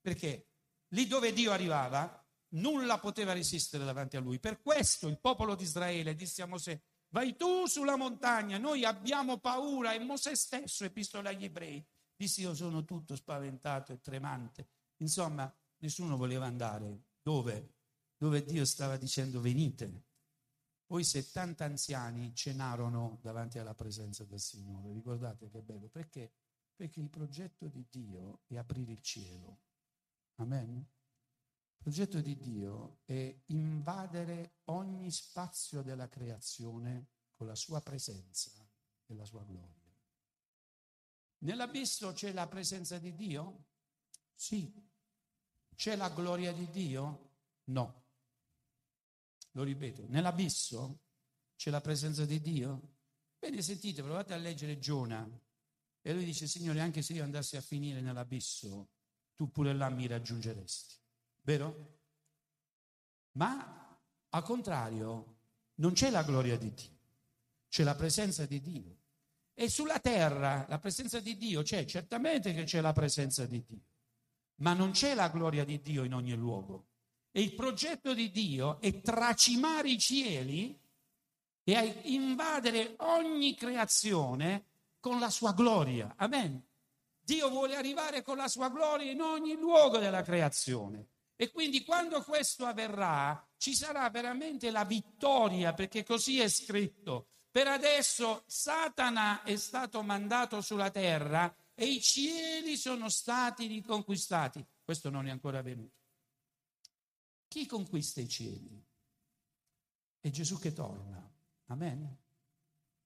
Perché 0.00 0.48
lì 0.88 1.06
dove 1.06 1.32
Dio 1.32 1.50
arrivava, 1.50 2.24
nulla 2.50 2.98
poteva 2.98 3.32
resistere 3.32 3.84
davanti 3.84 4.16
a 4.16 4.20
lui. 4.20 4.38
Per 4.38 4.60
questo 4.60 5.08
il 5.08 5.18
popolo 5.18 5.54
di 5.54 5.64
Israele 5.64 6.14
disse 6.14 6.42
a 6.42 6.46
Mosè, 6.46 6.80
vai 7.08 7.36
tu 7.36 7.66
sulla 7.66 7.96
montagna, 7.96 8.58
noi 8.58 8.84
abbiamo 8.84 9.38
paura. 9.38 9.92
E 9.92 9.98
Mosè 9.98 10.34
stesso, 10.34 10.84
epistola 10.84 11.30
agli 11.30 11.44
ebrei, 11.44 11.84
disse 12.14 12.42
io 12.42 12.54
sono 12.54 12.84
tutto 12.84 13.16
spaventato 13.16 13.92
e 13.92 14.00
tremante. 14.00 14.68
Insomma, 14.98 15.52
nessuno 15.78 16.16
voleva 16.16 16.46
andare. 16.46 17.04
Dove? 17.22 17.74
Dove 18.16 18.44
Dio 18.44 18.64
stava 18.64 18.96
dicendo 18.96 19.40
venite. 19.40 20.04
Poi 20.86 21.02
70 21.02 21.64
anziani 21.64 22.34
cenarono 22.34 23.18
davanti 23.22 23.58
alla 23.58 23.74
presenza 23.74 24.24
del 24.24 24.40
Signore. 24.40 24.92
Ricordate 24.92 25.48
che 25.48 25.62
bello? 25.62 25.88
Perché? 25.88 26.32
Perché 26.74 27.00
il 27.00 27.08
progetto 27.08 27.68
di 27.68 27.86
Dio 27.88 28.42
è 28.46 28.56
aprire 28.56 28.92
il 28.92 29.00
cielo. 29.00 29.60
Amen? 30.36 30.76
Il 30.76 31.76
progetto 31.78 32.20
di 32.20 32.36
Dio 32.36 33.00
è 33.04 33.34
invadere 33.46 34.58
ogni 34.64 35.10
spazio 35.10 35.82
della 35.82 36.08
creazione 36.08 37.08
con 37.32 37.46
la 37.46 37.54
sua 37.54 37.80
presenza 37.80 38.50
e 39.06 39.14
la 39.14 39.24
sua 39.24 39.44
gloria. 39.44 39.82
Nell'abisso 41.38 42.12
c'è 42.12 42.32
la 42.32 42.46
presenza 42.48 42.98
di 42.98 43.14
Dio? 43.14 43.66
Sì. 44.34 44.72
C'è 45.74 45.96
la 45.96 46.08
gloria 46.10 46.52
di 46.52 46.68
Dio? 46.70 47.30
No. 47.64 48.02
Lo 49.52 49.62
ripeto, 49.62 50.06
nell'abisso 50.08 51.00
c'è 51.56 51.70
la 51.70 51.80
presenza 51.80 52.24
di 52.24 52.40
Dio. 52.40 52.96
Bene, 53.38 53.62
sentite, 53.62 54.02
provate 54.02 54.34
a 54.34 54.36
leggere 54.36 54.78
Giona. 54.78 55.28
E 56.02 56.12
lui 56.12 56.24
dice, 56.24 56.46
Signore, 56.46 56.80
anche 56.80 57.02
se 57.02 57.12
io 57.14 57.22
andassi 57.22 57.56
a 57.56 57.60
finire 57.60 58.00
nell'abisso, 58.00 58.88
tu 59.34 59.50
pure 59.50 59.72
là 59.72 59.88
mi 59.88 60.06
raggiungeresti. 60.06 60.94
Vero? 61.42 61.98
Ma 63.32 63.98
al 64.28 64.42
contrario, 64.42 65.36
non 65.76 65.92
c'è 65.92 66.10
la 66.10 66.22
gloria 66.22 66.56
di 66.56 66.72
Dio, 66.72 66.98
c'è 67.68 67.84
la 67.84 67.94
presenza 67.94 68.46
di 68.46 68.60
Dio. 68.60 68.98
E 69.54 69.68
sulla 69.68 70.00
terra 70.00 70.66
la 70.68 70.78
presenza 70.78 71.20
di 71.20 71.36
Dio 71.36 71.62
c'è, 71.62 71.84
certamente 71.84 72.52
che 72.52 72.64
c'è 72.64 72.80
la 72.80 72.92
presenza 72.92 73.46
di 73.46 73.64
Dio, 73.64 73.84
ma 74.56 74.72
non 74.72 74.92
c'è 74.92 75.14
la 75.14 75.28
gloria 75.28 75.64
di 75.64 75.80
Dio 75.80 76.04
in 76.04 76.14
ogni 76.14 76.34
luogo. 76.34 76.86
E 77.30 77.40
il 77.42 77.54
progetto 77.54 78.14
di 78.14 78.30
Dio 78.30 78.80
è 78.80 79.00
tracimare 79.00 79.90
i 79.90 79.98
cieli 79.98 80.78
e 81.64 82.00
invadere 82.04 82.94
ogni 82.98 83.54
creazione 83.54 84.66
con 85.00 85.18
la 85.18 85.30
sua 85.30 85.52
gloria. 85.52 86.14
Amen. 86.16 86.62
Dio 87.20 87.48
vuole 87.48 87.74
arrivare 87.74 88.22
con 88.22 88.36
la 88.36 88.48
sua 88.48 88.68
gloria 88.68 89.10
in 89.10 89.20
ogni 89.20 89.56
luogo 89.56 89.98
della 89.98 90.22
creazione. 90.22 91.08
E 91.36 91.50
quindi 91.50 91.82
quando 91.84 92.22
questo 92.22 92.66
avverrà, 92.66 93.44
ci 93.56 93.74
sarà 93.74 94.08
veramente 94.10 94.70
la 94.70 94.84
vittoria, 94.84 95.72
perché 95.72 96.04
così 96.04 96.38
è 96.38 96.48
scritto. 96.48 97.28
Per 97.50 97.66
adesso 97.66 98.44
Satana 98.46 99.42
è 99.42 99.56
stato 99.56 100.02
mandato 100.02 100.60
sulla 100.60 100.90
terra 100.90 101.52
e 101.74 101.86
i 101.86 102.00
cieli 102.00 102.76
sono 102.76 103.08
stati 103.08 103.66
riconquistati. 103.66 104.64
Questo 104.82 105.10
non 105.10 105.26
è 105.26 105.30
ancora 105.30 105.58
avvenuto. 105.58 106.02
Chi 107.48 107.66
conquista 107.66 108.20
i 108.20 108.28
cieli? 108.28 108.84
È 110.20 110.30
Gesù 110.30 110.58
che 110.58 110.72
torna. 110.72 111.32
Amen. 111.66 112.18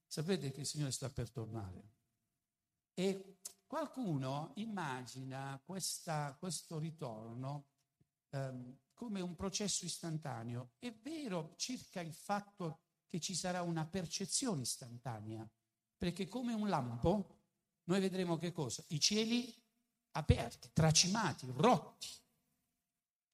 Sapete 0.07 0.51
che 0.51 0.61
il 0.61 0.67
Signore 0.67 0.93
sta 0.93 1.11
per 1.11 1.31
tornare. 1.31 1.97
E 2.95 3.39
qualcuno 3.67 4.53
immagina 4.57 5.61
questa, 5.65 6.37
questo 6.39 6.79
ritorno 6.79 7.69
um, 8.31 8.77
come 8.93 9.21
un 9.21 9.35
processo 9.35 9.85
istantaneo. 9.85 10.73
È 10.79 10.93
vero 10.93 11.55
circa 11.57 12.01
il 12.01 12.15
fatto 12.15 12.81
che 13.07 13.21
ci 13.21 13.35
sarà 13.35 13.63
una 13.63 13.87
percezione 13.87 14.63
istantanea 14.63 15.49
Perché 15.99 16.29
come 16.29 16.53
un 16.53 16.69
lampo 16.69 17.38
noi 17.89 18.01
vedremo 18.01 18.37
che 18.37 18.53
cosa? 18.53 18.85
I 18.89 19.01
cieli 19.01 19.55
aperti, 20.13 20.69
tracimati, 20.73 21.47
rotti 21.55 22.09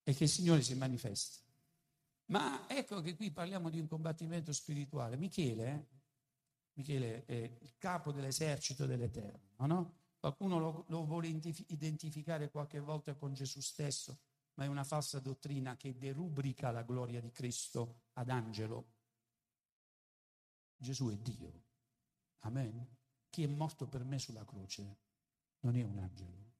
e 0.04 0.14
che 0.14 0.24
il 0.24 0.30
Signore 0.30 0.62
si 0.62 0.74
manifesta. 0.74 1.42
Ma 2.26 2.68
ecco 2.68 3.00
che 3.00 3.16
qui 3.16 3.32
parliamo 3.32 3.68
di 3.68 3.80
un 3.80 3.88
combattimento 3.88 4.52
spirituale. 4.52 5.16
Michele, 5.16 5.66
eh? 5.66 5.86
Michele 6.74 7.24
è 7.24 7.34
il 7.34 7.74
capo 7.78 8.12
dell'esercito 8.12 8.86
dell'Eterno, 8.86 9.66
no? 9.66 9.98
Qualcuno 10.18 10.58
lo, 10.58 10.84
lo 10.88 11.04
vuole 11.04 11.28
identificare 11.28 12.50
qualche 12.50 12.78
volta 12.78 13.14
con 13.14 13.34
Gesù 13.34 13.60
stesso, 13.60 14.18
ma 14.54 14.64
è 14.64 14.68
una 14.68 14.84
falsa 14.84 15.18
dottrina 15.18 15.76
che 15.76 15.98
derubrica 15.98 16.70
la 16.70 16.82
gloria 16.82 17.20
di 17.20 17.30
Cristo 17.30 18.02
ad 18.14 18.30
angelo. 18.30 18.92
Gesù 20.76 21.10
è 21.10 21.16
Dio. 21.16 21.62
Amen. 22.40 23.02
Chi 23.34 23.42
è 23.42 23.48
morto 23.48 23.88
per 23.88 24.04
me 24.04 24.20
sulla 24.20 24.44
croce 24.44 24.96
non 25.62 25.74
è 25.74 25.82
un 25.82 25.98
angelo, 25.98 26.52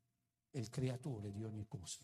è 0.50 0.58
il 0.58 0.70
creatore 0.70 1.30
di 1.30 1.44
ogni 1.44 1.68
cosa. 1.68 2.00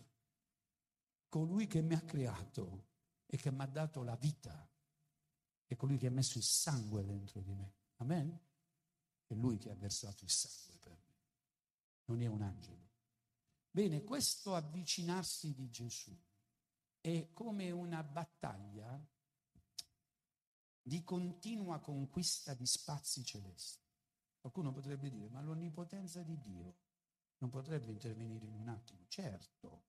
Colui 1.29 1.67
che 1.67 1.81
mi 1.83 1.95
ha 1.95 2.01
creato 2.03 2.87
e 3.27 3.37
che 3.37 3.51
mi 3.51 3.63
ha 3.63 3.67
dato 3.67 4.05
la 4.05 4.15
vita 4.15 4.71
è 5.67 5.75
colui 5.75 5.99
che 5.99 6.07
ha 6.07 6.13
messo 6.13 6.39
il 6.39 6.45
sangue 6.45 7.05
dentro 7.05 7.41
di 7.41 7.53
me. 7.53 7.75
Amen? 7.97 8.41
È 9.27 9.35
lui 9.35 9.59
che 9.59 9.71
ha 9.71 9.75
versato 9.75 10.23
il 10.23 10.31
sangue 10.31 10.79
per 10.79 10.93
me. 10.93 11.17
Non 12.05 12.23
è 12.23 12.27
un 12.27 12.43
angelo. 12.43 12.91
Bene, 13.73 14.05
questo 14.05 14.55
avvicinarsi 14.55 15.53
di 15.53 15.69
Gesù 15.69 16.17
è 17.01 17.33
come 17.33 17.73
una 17.73 18.05
battaglia 18.05 19.05
di 20.81 21.03
continua 21.03 21.81
conquista 21.81 22.55
di 22.55 22.67
spazi 22.67 23.25
celesti. 23.25 23.89
Qualcuno 24.41 24.73
potrebbe 24.73 25.11
dire, 25.11 25.29
ma 25.29 25.41
l'onnipotenza 25.41 26.23
di 26.23 26.39
Dio 26.39 26.77
non 27.39 27.51
potrebbe 27.51 27.93
intervenire 27.93 28.47
in 28.47 28.55
un 28.55 28.69
attimo. 28.69 29.05
Certo, 29.07 29.85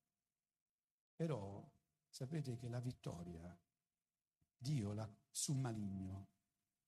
però 1.16 1.68
sapete 2.08 2.58
che 2.58 2.68
la 2.68 2.80
vittoria, 2.80 3.58
Dio 4.56 4.94
la, 4.94 5.10
sul 5.32 5.58
maligno, 5.58 6.28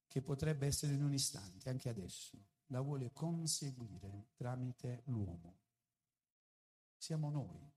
che 0.08 0.22
potrebbe 0.22 0.68
essere 0.68 0.94
in 0.94 1.04
un 1.04 1.14
istante, 1.14 1.70
anche 1.70 1.90
adesso, 1.90 2.38
la 2.68 2.82
vuole 2.82 3.12
conseguire 3.12 4.30
tramite 4.36 5.02
l'uomo 5.06 5.62
siamo 7.04 7.30
noi, 7.30 7.70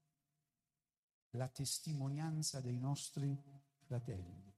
la 1.31 1.49
testimonianza 1.49 2.61
dei 2.61 2.79
nostri 2.79 3.37
fratelli, 3.81 4.55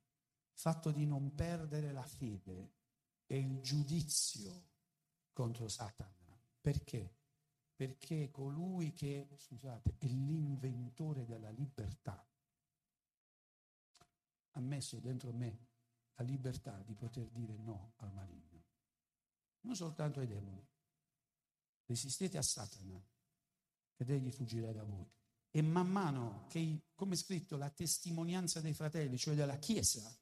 fatto 0.52 0.90
di 0.90 1.06
non 1.06 1.34
perdere 1.34 1.90
la 1.90 2.04
fede 2.04 2.74
e 3.26 3.38
il 3.38 3.62
giudizio 3.62 4.67
contro 5.38 5.68
Satana. 5.68 6.36
Perché? 6.60 7.14
Perché 7.76 8.28
colui 8.32 8.92
che, 8.92 9.28
scusate, 9.36 9.94
è 9.98 10.06
l'inventore 10.06 11.24
della 11.26 11.50
libertà 11.50 12.26
ha 14.50 14.60
messo 14.60 14.98
dentro 14.98 15.32
me 15.32 15.66
la 16.14 16.24
libertà 16.24 16.82
di 16.82 16.96
poter 16.96 17.28
dire 17.28 17.56
no 17.56 17.92
al 17.98 18.12
maligno. 18.12 18.64
Non 19.60 19.76
soltanto 19.76 20.18
ai 20.18 20.26
demoni. 20.26 20.66
Resistete 21.84 22.36
a 22.36 22.42
Satana 22.42 23.00
ed 23.94 24.10
egli 24.10 24.32
fuggirà 24.32 24.72
da 24.72 24.82
voi. 24.82 25.08
E 25.52 25.62
man 25.62 25.88
mano 25.88 26.46
che, 26.48 26.88
come 26.96 27.14
scritto, 27.14 27.56
la 27.56 27.70
testimonianza 27.70 28.60
dei 28.60 28.74
fratelli, 28.74 29.16
cioè 29.16 29.36
della 29.36 29.58
Chiesa, 29.58 30.12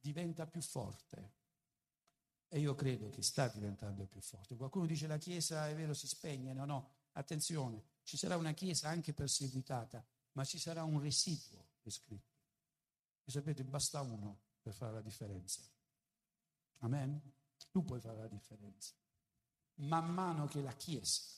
diventa 0.00 0.48
più 0.48 0.62
forte. 0.62 1.37
E 2.48 2.60
io 2.60 2.74
credo 2.74 3.10
che 3.10 3.22
sta 3.22 3.48
diventando 3.48 4.06
più 4.06 4.20
forte. 4.20 4.56
Qualcuno 4.56 4.86
dice 4.86 5.06
la 5.06 5.18
Chiesa, 5.18 5.68
è 5.68 5.74
vero, 5.74 5.92
si 5.92 6.06
spegne. 6.06 6.52
No, 6.52 6.64
no, 6.64 6.90
attenzione, 7.12 7.82
ci 8.02 8.16
sarà 8.16 8.36
una 8.36 8.52
Chiesa 8.52 8.88
anche 8.88 9.12
perseguitata, 9.12 10.04
ma 10.32 10.44
ci 10.44 10.58
sarà 10.58 10.82
un 10.82 11.00
residuo, 11.00 11.66
è 11.82 11.90
scritto. 11.90 12.36
E 13.24 13.30
sapete, 13.30 13.64
basta 13.64 14.00
uno 14.00 14.40
per 14.62 14.72
fare 14.72 14.94
la 14.94 15.02
differenza. 15.02 15.60
Amen? 16.78 17.20
Tu 17.70 17.84
puoi 17.84 18.00
fare 18.00 18.18
la 18.18 18.28
differenza. 18.28 18.94
Man 19.74 20.12
mano 20.12 20.46
che 20.46 20.62
la 20.62 20.72
Chiesa 20.72 21.36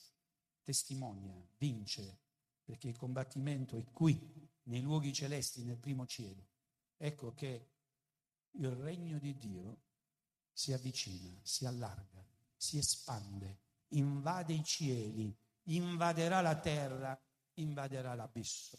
testimonia, 0.63 1.35
vince, 1.57 2.19
perché 2.63 2.87
il 2.87 2.97
combattimento 2.97 3.75
è 3.75 3.83
qui, 3.91 4.49
nei 4.63 4.81
luoghi 4.81 5.11
celesti, 5.11 5.63
nel 5.63 5.77
primo 5.77 6.05
cielo. 6.05 6.47
Ecco 6.97 7.33
che 7.33 7.69
il 8.51 8.69
regno 8.69 9.17
di 9.17 9.37
Dio 9.37 9.81
si 10.51 10.73
avvicina, 10.73 11.39
si 11.43 11.65
allarga, 11.65 12.23
si 12.55 12.77
espande, 12.77 13.59
invade 13.89 14.53
i 14.53 14.63
cieli, 14.63 15.35
invaderà 15.63 16.41
la 16.41 16.59
terra, 16.59 17.19
invaderà 17.55 18.13
l'abisso. 18.13 18.77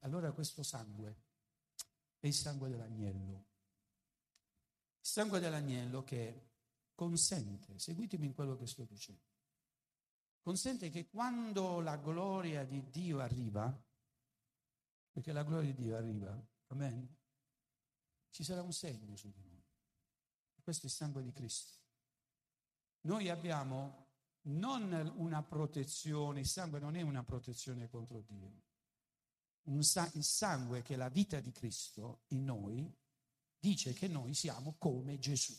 Allora 0.00 0.32
questo 0.32 0.62
sangue 0.62 1.16
è 2.18 2.26
il 2.26 2.34
sangue 2.34 2.68
dell'agnello. 2.68 3.46
Il 5.00 5.08
sangue 5.08 5.40
dell'agnello 5.40 6.02
che 6.02 6.50
consente, 6.94 7.78
seguitemi 7.78 8.26
in 8.26 8.34
quello 8.34 8.56
che 8.56 8.66
sto 8.66 8.84
dicendo, 8.84 9.22
consente 10.40 10.90
che 10.90 11.08
quando 11.08 11.80
la 11.80 11.96
gloria 11.96 12.64
di 12.64 12.88
Dio 12.90 13.20
arriva, 13.20 13.76
perché 15.10 15.32
la 15.32 15.42
gloria 15.42 15.72
di 15.72 15.82
Dio 15.82 15.96
arriva, 15.96 16.46
amen, 16.68 17.16
ci 18.32 18.42
sarà 18.44 18.62
un 18.62 18.72
segno 18.72 19.14
su 19.14 19.30
di 19.30 19.42
noi. 19.42 19.62
Questo 20.62 20.86
è 20.86 20.88
il 20.88 20.94
sangue 20.94 21.22
di 21.22 21.32
Cristo. 21.32 21.80
Noi 23.02 23.28
abbiamo 23.28 24.08
non 24.42 25.12
una 25.16 25.42
protezione, 25.42 26.40
il 26.40 26.46
sangue 26.46 26.80
non 26.80 26.96
è 26.96 27.02
una 27.02 27.22
protezione 27.22 27.88
contro 27.88 28.22
Dio. 28.22 28.62
Sa- 29.80 30.10
il 30.14 30.24
sangue 30.24 30.82
che 30.82 30.94
è 30.94 30.96
la 30.96 31.08
vita 31.08 31.38
di 31.40 31.52
Cristo 31.52 32.22
in 32.28 32.44
noi 32.44 32.92
dice 33.58 33.92
che 33.92 34.08
noi 34.08 34.34
siamo 34.34 34.74
come 34.78 35.18
Gesù. 35.18 35.54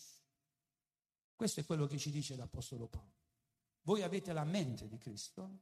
Questo 1.35 1.61
è 1.61 1.65
quello 1.65 1.85
che 1.85 1.97
ci 1.97 2.11
dice 2.11 2.35
l'Apostolo 2.35 2.87
Paolo. 2.87 3.11
Voi 3.81 4.01
avete 4.01 4.33
la 4.33 4.43
mente 4.43 4.87
di 4.87 4.97
Cristo, 4.97 5.61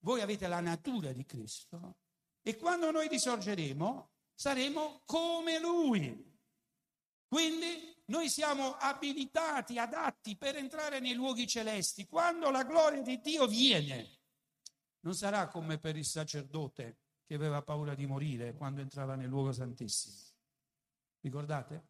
voi 0.00 0.20
avete 0.20 0.46
la 0.46 0.60
natura 0.60 1.12
di 1.12 1.24
Cristo 1.24 1.96
e 2.42 2.56
quando 2.56 2.90
noi 2.90 3.08
risorgeremo 3.08 4.10
saremo 4.34 5.02
come 5.04 5.58
Lui. 5.58 6.33
Quindi 7.34 8.00
noi 8.04 8.28
siamo 8.28 8.74
abilitati, 8.74 9.76
adatti 9.76 10.36
per 10.36 10.54
entrare 10.54 11.00
nei 11.00 11.14
luoghi 11.14 11.48
celesti. 11.48 12.06
Quando 12.06 12.48
la 12.48 12.62
gloria 12.62 13.02
di 13.02 13.20
Dio 13.20 13.48
viene, 13.48 14.20
non 15.00 15.16
sarà 15.16 15.48
come 15.48 15.78
per 15.78 15.96
il 15.96 16.04
sacerdote 16.04 16.98
che 17.24 17.34
aveva 17.34 17.60
paura 17.60 17.96
di 17.96 18.06
morire 18.06 18.54
quando 18.54 18.82
entrava 18.82 19.16
nel 19.16 19.26
luogo 19.26 19.50
santissimo. 19.50 20.16
Ricordate? 21.22 21.88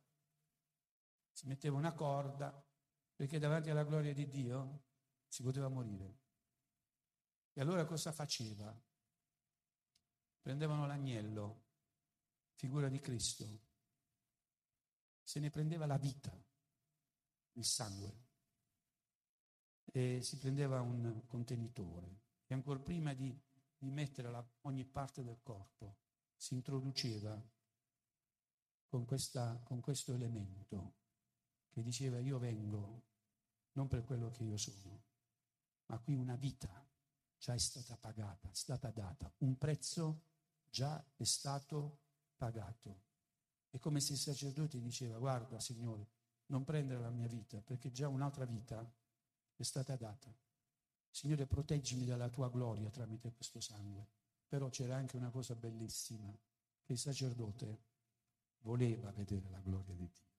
Si 1.30 1.46
metteva 1.46 1.76
una 1.76 1.92
corda, 1.92 2.66
perché 3.14 3.38
davanti 3.38 3.68
alla 3.68 3.84
gloria 3.84 4.14
di 4.14 4.26
Dio 4.26 4.84
si 5.28 5.42
poteva 5.42 5.68
morire. 5.68 6.20
E 7.52 7.60
allora 7.60 7.84
cosa 7.84 8.12
faceva? 8.12 8.74
Prendevano 10.40 10.86
l'agnello, 10.86 11.64
figura 12.54 12.88
di 12.88 12.98
Cristo, 12.98 13.72
se 15.24 15.40
ne 15.40 15.50
prendeva 15.50 15.86
la 15.86 15.96
vita, 15.96 16.32
il 17.54 17.64
sangue, 17.64 18.22
e 19.86 20.20
si 20.22 20.38
prendeva 20.38 20.80
un 20.80 21.22
contenitore 21.26 22.22
e 22.46 22.54
ancora 22.54 22.78
prima 22.78 23.14
di, 23.14 23.36
di 23.76 23.90
mettere 23.90 24.28
ogni 24.62 24.84
parte 24.84 25.22
del 25.22 25.40
corpo 25.42 25.96
si 26.36 26.54
introduceva 26.54 27.40
con, 28.86 29.04
questa, 29.04 29.60
con 29.64 29.80
questo 29.80 30.12
elemento 30.12 30.94
che 31.70 31.82
diceva 31.82 32.18
io 32.18 32.38
vengo 32.38 33.02
non 33.72 33.88
per 33.88 34.04
quello 34.04 34.30
che 34.30 34.44
io 34.44 34.56
sono, 34.56 35.02
ma 35.86 35.98
qui 35.98 36.14
una 36.14 36.36
vita 36.36 36.86
già 37.38 37.54
è 37.54 37.58
stata 37.58 37.96
pagata, 37.96 38.48
è 38.48 38.54
stata 38.54 38.90
data, 38.90 39.32
un 39.38 39.58
prezzo 39.58 40.22
già 40.68 41.04
è 41.16 41.24
stato 41.24 42.00
pagato. 42.36 43.02
È 43.74 43.80
come 43.80 43.98
se 43.98 44.12
il 44.12 44.20
sacerdote 44.20 44.80
diceva 44.80 45.18
guarda 45.18 45.58
Signore, 45.58 46.06
non 46.46 46.62
prendere 46.62 47.00
la 47.00 47.10
mia 47.10 47.26
vita 47.26 47.60
perché 47.60 47.90
già 47.90 48.06
un'altra 48.06 48.44
vita 48.44 48.88
è 49.56 49.62
stata 49.64 49.96
data. 49.96 50.32
Signore, 51.10 51.44
proteggimi 51.46 52.04
dalla 52.04 52.28
tua 52.28 52.48
gloria 52.50 52.88
tramite 52.90 53.32
questo 53.32 53.58
sangue. 53.58 54.06
Però 54.46 54.68
c'era 54.68 54.94
anche 54.94 55.16
una 55.16 55.30
cosa 55.30 55.56
bellissima, 55.56 56.32
che 56.84 56.92
il 56.92 56.98
sacerdote 57.00 57.82
voleva 58.60 59.10
vedere 59.10 59.50
la 59.50 59.58
gloria 59.58 59.96
di 59.96 60.08
Dio. 60.08 60.36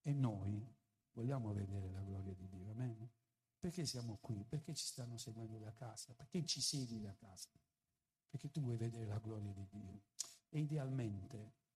E 0.00 0.14
noi 0.14 0.74
vogliamo 1.12 1.52
vedere 1.52 1.90
la 1.90 2.00
gloria 2.00 2.32
di 2.32 2.48
Dio, 2.48 2.70
amen? 2.70 3.10
Perché 3.58 3.84
siamo 3.84 4.16
qui? 4.22 4.42
Perché 4.48 4.74
ci 4.74 4.86
stanno 4.86 5.18
seguendo 5.18 5.58
da 5.58 5.74
casa? 5.74 6.14
Perché 6.14 6.46
ci 6.46 6.62
segui 6.62 6.98
da 6.98 7.12
casa? 7.12 7.50
Perché 8.26 8.50
tu 8.50 8.62
vuoi 8.62 8.78
vedere 8.78 9.04
la 9.04 9.18
gloria 9.18 9.52
di 9.52 9.66
Dio. 9.68 10.04
E 10.48 10.60
idealmente 10.60 11.66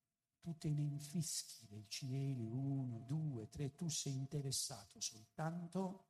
tu 0.42 0.58
te 0.58 0.68
ne 0.68 0.82
infischi 0.82 1.66
dei 1.68 1.86
cieli, 1.88 2.44
uno, 2.44 2.98
due, 3.06 3.48
tre, 3.48 3.74
tu 3.74 3.88
sei 3.88 4.12
interessato 4.12 5.00
soltanto 5.00 6.08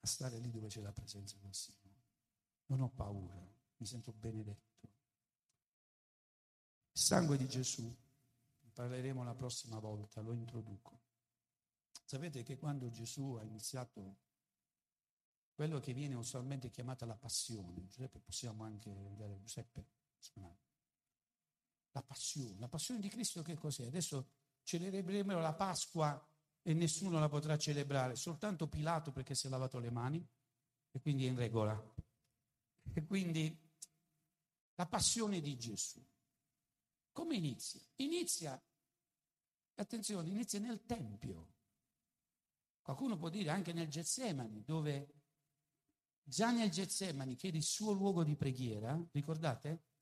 a 0.00 0.06
stare 0.06 0.38
lì 0.38 0.50
dove 0.50 0.68
c'è 0.68 0.82
la 0.82 0.92
presenza 0.92 1.36
del 1.38 1.54
Signore. 1.54 2.04
Non 2.66 2.82
ho 2.82 2.90
paura, 2.90 3.34
mi 3.78 3.86
sento 3.86 4.12
benedetto. 4.12 4.88
Il 6.92 7.00
sangue 7.00 7.38
di 7.38 7.48
Gesù, 7.48 7.82
ne 7.82 8.70
parleremo 8.70 9.24
la 9.24 9.34
prossima 9.34 9.78
volta, 9.78 10.20
lo 10.20 10.34
introduco. 10.34 11.00
Sapete 12.04 12.42
che 12.42 12.58
quando 12.58 12.90
Gesù 12.90 13.32
ha 13.34 13.42
iniziato 13.42 14.18
quello 15.54 15.80
che 15.80 15.94
viene 15.94 16.14
usualmente 16.14 16.68
chiamata 16.68 17.06
la 17.06 17.16
passione, 17.16 17.86
Giuseppe 17.86 18.20
possiamo 18.20 18.62
anche 18.64 18.92
vedere 18.92 19.38
Giuseppe 19.38 19.86
suonare. 20.18 20.65
La 21.96 22.02
passione, 22.02 22.58
la 22.58 22.68
passione 22.68 23.00
di 23.00 23.08
Cristo 23.08 23.40
che 23.40 23.54
cos'è? 23.54 23.86
Adesso 23.86 24.28
celebreremo 24.64 25.40
la 25.40 25.54
Pasqua 25.54 26.28
e 26.60 26.74
nessuno 26.74 27.18
la 27.18 27.30
potrà 27.30 27.56
celebrare, 27.56 28.16
soltanto 28.16 28.68
Pilato 28.68 29.12
perché 29.12 29.34
si 29.34 29.46
è 29.46 29.48
lavato 29.48 29.78
le 29.78 29.90
mani 29.90 30.22
e 30.90 31.00
quindi 31.00 31.24
è 31.24 31.30
in 31.30 31.36
regola. 31.36 31.94
E 32.92 33.02
quindi 33.06 33.58
la 34.74 34.84
passione 34.84 35.40
di 35.40 35.56
Gesù. 35.56 36.06
Come 37.12 37.36
inizia? 37.36 37.80
Inizia, 37.96 38.62
attenzione, 39.76 40.28
inizia 40.28 40.58
nel 40.58 40.84
Tempio. 40.84 41.54
Qualcuno 42.82 43.16
può 43.16 43.30
dire 43.30 43.48
anche 43.48 43.72
nel 43.72 43.88
Getsemani, 43.88 44.62
dove 44.64 45.14
già 46.22 46.50
nel 46.50 46.68
Getsemani, 46.68 47.36
che 47.36 47.46
era 47.46 47.56
il 47.56 47.62
suo 47.62 47.92
luogo 47.92 48.22
di 48.22 48.36
preghiera, 48.36 49.02
ricordate? 49.12 49.92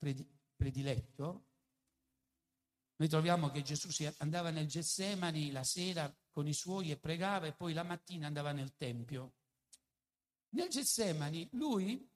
Prediletto. 0.57 1.51
Noi 2.97 3.09
troviamo 3.09 3.49
che 3.49 3.61
Gesù 3.61 3.89
andava 4.17 4.51
nel 4.51 4.67
Getsemani 4.67 5.51
la 5.51 5.63
sera 5.63 6.13
con 6.31 6.47
i 6.47 6.53
suoi 6.53 6.91
e 6.91 6.97
pregava 6.97 7.45
e 7.47 7.53
poi 7.53 7.73
la 7.73 7.83
mattina 7.83 8.27
andava 8.27 8.53
nel 8.53 8.75
Tempio. 8.75 9.33
Nel 10.49 10.69
Getsemani 10.69 11.49
lui 11.53 12.09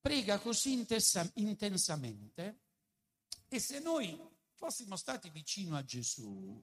prega 0.00 0.38
così 0.38 0.86
intensamente 1.34 2.60
e 3.48 3.58
se 3.58 3.78
noi 3.80 4.20
fossimo 4.52 4.96
stati 4.96 5.30
vicino 5.30 5.76
a 5.76 5.84
Gesù, 5.84 6.62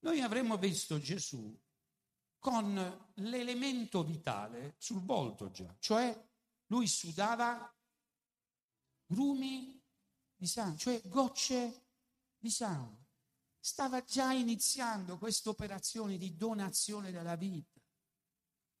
noi 0.00 0.20
avremmo 0.22 0.56
visto 0.56 0.98
Gesù 0.98 1.54
con 2.38 3.10
l'elemento 3.14 4.02
vitale 4.02 4.74
sul 4.78 5.02
volto 5.02 5.50
già, 5.50 5.76
cioè 5.78 6.28
lui 6.66 6.86
sudava 6.86 7.72
grumi 9.06 9.80
di 10.34 10.46
sangue, 10.46 10.78
cioè 10.78 11.00
gocce 11.04 11.81
di 12.42 12.50
sangue. 12.50 13.06
Stava 13.60 14.02
già 14.02 14.32
iniziando 14.32 15.16
questa 15.16 15.50
operazione 15.50 16.16
di 16.18 16.36
donazione 16.36 17.12
della 17.12 17.36
vita. 17.36 17.80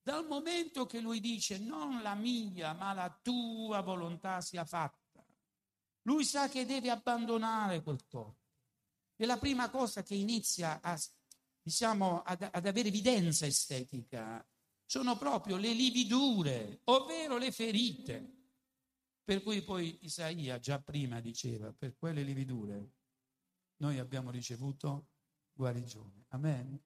Dal 0.02 0.26
momento 0.26 0.84
che 0.86 0.98
lui 0.98 1.20
dice 1.20 1.58
non 1.58 2.02
la 2.02 2.16
mia, 2.16 2.72
ma 2.72 2.92
la 2.92 3.16
tua 3.22 3.80
volontà 3.82 4.40
sia 4.40 4.64
fatta, 4.64 5.24
lui 6.02 6.24
sa 6.24 6.48
che 6.48 6.66
deve 6.66 6.90
abbandonare 6.90 7.82
quel 7.82 8.04
corpo. 8.08 8.40
E 9.14 9.24
la 9.24 9.38
prima 9.38 9.70
cosa 9.70 10.02
che 10.02 10.16
inizia 10.16 10.80
a 10.82 11.00
diciamo, 11.62 12.22
ad, 12.22 12.48
ad 12.50 12.66
avere 12.66 12.88
evidenza 12.88 13.46
estetica 13.46 14.44
sono 14.84 15.16
proprio 15.16 15.56
le 15.56 15.72
lividure, 15.72 16.80
ovvero 16.86 17.36
le 17.36 17.52
ferite. 17.52 18.40
Per 19.22 19.44
cui 19.44 19.62
poi 19.62 19.98
Isaia 20.00 20.58
già 20.58 20.80
prima 20.80 21.20
diceva, 21.20 21.72
per 21.72 21.96
quelle 21.96 22.24
lividure 22.24 23.01
noi 23.82 23.98
abbiamo 23.98 24.30
ricevuto 24.30 25.08
guarigione. 25.52 26.26
Amen. 26.28 26.80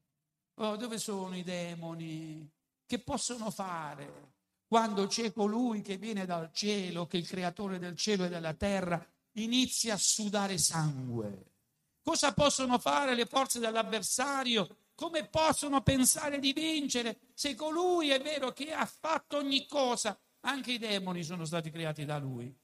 Oh, 0.54 0.76
dove 0.76 0.98
sono 0.98 1.36
i 1.36 1.42
demoni? 1.42 2.50
Che 2.86 2.98
possono 3.00 3.50
fare 3.50 4.34
quando 4.66 5.06
c'è 5.06 5.32
colui 5.32 5.82
che 5.82 5.98
viene 5.98 6.24
dal 6.24 6.50
cielo, 6.52 7.06
che 7.06 7.18
è 7.18 7.20
il 7.20 7.28
creatore 7.28 7.78
del 7.78 7.96
cielo 7.96 8.24
e 8.24 8.28
della 8.28 8.54
terra, 8.54 9.04
inizia 9.32 9.94
a 9.94 9.98
sudare 9.98 10.56
sangue? 10.56 11.52
Cosa 12.00 12.32
possono 12.32 12.78
fare 12.78 13.14
le 13.14 13.26
forze 13.26 13.58
dell'avversario? 13.58 14.84
Come 14.94 15.28
possono 15.28 15.82
pensare 15.82 16.38
di 16.38 16.54
vincere 16.54 17.18
se 17.34 17.54
colui 17.54 18.08
è 18.08 18.22
vero 18.22 18.52
che 18.52 18.72
ha 18.72 18.86
fatto 18.86 19.36
ogni 19.36 19.66
cosa? 19.66 20.18
Anche 20.40 20.72
i 20.72 20.78
demoni 20.78 21.22
sono 21.22 21.44
stati 21.44 21.70
creati 21.70 22.06
da 22.06 22.16
lui. 22.16 22.56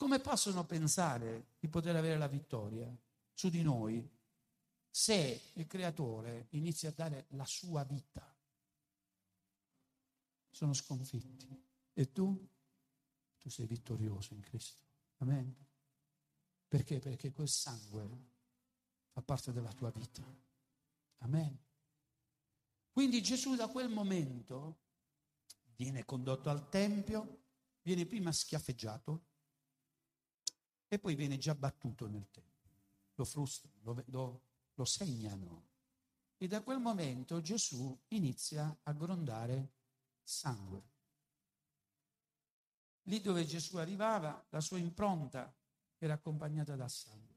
Come 0.00 0.18
possono 0.18 0.64
pensare 0.64 1.48
di 1.58 1.68
poter 1.68 1.94
avere 1.94 2.16
la 2.16 2.26
vittoria 2.26 2.90
su 3.34 3.50
di 3.50 3.60
noi 3.60 4.10
se 4.88 5.50
il 5.52 5.66
creatore 5.66 6.46
inizia 6.52 6.88
a 6.88 6.92
dare 6.92 7.26
la 7.32 7.44
sua 7.44 7.84
vita? 7.84 8.26
Sono 10.48 10.72
sconfitti. 10.72 11.46
E 11.92 12.12
tu? 12.12 12.48
Tu 13.36 13.50
sei 13.50 13.66
vittorioso 13.66 14.32
in 14.32 14.40
Cristo. 14.40 14.82
Amen. 15.18 15.54
Perché? 16.66 16.98
Perché 16.98 17.30
quel 17.30 17.50
sangue 17.50 18.08
fa 19.10 19.20
parte 19.20 19.52
della 19.52 19.72
tua 19.74 19.90
vita. 19.90 20.24
Amen. 21.18 21.62
Quindi 22.90 23.20
Gesù 23.20 23.54
da 23.54 23.68
quel 23.68 23.90
momento 23.90 24.78
viene 25.76 26.06
condotto 26.06 26.48
al 26.48 26.70
Tempio, 26.70 27.42
viene 27.82 28.06
prima 28.06 28.32
schiaffeggiato 28.32 29.28
e 30.92 30.98
poi 30.98 31.14
viene 31.14 31.38
già 31.38 31.54
battuto 31.54 32.08
nel 32.08 32.28
Tempio. 32.32 32.68
Lo 33.14 33.24
frustano, 33.24 33.74
lo, 33.82 34.02
lo, 34.06 34.42
lo 34.74 34.84
segnano. 34.84 35.68
E 36.36 36.48
da 36.48 36.62
quel 36.62 36.80
momento 36.80 37.40
Gesù 37.40 37.96
inizia 38.08 38.76
a 38.82 38.92
grondare 38.92 39.70
sangue. 40.20 40.82
Lì 43.04 43.20
dove 43.20 43.44
Gesù 43.44 43.76
arrivava, 43.76 44.44
la 44.50 44.60
sua 44.60 44.78
impronta 44.78 45.54
era 45.96 46.14
accompagnata 46.14 46.74
da 46.74 46.88
sangue. 46.88 47.36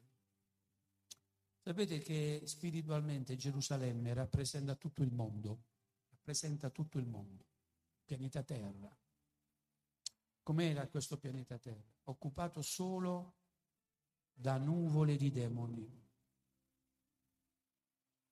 Sapete 1.61 1.99
che 1.99 2.41
spiritualmente 2.45 3.35
Gerusalemme 3.35 4.15
rappresenta 4.15 4.73
tutto 4.75 5.03
il 5.03 5.13
mondo, 5.13 5.65
rappresenta 6.09 6.71
tutto 6.71 6.97
il 6.97 7.05
mondo, 7.05 7.45
pianeta 8.03 8.41
Terra. 8.41 8.97
Com'era 10.41 10.87
questo 10.87 11.19
pianeta 11.19 11.59
Terra? 11.59 11.93
Occupato 12.05 12.63
solo 12.63 13.41
da 14.33 14.57
nuvole 14.57 15.15
di 15.15 15.31
demoni. 15.31 16.01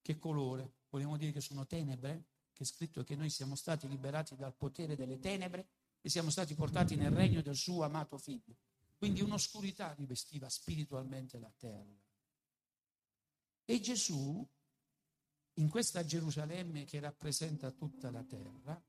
Che 0.02 0.20
colore? 0.20 0.74
Vogliamo 0.90 1.18
dire 1.18 1.32
che 1.32 1.42
sono 1.42 1.66
tenebre? 1.66 2.26
Che 2.52 2.64
è 2.64 2.66
scritto 2.66 3.04
che 3.04 3.16
noi 3.16 3.30
siamo 3.30 3.56
stati 3.56 3.88
liberati 3.88 4.36
dal 4.36 4.56
potere 4.56 4.96
delle 4.96 5.20
tenebre 5.20 5.68
e 6.02 6.10
siamo 6.10 6.30
stati 6.30 6.56
portati 6.56 6.96
nel 6.96 7.12
regno 7.12 7.42
del 7.42 7.56
suo 7.56 7.84
amato 7.84 8.18
figlio. 8.18 8.56
Quindi 8.98 9.22
un'oscurità 9.22 9.94
rivestiva 9.94 10.50
spiritualmente 10.50 11.40
la 11.40 11.52
terra. 11.58 12.00
E 13.66 13.80
Gesù, 13.80 14.46
in 15.54 15.70
questa 15.70 16.04
Gerusalemme 16.04 16.84
che 16.84 17.00
rappresenta 17.00 17.72
tutta 17.72 18.12
la 18.12 18.24
terra, 18.24 18.80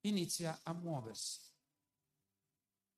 inizia 0.00 0.60
a 0.62 0.72
muoversi. 0.72 1.40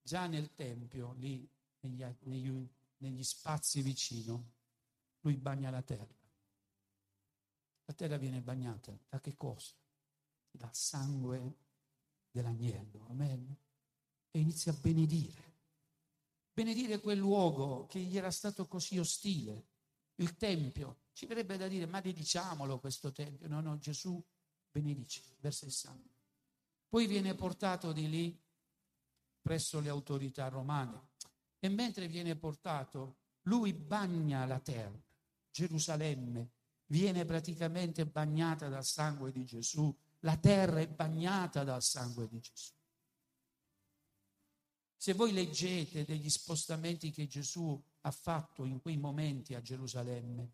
Già 0.03 0.27
nel 0.27 0.55
Tempio, 0.55 1.13
lì 1.13 1.49
negli, 1.81 2.05
negli, 2.21 2.69
negli 3.05 3.23
spazi 3.23 3.83
vicino, 3.83 4.53
lui 5.21 5.37
bagna 5.37 5.71
la 5.71 5.83
terra. 5.83 6.23
La 7.85 7.93
terra 7.93 8.17
viene 8.17 8.41
bagnata 8.41 8.99
da 9.09 9.21
che 9.21 9.37
cosa? 9.37 9.75
Dal 10.51 10.75
sangue 10.75 11.59
dell'agnello. 12.31 13.07
Amen. 13.09 13.57
E 14.31 14.39
inizia 14.39 14.73
a 14.73 14.77
benedire. 14.77 15.53
Benedire 16.53 17.01
quel 17.01 17.19
luogo 17.19 17.87
che 17.87 18.01
gli 18.01 18.17
era 18.17 18.31
stato 18.31 18.67
così 18.67 18.99
ostile, 18.99 19.67
il 20.17 20.37
Tempio. 20.37 21.03
Ci 21.13 21.27
verrebbe 21.27 21.57
da 21.57 21.69
dire, 21.69 21.87
ma 21.87 22.01
dediciamolo 22.01 22.81
questo 22.81 23.13
Tempio. 23.13 23.49
No, 23.49 23.61
no, 23.61 23.79
Gesù 23.79 24.23
benedice, 24.71 25.23
versa 25.41 25.67
il 25.67 25.73
sangue. 25.73 26.13
Poi 26.89 27.07
viene 27.07 27.35
portato 27.35 27.93
di 27.93 28.09
lì 28.09 28.43
presso 29.43 29.81
le 29.81 29.91
autorità 29.91 30.49
romane 30.49 31.09
e 31.65 31.69
mentre 31.69 32.09
viene 32.09 32.37
portato, 32.37 33.17
lui 33.43 33.73
bagna 33.73 34.45
la 34.45 34.61
terra. 34.61 35.01
Gerusalemme 35.51 36.51
viene 36.87 37.25
praticamente 37.25 38.05
bagnata 38.07 38.69
dal 38.69 38.85
sangue 38.85 39.33
di 39.33 39.45
Gesù 39.45 39.95
la 40.25 40.37
terra 40.39 40.81
è 40.81 40.89
bagnata 40.89 41.65
dal 41.65 41.83
sangue 41.83 42.27
di 42.27 42.41
Gesù. 42.41 42.73
Se 44.97 45.13
voi 45.13 45.33
leggete 45.33 46.05
degli 46.05 46.31
spostamenti 46.31 47.11
che 47.11 47.27
Gesù 47.27 47.81
ha 48.01 48.11
fatto 48.11 48.65
in 48.65 48.81
quei 48.81 48.97
momenti 48.97 49.55
a 49.55 49.61
Gerusalemme, 49.61 50.53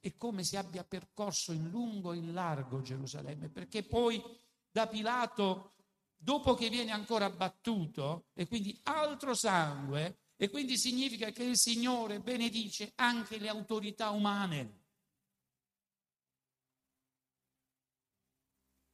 è, 0.00 0.16
come 0.16 0.44
se 0.44 0.56
abbia 0.56 0.82
percorso 0.82 1.52
in 1.52 1.68
lungo 1.68 2.12
e 2.12 2.16
in 2.16 2.32
largo 2.32 2.80
Gerusalemme, 2.80 3.50
perché 3.50 3.82
poi 3.82 4.22
da 4.70 4.86
Pilato, 4.86 5.74
dopo 6.16 6.54
che 6.54 6.70
viene 6.70 6.90
ancora 6.90 7.28
battuto, 7.28 8.28
e 8.32 8.48
quindi 8.48 8.80
altro 8.84 9.34
sangue, 9.34 10.20
E 10.36 10.50
quindi 10.50 10.76
significa 10.76 11.30
che 11.30 11.44
il 11.44 11.56
Signore 11.56 12.20
benedice 12.20 12.92
anche 12.96 13.38
le 13.38 13.48
autorità 13.48 14.10
umane. 14.10 14.84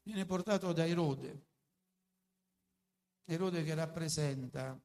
Viene 0.04 0.24
portato 0.24 0.72
da 0.72 0.86
Erode, 0.86 1.46
Erode 3.24 3.62
che 3.64 3.74
rappresenta 3.74 4.80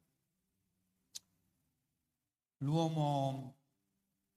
l'uomo 2.58 3.56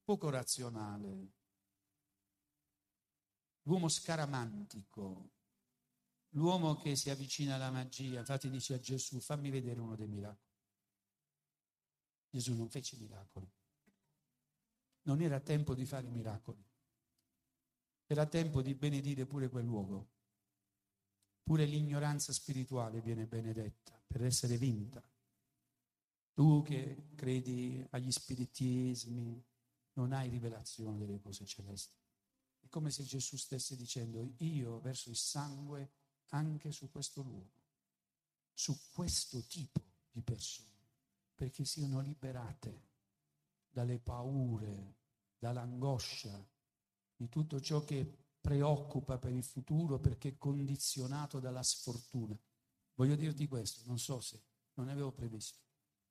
poco 0.04 0.30
razionale, 0.30 1.32
l'uomo 3.64 3.88
scaramantico, 3.88 5.30
l'uomo 6.30 6.76
che 6.76 6.96
si 6.96 7.10
avvicina 7.10 7.56
alla 7.56 7.72
magia. 7.72 8.20
Infatti 8.20 8.50
dice 8.50 8.76
a 8.76 8.80
Gesù, 8.80 9.20
fammi 9.20 9.50
vedere 9.50 9.80
uno 9.80 9.96
dei 9.96 10.08
miracoli. 10.08 10.51
Gesù 12.32 12.56
non 12.56 12.70
fece 12.70 12.98
miracoli. 12.98 13.48
Non 15.04 15.22
era 15.22 15.40
tempo 15.40 15.76
di 15.76 15.86
fare 15.86 16.08
miracoli. 16.08 16.64
Era 18.08 18.26
tempo 18.26 18.62
di 18.62 18.74
benedire 18.74 19.26
pure 19.26 19.50
quel 19.50 19.66
luogo. 19.66 20.10
Pure 21.44 21.66
l'ignoranza 21.66 22.34
spirituale 22.34 23.02
viene 23.02 23.28
benedetta 23.28 24.02
per 24.08 24.24
essere 24.24 24.58
vinta. 24.58 25.04
Tu 26.34 26.64
che 26.64 27.10
credi 27.16 27.86
agli 27.92 28.12
spiritismi, 28.12 29.44
non 29.94 30.14
hai 30.14 30.30
rivelazione 30.30 30.98
delle 30.98 31.20
cose 31.20 31.46
celesti. 31.46 31.98
È 32.60 32.70
come 32.70 32.92
se 32.92 33.04
Gesù 33.04 33.36
stesse 33.36 33.76
dicendo, 33.76 34.34
io 34.38 34.80
verso 34.80 35.10
il 35.10 35.18
sangue 35.18 35.92
anche 36.30 36.72
su 36.72 36.90
questo 36.90 37.22
luogo, 37.22 37.52
su 38.54 38.78
questo 38.94 39.44
tipo 39.46 39.82
di 40.10 40.22
persone, 40.22 40.71
perché 41.42 41.66
siano 41.66 42.02
liberate 42.02 42.90
dalle 43.68 43.98
paure, 43.98 44.98
dall'angoscia, 45.40 46.48
di 47.16 47.30
tutto 47.30 47.60
ciò 47.60 47.84
che 47.84 48.28
preoccupa 48.40 49.18
per 49.18 49.32
il 49.32 49.44
futuro 49.44 49.98
perché 49.98 50.30
è 50.30 50.38
condizionato 50.38 51.40
dalla 51.40 51.64
sfortuna. 51.64 52.40
Voglio 52.94 53.16
dirti 53.16 53.48
questo, 53.48 53.82
non 53.88 53.98
so 53.98 54.22
se 54.22 54.40
non 54.76 54.90
avevo 54.90 55.12
previsto. 55.14 55.58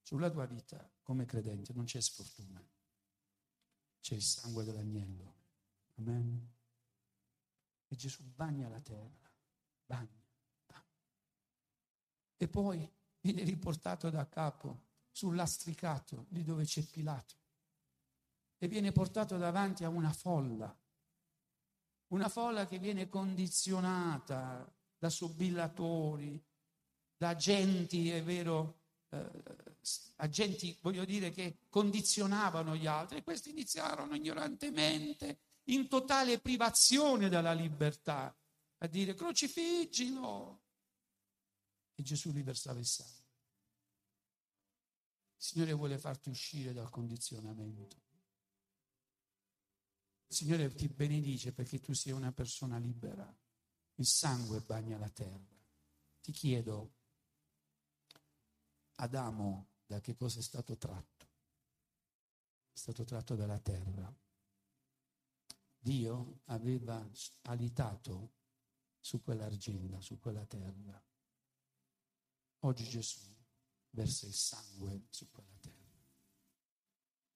Sulla 0.03 0.29
tua 0.29 0.47
vita 0.47 0.91
come 1.01 1.27
credente 1.27 1.73
non 1.75 1.85
c'è 1.85 2.01
sfortuna, 2.01 2.61
c'è 4.01 4.17
il 4.17 4.23
sangue 4.23 4.65
dell'agnello. 4.65 5.35
Amen. 5.99 6.55
E 7.87 7.95
Gesù 7.95 8.25
bagna 8.25 8.69
la 8.69 8.81
terra, 8.81 9.33
bagna, 9.87 10.25
bagna. 10.67 10.99
E 12.37 12.49
poi 12.49 12.93
viene 13.21 13.45
riportato 13.45 14.11
da 14.11 14.29
capo 14.29 14.89
sul 15.11 15.35
lastricato, 15.35 16.27
lì 16.31 16.43
dove 16.43 16.65
c'è 16.65 16.83
Pilato, 16.83 17.35
e 18.59 18.69
viene 18.69 18.93
portato 18.93 19.37
davanti 19.37 19.85
a 19.85 19.89
una 19.89 20.13
folla, 20.13 20.75
una 22.09 22.29
folla 22.29 22.67
che 22.67 22.79
viene 22.79 23.09
condizionata 23.09 24.71
da 24.99 25.09
sobillatori, 25.09 26.43
da 27.17 27.31
agenti, 27.31 28.11
è 28.11 28.23
vero, 28.23 28.81
eh, 29.11 29.31
agenti, 30.17 30.77
voglio 30.81 31.05
dire, 31.05 31.31
che 31.31 31.59
condizionavano 31.69 32.77
gli 32.77 32.87
altri 32.87 33.19
e 33.19 33.23
questi 33.23 33.51
iniziarono 33.51 34.15
ignorantemente, 34.15 35.39
in 35.65 35.89
totale 35.89 36.39
privazione 36.39 37.29
dalla 37.29 37.53
libertà, 37.53 38.35
a 38.79 38.87
dire 38.87 39.15
crocifiggilo. 39.15 40.63
E 41.95 42.03
Gesù 42.03 42.33
li 42.33 42.43
versava 42.43 42.79
il 42.79 42.87
sangue. 42.87 43.20
Il 45.41 45.47
Signore 45.47 45.73
vuole 45.73 45.97
farti 45.97 46.29
uscire 46.29 46.75
dal 46.75 46.91
condizionamento. 46.91 47.97
Il 50.27 50.37
Signore 50.37 50.71
ti 50.75 50.87
benedice 50.87 51.55
perché 51.55 51.81
tu 51.81 51.95
sei 51.95 52.13
una 52.13 52.31
persona 52.31 52.77
libera. 52.77 53.35
Il 53.95 54.07
sangue 54.07 54.61
bagna 54.61 54.99
la 54.99 55.09
terra. 55.09 55.59
Ti 56.21 56.31
chiedo, 56.31 56.93
Adamo 58.97 59.69
da 59.87 59.99
che 60.01 60.15
cosa 60.15 60.41
è 60.41 60.43
stato 60.43 60.77
tratto? 60.77 61.27
È 62.71 62.77
stato 62.77 63.05
tratto 63.05 63.35
dalla 63.35 63.59
terra. 63.59 64.15
Dio 65.79 66.43
aveva 66.45 67.03
alitato 67.45 68.35
su 69.01 69.23
quell'argilla, 69.23 70.03
su 70.03 70.19
quella 70.19 70.45
terra. 70.45 71.03
Oggi 72.59 72.85
Gesù 72.85 73.40
versa 73.91 74.27
il 74.27 74.35
sangue 74.35 75.07
su 75.11 75.31
quella 75.31 75.57
terra 75.61 75.81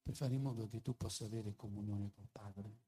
per 0.04 0.14
fare 0.14 0.34
in 0.34 0.42
modo 0.42 0.68
che 0.68 0.82
tu 0.82 0.94
possa 0.96 1.24
avere 1.24 1.56
comunione 1.56 2.10
col 2.10 2.28
Padre. 2.30 2.82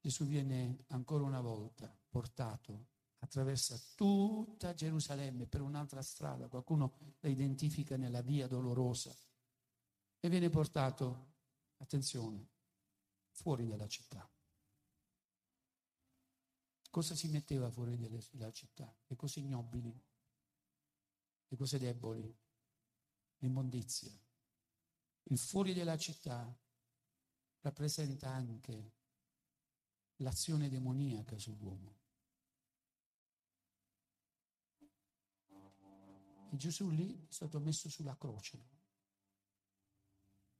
Gesù 0.00 0.24
viene 0.24 0.84
ancora 0.88 1.24
una 1.24 1.40
volta 1.40 1.92
portato 2.08 2.90
attraversa 3.18 3.76
tutta 3.96 4.72
Gerusalemme 4.72 5.46
per 5.46 5.62
un'altra 5.62 6.00
strada, 6.00 6.46
qualcuno 6.46 6.96
la 7.18 7.28
identifica 7.28 7.96
nella 7.96 8.22
via 8.22 8.46
dolorosa 8.46 9.12
e 10.20 10.28
viene 10.28 10.48
portato, 10.48 11.34
attenzione, 11.78 12.46
fuori 13.32 13.66
dalla 13.66 13.88
città. 13.88 14.30
Cosa 16.88 17.16
si 17.16 17.26
metteva 17.28 17.68
fuori 17.68 17.96
dalla 17.96 18.52
città? 18.52 18.96
Le 19.08 19.16
cose 19.16 19.40
ignobili, 19.40 19.92
le 21.48 21.56
cose 21.56 21.78
deboli, 21.78 22.34
l'immondizia. 23.38 24.12
Il 25.24 25.38
fuori 25.38 25.74
della 25.74 25.96
città 25.96 26.56
rappresenta 27.60 28.28
anche 28.28 28.92
l'azione 30.16 30.68
demoniaca 30.68 31.38
sull'uomo. 31.38 31.94
E 36.50 36.56
Gesù 36.56 36.90
lì 36.90 37.26
è 37.28 37.32
stato 37.32 37.58
messo 37.58 37.88
sulla 37.88 38.16
croce, 38.16 38.56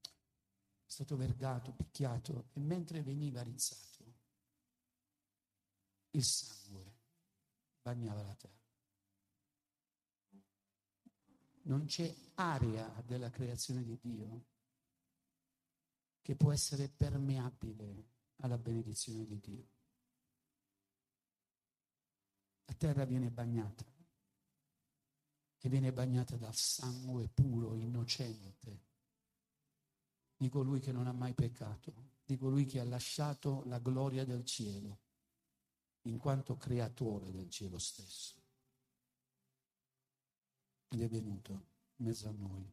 è 0.01 0.91
stato 0.91 1.17
vergato, 1.17 1.73
picchiato 1.73 2.49
e 2.53 2.61
mentre 2.61 3.03
veniva 3.03 3.43
rizzato, 3.43 3.85
il 6.11 6.25
sangue 6.25 6.95
bagnava 7.83 8.23
la 8.23 8.35
terra. 8.35 8.66
Non 11.67 11.85
c'è 11.87 12.15
area 12.35 13.03
della 13.05 13.31
creazione 13.31 13.83
di 13.83 13.99
Dio 14.01 14.45
che 16.23 16.37
può 16.37 16.53
essere 16.53 16.89
permeabile 16.89 18.11
alla 18.39 18.59
benedizione 18.59 19.25
di 19.25 19.39
Dio. 19.41 19.69
La 22.65 22.75
terra 22.75 23.05
viene 23.05 23.31
bagnata 23.31 23.85
che 25.67 25.73
viene 25.73 25.93
bagnata 25.93 26.37
dal 26.37 26.55
sangue 26.55 27.29
puro, 27.29 27.75
innocente, 27.75 28.85
di 30.37 30.49
colui 30.49 30.79
che 30.79 30.93
non 30.93 31.09
ha 31.09 31.13
mai 31.13 31.35
peccato, 31.35 31.93
di 32.25 32.37
colui 32.37 32.67
che 32.67 32.79
ha 32.79 32.85
lasciato 32.85 33.65
la 33.65 33.81
gloria 33.81 34.25
del 34.25 34.45
cielo, 34.45 35.01
in 36.03 36.19
quanto 36.19 36.57
creatore 36.57 37.33
del 37.33 37.51
cielo 37.51 37.79
stesso. 37.79 38.35
Ed 40.89 41.01
è 41.01 41.09
venuto 41.09 41.53
in 41.97 42.07
mezzo 42.07 42.29
a 42.29 42.33
noi 42.33 42.73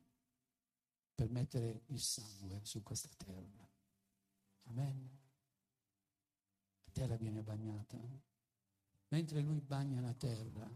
per 1.15 1.29
mettere 1.29 1.83
il 1.87 1.99
sangue 1.99 2.59
su 2.63 2.81
questa 2.83 3.09
terra. 3.17 3.69
Amen. 4.63 5.19
La 6.85 6.91
terra 6.91 7.15
viene 7.15 7.41
bagnata. 7.41 7.97
Mentre 9.09 9.41
lui 9.41 9.61
bagna 9.61 10.01
la 10.01 10.13
terra, 10.13 10.69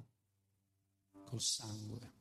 col 1.26 1.42
sangue. 1.42 2.14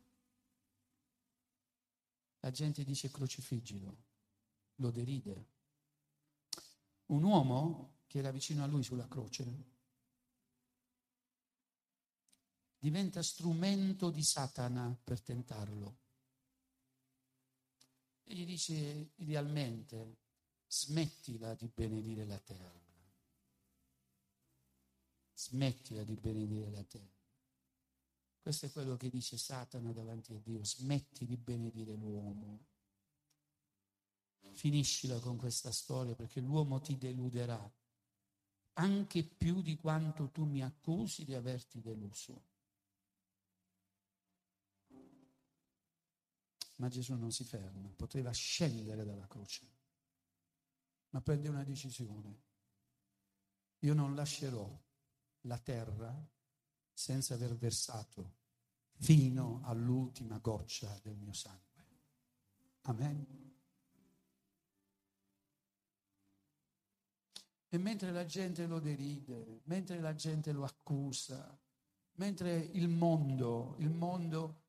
La 2.40 2.50
gente 2.50 2.84
dice 2.84 3.10
crocifiggilo, 3.10 4.04
lo 4.76 4.90
deride. 4.90 5.54
Un 7.06 7.22
uomo 7.22 7.98
che 8.06 8.18
era 8.18 8.30
vicino 8.30 8.62
a 8.62 8.66
lui 8.66 8.82
sulla 8.82 9.06
croce 9.08 9.75
diventa 12.86 13.20
strumento 13.20 14.10
di 14.10 14.22
Satana 14.22 14.96
per 15.02 15.20
tentarlo. 15.20 15.96
E 18.22 18.32
gli 18.32 18.46
dice 18.46 19.10
idealmente, 19.16 20.18
smettila 20.68 21.52
di 21.54 21.66
benedire 21.66 22.24
la 22.24 22.38
terra. 22.38 22.84
Smettila 25.34 26.04
di 26.04 26.14
benedire 26.14 26.70
la 26.70 26.84
terra. 26.84 27.10
Questo 28.40 28.66
è 28.66 28.70
quello 28.70 28.96
che 28.96 29.08
dice 29.08 29.36
Satana 29.36 29.90
davanti 29.90 30.32
a 30.34 30.38
Dio. 30.38 30.62
Smetti 30.62 31.26
di 31.26 31.36
benedire 31.36 31.96
l'uomo. 31.96 32.66
Finiscila 34.52 35.18
con 35.18 35.36
questa 35.36 35.72
storia 35.72 36.14
perché 36.14 36.38
l'uomo 36.38 36.80
ti 36.80 36.96
deluderà 36.96 37.68
anche 38.74 39.24
più 39.24 39.60
di 39.60 39.74
quanto 39.74 40.30
tu 40.30 40.44
mi 40.44 40.62
accusi 40.62 41.24
di 41.24 41.34
averti 41.34 41.80
deluso. 41.80 42.54
Ma 46.76 46.88
Gesù 46.88 47.14
non 47.14 47.32
si 47.32 47.44
ferma, 47.44 47.88
poteva 47.96 48.30
scendere 48.32 49.04
dalla 49.04 49.26
croce, 49.26 49.66
ma 51.10 51.20
prende 51.20 51.48
una 51.48 51.64
decisione. 51.64 52.44
Io 53.80 53.94
non 53.94 54.14
lascerò 54.14 54.68
la 55.42 55.58
terra 55.58 56.14
senza 56.92 57.34
aver 57.34 57.56
versato 57.56 58.34
fino 58.98 59.60
all'ultima 59.64 60.38
goccia 60.38 60.98
del 61.02 61.16
mio 61.16 61.32
sangue. 61.32 61.84
Amen. 62.82 63.54
E 67.68 67.78
mentre 67.78 68.12
la 68.12 68.24
gente 68.24 68.66
lo 68.66 68.78
deride, 68.78 69.60
mentre 69.64 70.00
la 70.00 70.14
gente 70.14 70.52
lo 70.52 70.64
accusa, 70.64 71.58
mentre 72.12 72.56
il 72.56 72.88
mondo, 72.88 73.74
il 73.78 73.90
mondo 73.90 74.65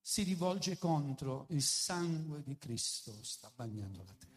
si 0.00 0.22
rivolge 0.22 0.78
contro, 0.78 1.46
il 1.50 1.62
sangue 1.62 2.42
di 2.42 2.56
Cristo 2.56 3.22
sta 3.22 3.50
bagnando 3.54 4.02
la 4.02 4.14
terra. 4.14 4.28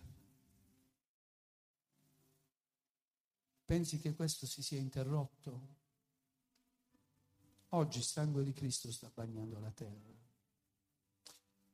Pensi 3.66 4.00
che 4.00 4.14
questo 4.14 4.46
si 4.46 4.62
sia 4.62 4.78
interrotto? 4.78 5.82
Oggi 7.70 8.00
il 8.00 8.04
sangue 8.04 8.44
di 8.44 8.54
Cristo 8.54 8.92
sta 8.92 9.10
bagnando 9.12 9.60
la 9.60 9.72
terra. 9.72 10.12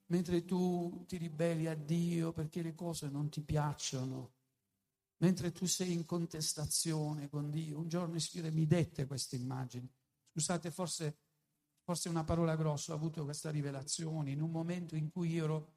Mentre 0.06 0.46
tu 0.46 1.04
ti 1.08 1.18
ribelli 1.18 1.68
a 1.68 1.76
Dio 1.76 2.32
perché 2.32 2.62
le 2.62 2.74
cose 2.74 3.10
non 3.10 3.30
ti 3.30 3.42
piacciono, 3.42 4.32
mentre 5.18 5.52
tu 5.52 5.66
sei 5.66 5.92
in 5.92 6.06
contestazione 6.06 7.28
con 7.28 7.52
Dio, 7.52 7.78
un 7.78 7.88
giorno 7.90 8.16
il 8.16 8.22
Signore 8.22 8.52
mi 8.52 8.66
dette 8.66 9.06
queste 9.06 9.36
immagini. 9.36 9.88
Scusate, 10.32 10.72
forse, 10.72 11.18
forse 11.90 12.08
una 12.08 12.24
parola 12.24 12.56
grossa, 12.56 12.92
ho 12.92 12.96
avuto 12.96 13.24
questa 13.24 13.50
rivelazione 13.50 14.30
in 14.30 14.44
un 14.44 14.52
momento 14.52 14.96
in 14.96 15.10
cui 15.10 15.36
ero 15.38 15.72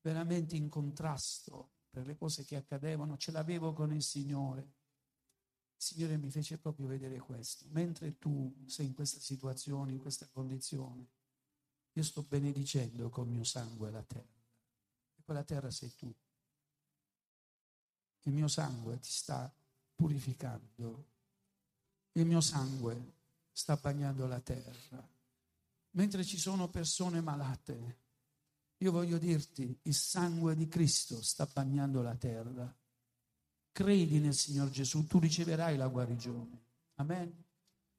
veramente 0.00 0.56
in 0.56 0.70
contrasto 0.70 1.72
per 1.90 2.06
le 2.06 2.16
cose 2.16 2.42
che 2.42 2.56
accadevano, 2.56 3.18
ce 3.18 3.32
l'avevo 3.32 3.74
con 3.74 3.92
il 3.92 4.02
Signore. 4.02 4.60
Il 4.62 5.82
Signore 5.82 6.16
mi 6.16 6.30
fece 6.30 6.56
proprio 6.56 6.86
vedere 6.86 7.18
questo. 7.18 7.66
Mentre 7.68 8.16
tu 8.16 8.64
sei 8.64 8.86
in 8.86 8.94
questa 8.94 9.20
situazione, 9.20 9.92
in 9.92 9.98
questa 9.98 10.26
condizione, 10.32 11.06
io 11.92 12.02
sto 12.02 12.22
benedicendo 12.22 13.10
col 13.10 13.28
mio 13.28 13.44
sangue 13.44 13.90
la 13.90 14.02
terra. 14.02 14.42
E 15.16 15.22
quella 15.22 15.44
terra 15.44 15.70
sei 15.70 15.94
tu. 15.94 16.10
Il 18.22 18.32
mio 18.32 18.48
sangue 18.48 18.98
ti 19.00 19.10
sta 19.10 19.54
purificando. 19.94 21.04
Il 22.12 22.24
mio 22.24 22.40
sangue 22.40 23.12
sta 23.52 23.76
bagnando 23.76 24.26
la 24.26 24.40
terra. 24.40 25.16
Mentre 25.92 26.24
ci 26.24 26.38
sono 26.38 26.68
persone 26.68 27.20
malate, 27.20 27.98
io 28.78 28.92
voglio 28.92 29.18
dirti, 29.18 29.78
il 29.82 29.94
sangue 29.94 30.54
di 30.54 30.68
Cristo 30.68 31.22
sta 31.22 31.48
bagnando 31.52 32.02
la 32.02 32.14
terra 32.14 32.72
credi 33.78 34.18
nel 34.18 34.34
Signor 34.34 34.70
Gesù, 34.70 35.06
tu 35.06 35.20
riceverai 35.20 35.76
la 35.76 35.86
guarigione. 35.86 36.64
Amen. 36.96 37.44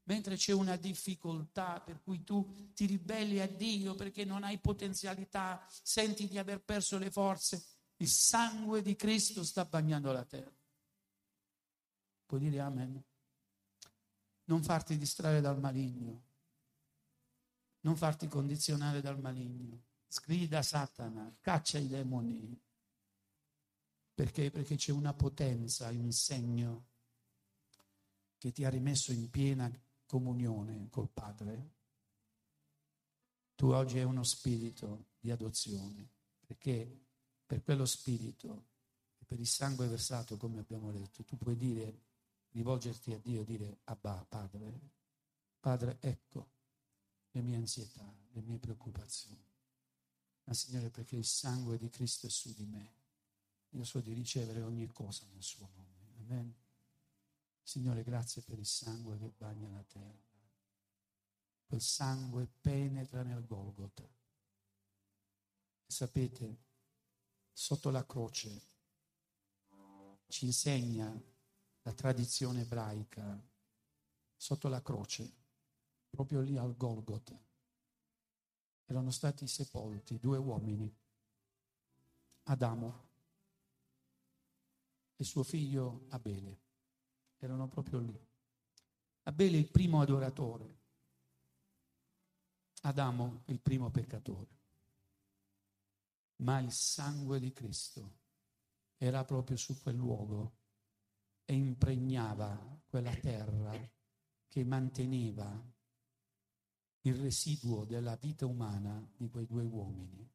Mentre 0.03 0.35
c'è 0.35 0.51
una 0.51 0.75
difficoltà 0.75 1.79
per 1.79 2.01
cui 2.03 2.21
tu 2.25 2.73
ti 2.73 2.85
ribelli 2.85 3.39
a 3.39 3.47
Dio 3.47 3.95
perché 3.95 4.25
non 4.25 4.43
hai 4.43 4.57
potenzialità, 4.57 5.65
senti 5.69 6.27
di 6.27 6.37
aver 6.37 6.59
perso 6.59 6.97
le 6.97 7.09
forze, 7.09 7.63
il 7.95 8.09
sangue 8.09 8.81
di 8.81 8.97
Cristo 8.97 9.41
sta 9.45 9.63
bagnando 9.63 10.11
la 10.11 10.25
terra. 10.25 10.51
Puoi 12.25 12.41
dire 12.41 12.59
amen? 12.59 13.01
Non 14.45 14.61
farti 14.63 14.97
distrarre 14.97 15.39
dal 15.39 15.61
maligno, 15.61 16.23
non 17.81 17.95
farti 17.95 18.27
condizionare 18.27 19.01
dal 19.01 19.19
maligno. 19.19 19.83
Sgrida 20.07 20.61
Satana, 20.61 21.37
caccia 21.39 21.77
i 21.77 21.87
demoni, 21.87 22.59
perché? 24.13 24.51
Perché 24.51 24.75
c'è 24.75 24.91
una 24.91 25.13
potenza, 25.13 25.87
un 25.89 26.11
segno 26.11 26.87
che 28.37 28.51
ti 28.51 28.65
ha 28.65 28.69
rimesso 28.69 29.11
in 29.11 29.29
piena 29.29 29.71
comunione 30.05 30.89
col 30.89 31.09
Padre. 31.09 31.75
Tu 33.55 33.67
oggi 33.67 33.99
hai 33.99 34.03
uno 34.03 34.23
spirito 34.23 35.11
di 35.19 35.31
adozione, 35.31 36.09
perché 36.45 37.05
per 37.45 37.61
quello 37.61 37.85
spirito 37.85 38.67
e 39.19 39.25
per 39.25 39.39
il 39.39 39.47
sangue 39.47 39.87
versato, 39.87 40.37
come 40.37 40.59
abbiamo 40.59 40.91
detto, 40.91 41.23
tu 41.23 41.37
puoi 41.37 41.55
dire, 41.55 42.01
rivolgerti 42.49 43.13
a 43.13 43.19
Dio 43.19 43.41
e 43.41 43.45
dire, 43.45 43.79
Abba, 43.85 44.25
Padre, 44.27 44.79
Padre, 45.59 45.97
ecco 45.99 46.57
le 47.31 47.41
mie 47.41 47.55
ansietà, 47.55 48.05
le 48.31 48.41
mie 48.41 48.57
preoccupazioni. 48.57 49.43
Ma 50.43 50.53
Signore, 50.53 50.89
perché 50.89 51.15
il 51.15 51.25
sangue 51.25 51.77
di 51.77 51.89
Cristo 51.89 52.27
è 52.27 52.29
su 52.29 52.53
di 52.53 52.65
me 52.65 52.97
io 53.73 53.83
so 53.83 53.99
di 53.99 54.13
ricevere 54.13 54.61
ogni 54.61 54.87
cosa 54.87 55.25
nel 55.31 55.43
suo 55.43 55.69
nome. 55.75 56.07
Amen. 56.21 56.55
Signore, 57.61 58.03
grazie 58.03 58.41
per 58.41 58.57
il 58.57 58.65
sangue 58.65 59.17
che 59.19 59.31
bagna 59.37 59.69
la 59.69 59.83
terra. 59.83 60.27
Quel 61.67 61.81
sangue 61.81 62.47
penetra 62.61 63.21
nel 63.21 63.45
Golgotha. 63.45 64.07
Sapete, 65.85 66.57
sotto 67.53 67.89
la 67.91 68.05
croce 68.05 68.67
ci 70.27 70.45
insegna 70.45 71.11
la 71.81 71.93
tradizione 71.93 72.61
ebraica, 72.61 73.39
sotto 74.35 74.67
la 74.67 74.81
croce, 74.81 75.37
proprio 76.09 76.41
lì 76.41 76.57
al 76.57 76.75
Golgotha, 76.75 77.39
erano 78.85 79.11
stati 79.11 79.47
sepolti 79.47 80.17
due 80.19 80.37
uomini, 80.37 80.93
Adamo 82.43 83.07
e 85.15 85.23
suo 85.23 85.43
figlio 85.43 86.05
Abele. 86.09 86.61
Erano 87.37 87.67
proprio 87.67 87.99
lì. 87.99 88.27
Abele 89.23 89.57
il 89.57 89.69
primo 89.69 90.01
adoratore, 90.01 90.77
Adamo 92.81 93.43
il 93.45 93.59
primo 93.59 93.91
peccatore. 93.91 94.57
Ma 96.37 96.59
il 96.59 96.71
sangue 96.71 97.39
di 97.39 97.51
Cristo 97.51 98.17
era 98.97 99.23
proprio 99.23 99.57
su 99.57 99.79
quel 99.81 99.95
luogo 99.95 100.57
e 101.45 101.53
impregnava 101.53 102.81
quella 102.87 103.13
terra 103.15 103.71
che 104.47 104.63
manteneva 104.63 105.77
il 107.09 107.15
residuo 107.15 107.85
della 107.85 108.15
vita 108.15 108.45
umana 108.45 109.03
di 109.17 109.27
quei 109.29 109.45
due 109.45 109.63
uomini. 109.63 110.29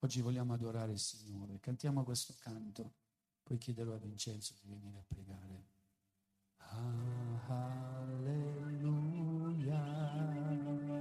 Oggi 0.00 0.20
vogliamo 0.20 0.52
adorare 0.54 0.92
il 0.92 0.98
Signore. 0.98 1.60
Cantiamo 1.60 2.04
questo 2.04 2.34
canto. 2.40 2.94
Puoi 3.42 3.58
chiederlo 3.58 3.94
a 3.94 3.98
Vincenzo 3.98 4.54
di 4.60 4.68
venire 4.68 4.98
a 4.98 5.04
pregare. 5.06 5.68
Ah, 6.58 8.00
alleluia. 8.00 9.82
Alleluia. 10.12 10.94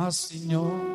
Ah, 0.00 0.10
Signore, 0.12 0.87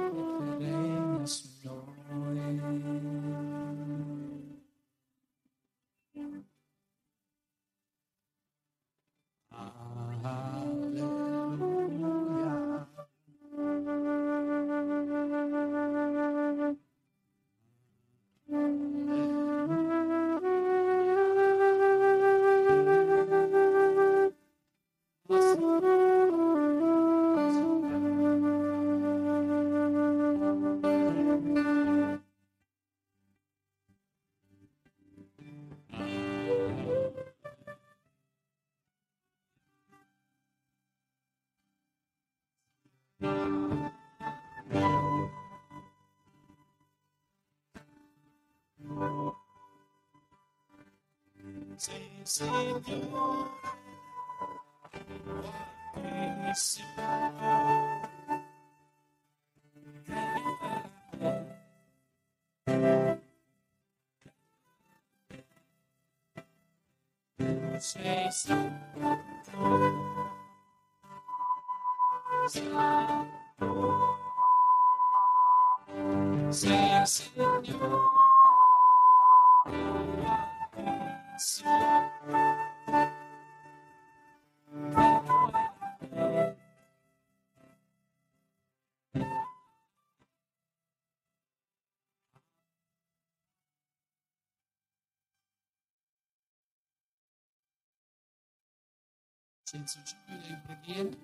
senza 99.64 100.01
chiudere 100.01 100.47
in 100.53 100.61
preghiera, 100.64 101.18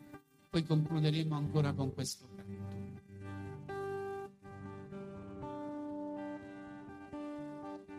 poi 0.49 0.63
concluderemo 0.63 1.35
ancora 1.35 1.73
con 1.73 1.93
questo 1.93 2.27
canto. 2.35 2.47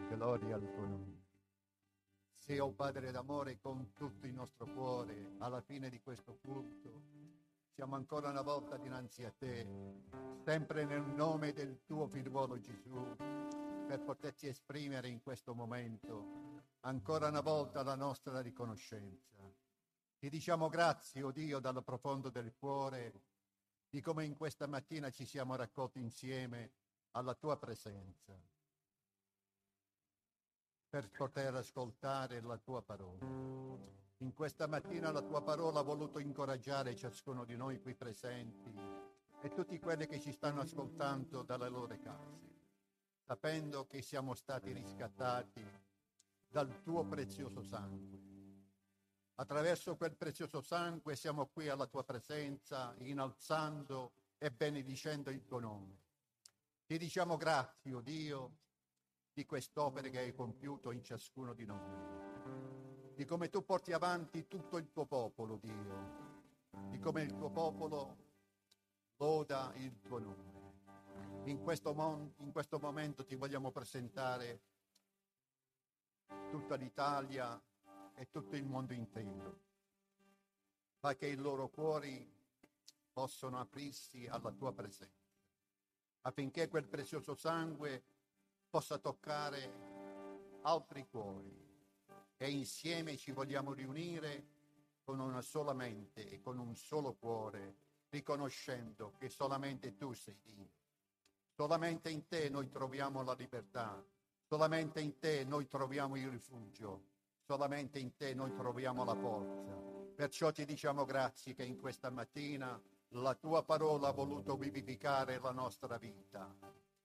Gloria 0.08 0.54
al 0.56 0.70
tuo 0.72 0.86
nome. 0.86 1.18
Sì, 2.36 2.58
oh 2.58 2.72
Padre 2.72 3.10
d'amore, 3.12 3.58
con 3.60 3.92
tutto 3.94 4.26
il 4.26 4.34
nostro 4.34 4.66
cuore, 4.66 5.34
alla 5.38 5.60
fine 5.60 5.88
di 5.88 6.00
questo 6.00 6.36
culto, 6.42 7.02
siamo 7.72 7.94
ancora 7.94 8.28
una 8.30 8.42
volta 8.42 8.76
dinanzi 8.76 9.24
a 9.24 9.30
te, 9.30 9.66
sempre 10.44 10.84
nel 10.84 11.02
nome 11.02 11.52
del 11.52 11.80
tuo 11.84 12.06
figliuolo 12.08 12.58
Gesù, 12.58 13.16
per 13.86 14.02
poterci 14.04 14.48
esprimere 14.48 15.08
in 15.08 15.22
questo 15.22 15.54
momento 15.54 16.58
ancora 16.80 17.28
una 17.28 17.40
volta 17.40 17.82
la 17.82 17.94
nostra 17.94 18.40
riconoscenza. 18.40 19.39
Ti 20.20 20.28
diciamo 20.28 20.68
grazie, 20.68 21.22
oh 21.22 21.32
Dio, 21.32 21.60
dal 21.60 21.82
profondo 21.82 22.28
del 22.28 22.52
cuore, 22.54 23.22
di 23.88 24.02
come 24.02 24.26
in 24.26 24.36
questa 24.36 24.66
mattina 24.66 25.08
ci 25.08 25.24
siamo 25.24 25.56
raccolti 25.56 25.98
insieme 25.98 26.72
alla 27.12 27.34
tua 27.34 27.56
presenza 27.56 28.38
per 30.90 31.08
poter 31.08 31.54
ascoltare 31.54 32.42
la 32.42 32.58
tua 32.58 32.82
parola. 32.82 33.24
In 34.18 34.34
questa 34.34 34.66
mattina 34.66 35.10
la 35.10 35.22
tua 35.22 35.40
parola 35.40 35.80
ha 35.80 35.84
voluto 35.84 36.18
incoraggiare 36.18 36.94
ciascuno 36.94 37.46
di 37.46 37.56
noi 37.56 37.80
qui 37.80 37.94
presenti 37.94 38.74
e 39.40 39.52
tutti 39.54 39.78
quelli 39.78 40.06
che 40.06 40.20
ci 40.20 40.32
stanno 40.32 40.60
ascoltando 40.60 41.42
dalle 41.42 41.70
loro 41.70 41.96
case, 41.98 42.58
sapendo 43.24 43.86
che 43.86 44.02
siamo 44.02 44.34
stati 44.34 44.70
riscattati 44.70 45.64
dal 46.46 46.82
tuo 46.82 47.06
prezioso 47.06 47.62
sangue. 47.62 48.29
Attraverso 49.40 49.96
quel 49.96 50.14
prezioso 50.14 50.60
sangue 50.60 51.16
siamo 51.16 51.46
qui 51.46 51.70
alla 51.70 51.86
tua 51.86 52.04
presenza, 52.04 52.94
innalzando 52.98 54.12
e 54.36 54.50
benedicendo 54.50 55.30
il 55.30 55.46
tuo 55.46 55.58
nome. 55.58 55.98
Ti 56.84 56.98
diciamo 56.98 57.38
grazie, 57.38 57.94
oh 57.94 58.02
Dio, 58.02 58.58
di 59.32 59.46
quest'opera 59.46 60.10
che 60.10 60.18
hai 60.18 60.34
compiuto 60.34 60.90
in 60.90 61.02
ciascuno 61.02 61.54
di 61.54 61.64
noi, 61.64 63.14
di 63.14 63.24
come 63.24 63.48
tu 63.48 63.64
porti 63.64 63.94
avanti 63.94 64.46
tutto 64.46 64.76
il 64.76 64.90
tuo 64.92 65.06
popolo, 65.06 65.56
Dio, 65.56 66.90
di 66.90 66.98
come 66.98 67.22
il 67.22 67.34
tuo 67.34 67.48
popolo 67.48 68.16
loda 69.16 69.72
il 69.76 69.98
tuo 70.02 70.18
nome. 70.18 71.44
In 71.44 71.62
questo, 71.62 71.94
mon- 71.94 72.30
in 72.40 72.52
questo 72.52 72.78
momento 72.78 73.24
ti 73.24 73.36
vogliamo 73.36 73.70
presentare 73.70 74.60
tutta 76.50 76.74
l'Italia 76.74 77.58
e 78.20 78.28
tutto 78.28 78.54
il 78.54 78.66
mondo 78.66 78.92
intero, 78.92 79.60
fa 80.98 81.16
che 81.16 81.26
i 81.26 81.36
loro 81.36 81.70
cuori 81.70 82.30
possano 83.10 83.58
aprirsi 83.58 84.26
alla 84.26 84.52
tua 84.52 84.74
presenza, 84.74 85.32
affinché 86.20 86.68
quel 86.68 86.86
prezioso 86.86 87.34
sangue 87.34 88.02
possa 88.68 88.98
toccare 88.98 90.58
altri 90.60 91.06
cuori. 91.08 91.68
E 92.36 92.50
insieme 92.50 93.16
ci 93.16 93.32
vogliamo 93.32 93.72
riunire 93.72 94.44
con 95.02 95.18
una 95.18 95.40
sola 95.40 95.72
mente 95.72 96.28
e 96.28 96.42
con 96.42 96.58
un 96.58 96.76
solo 96.76 97.14
cuore, 97.14 97.74
riconoscendo 98.10 99.14
che 99.16 99.30
solamente 99.30 99.96
tu 99.96 100.12
sei 100.12 100.38
Dio. 100.42 100.68
Solamente 101.54 102.10
in 102.10 102.26
te 102.26 102.50
noi 102.50 102.68
troviamo 102.68 103.22
la 103.22 103.32
libertà, 103.32 104.04
solamente 104.42 105.00
in 105.00 105.18
te 105.18 105.42
noi 105.44 105.66
troviamo 105.66 106.16
il 106.16 106.28
rifugio, 106.28 107.09
solamente 107.50 107.98
in 107.98 108.14
te 108.14 108.32
noi 108.32 108.54
troviamo 108.54 109.02
la 109.02 109.16
forza. 109.16 109.74
Perciò 110.14 110.52
ti 110.52 110.64
diciamo 110.64 111.04
grazie 111.04 111.52
che 111.52 111.64
in 111.64 111.80
questa 111.80 112.08
mattina 112.08 112.80
la 113.14 113.34
tua 113.34 113.64
parola 113.64 114.06
ha 114.06 114.12
voluto 114.12 114.56
vivificare 114.56 115.40
la 115.40 115.50
nostra 115.50 115.98
vita 115.98 116.48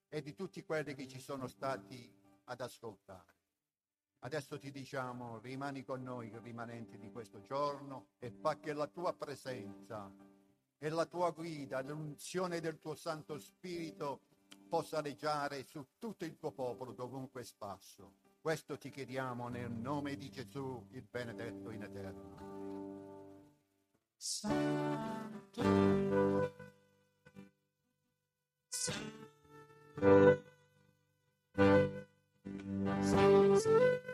e 0.07 0.21
di 0.21 0.35
tutti 0.35 0.63
quelli 0.63 0.93
che 0.93 1.07
ci 1.07 1.19
sono 1.19 1.47
stati 1.47 2.07
ad 2.43 2.61
ascoltare. 2.61 3.33
Adesso 4.19 4.59
ti 4.59 4.69
diciamo, 4.69 5.39
rimani 5.39 5.83
con 5.83 6.03
noi 6.03 6.31
rimanenti 6.43 6.99
di 6.99 7.09
questo 7.09 7.41
giorno 7.41 8.09
e 8.19 8.29
fa 8.29 8.59
che 8.59 8.73
la 8.73 8.85
tua 8.85 9.13
presenza 9.13 10.11
e 10.77 10.89
la 10.89 11.07
tua 11.07 11.31
guida, 11.31 11.81
l'unzione 11.81 12.59
del 12.59 12.77
tuo 12.77 12.93
Santo 12.93 13.39
Spirito 13.39 14.19
possa 14.69 15.01
leggiare 15.01 15.63
su 15.63 15.83
tutto 15.97 16.23
il 16.23 16.37
tuo 16.37 16.51
popolo 16.51 16.91
dovunque 16.91 17.43
spasso 17.43 18.24
questo 18.45 18.77
ti 18.77 18.91
chiediamo 18.91 19.47
nel 19.47 19.71
nome 19.71 20.15
di 20.17 20.29
Gesù, 20.29 20.85
il 20.91 21.07
benedetto 21.09 21.71
in 21.71 21.81
eterno. 21.81 22.37
Santo. 24.15 25.63
Santo. 28.69 30.53
Santo. 33.01 34.04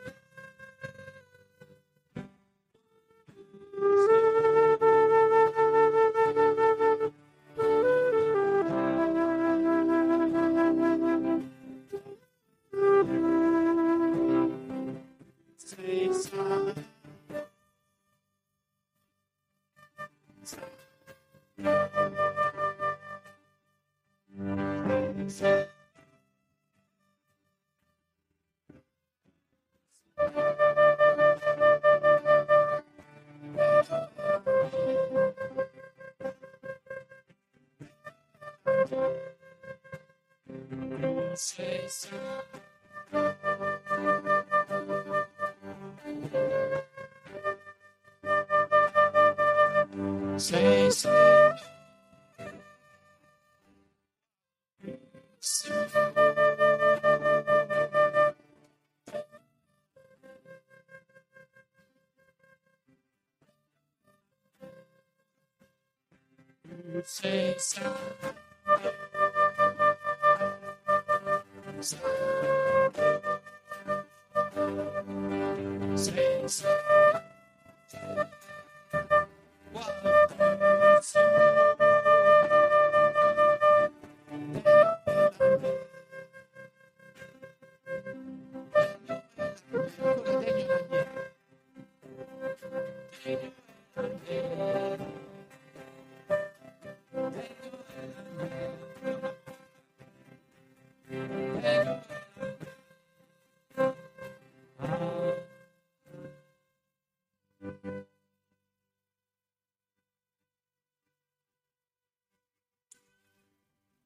Say 50.42 50.90
so. 50.90 51.21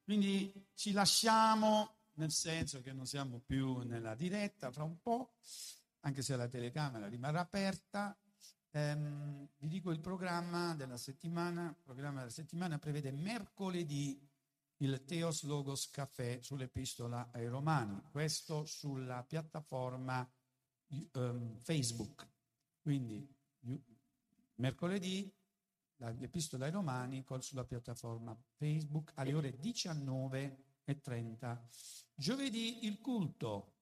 Quindi 0.05 0.53
ci 0.75 0.91
lasciamo, 0.91 1.95
nel 2.13 2.29
senso 2.29 2.79
che 2.81 2.93
non 2.93 3.07
siamo 3.07 3.39
più 3.39 3.79
nella 3.79 4.13
diretta 4.13 4.71
fra 4.71 4.83
un 4.83 5.01
po', 5.01 5.33
anche 6.01 6.21
se 6.21 6.35
la 6.35 6.47
telecamera 6.47 7.07
rimarrà 7.07 7.39
aperta. 7.39 8.15
Ehm, 8.69 9.49
vi 9.57 9.67
dico 9.67 9.89
il 9.89 9.99
programma 9.99 10.75
della 10.75 10.97
settimana. 10.97 11.69
Il 11.69 11.81
programma 11.81 12.19
della 12.19 12.29
settimana 12.29 12.77
prevede 12.77 13.11
mercoledì 13.11 14.21
il 14.77 15.03
Teos 15.05 15.41
Logos 15.41 15.89
Café 15.89 16.39
sull'Epistola 16.43 17.29
ai 17.31 17.47
Romani, 17.47 17.99
questo 18.11 18.63
sulla 18.65 19.23
piattaforma 19.23 20.29
um, 21.13 21.57
Facebook. 21.57 22.27
Quindi 22.79 23.27
mercoledì 24.57 25.33
l'Epistola 25.97 26.65
ai 26.65 26.71
Romani 26.71 27.25
sulla 27.39 27.65
piattaforma 27.65 28.37
Facebook 28.55 29.11
alle 29.15 29.33
ore 29.33 29.57
19.30. 29.57 31.59
Giovedì 32.13 32.85
il 32.85 32.99
culto 32.99 33.73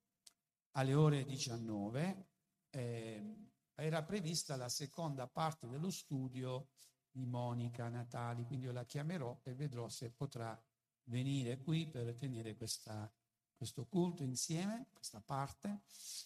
alle 0.72 0.94
ore 0.94 1.26
19 1.26 2.28
eh, 2.70 3.36
era 3.76 4.04
prevista 4.04 4.56
la 4.56 4.70
seconda 4.70 5.28
parte 5.28 5.68
dello 5.68 5.90
studio 5.90 6.70
di 7.10 7.26
Monica 7.26 7.90
Natali, 7.90 8.46
quindi 8.46 8.66
io 8.66 8.72
la 8.72 8.86
chiamerò 8.86 9.40
e 9.44 9.54
vedrò 9.54 9.90
se 9.90 10.12
potrà 10.12 10.60
venire 11.06 11.60
qui 11.60 11.88
per 11.88 12.16
tenere 12.16 12.56
questa, 12.56 13.12
questo 13.56 13.86
culto 13.86 14.24
insieme, 14.24 14.88
questa 14.94 15.22
parte, 15.22 15.82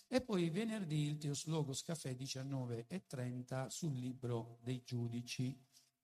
e 0.08 0.22
poi 0.22 0.50
venerdì 0.50 1.08
il 1.08 1.18
Teos 1.18 1.46
Logos 1.46 1.84
Caffè 1.84 2.14
19.30 2.14 3.68
sul 3.68 3.94
libro 3.94 4.60
dei 4.62 4.84
giudici. 4.84 5.58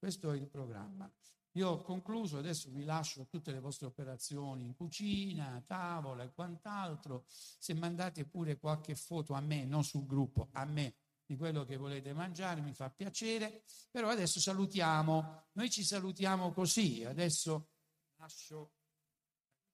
Questo 0.04 0.34
è 0.34 0.36
il 0.36 0.50
programma. 0.50 1.10
Io 1.54 1.70
ho 1.70 1.82
concluso, 1.82 2.38
adesso 2.38 2.70
vi 2.72 2.84
lascio 2.84 3.26
tutte 3.28 3.54
le 3.54 3.62
vostre 3.62 3.86
operazioni 3.86 4.66
in 4.66 4.76
cucina, 4.76 5.64
tavola 5.66 6.24
e 6.24 6.34
quant'altro. 6.34 7.24
Se 7.26 7.74
mandate 7.74 8.26
pure 8.26 8.60
qualche 8.60 8.96
foto 8.96 9.32
a 9.32 9.40
me, 9.40 9.64
non 9.64 9.86
sul 9.86 10.06
gruppo, 10.06 10.50
a 10.52 10.66
me 10.66 10.96
di 11.26 11.38
quello 11.38 11.64
che 11.64 11.78
volete 11.78 12.12
mangiare, 12.12 12.60
mi 12.60 12.74
fa 12.74 12.90
piacere. 12.90 13.64
Però 13.92 14.10
adesso 14.10 14.42
salutiamo, 14.42 15.46
noi 15.54 15.70
ci 15.70 15.86
salutiamo 15.86 16.52
così, 16.52 17.06
adesso 17.06 17.70
lascio 18.18 18.74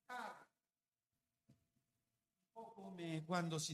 un 0.06 0.26
po' 2.52 2.72
come 2.74 3.26
quando 3.26 3.58
si 3.58 3.74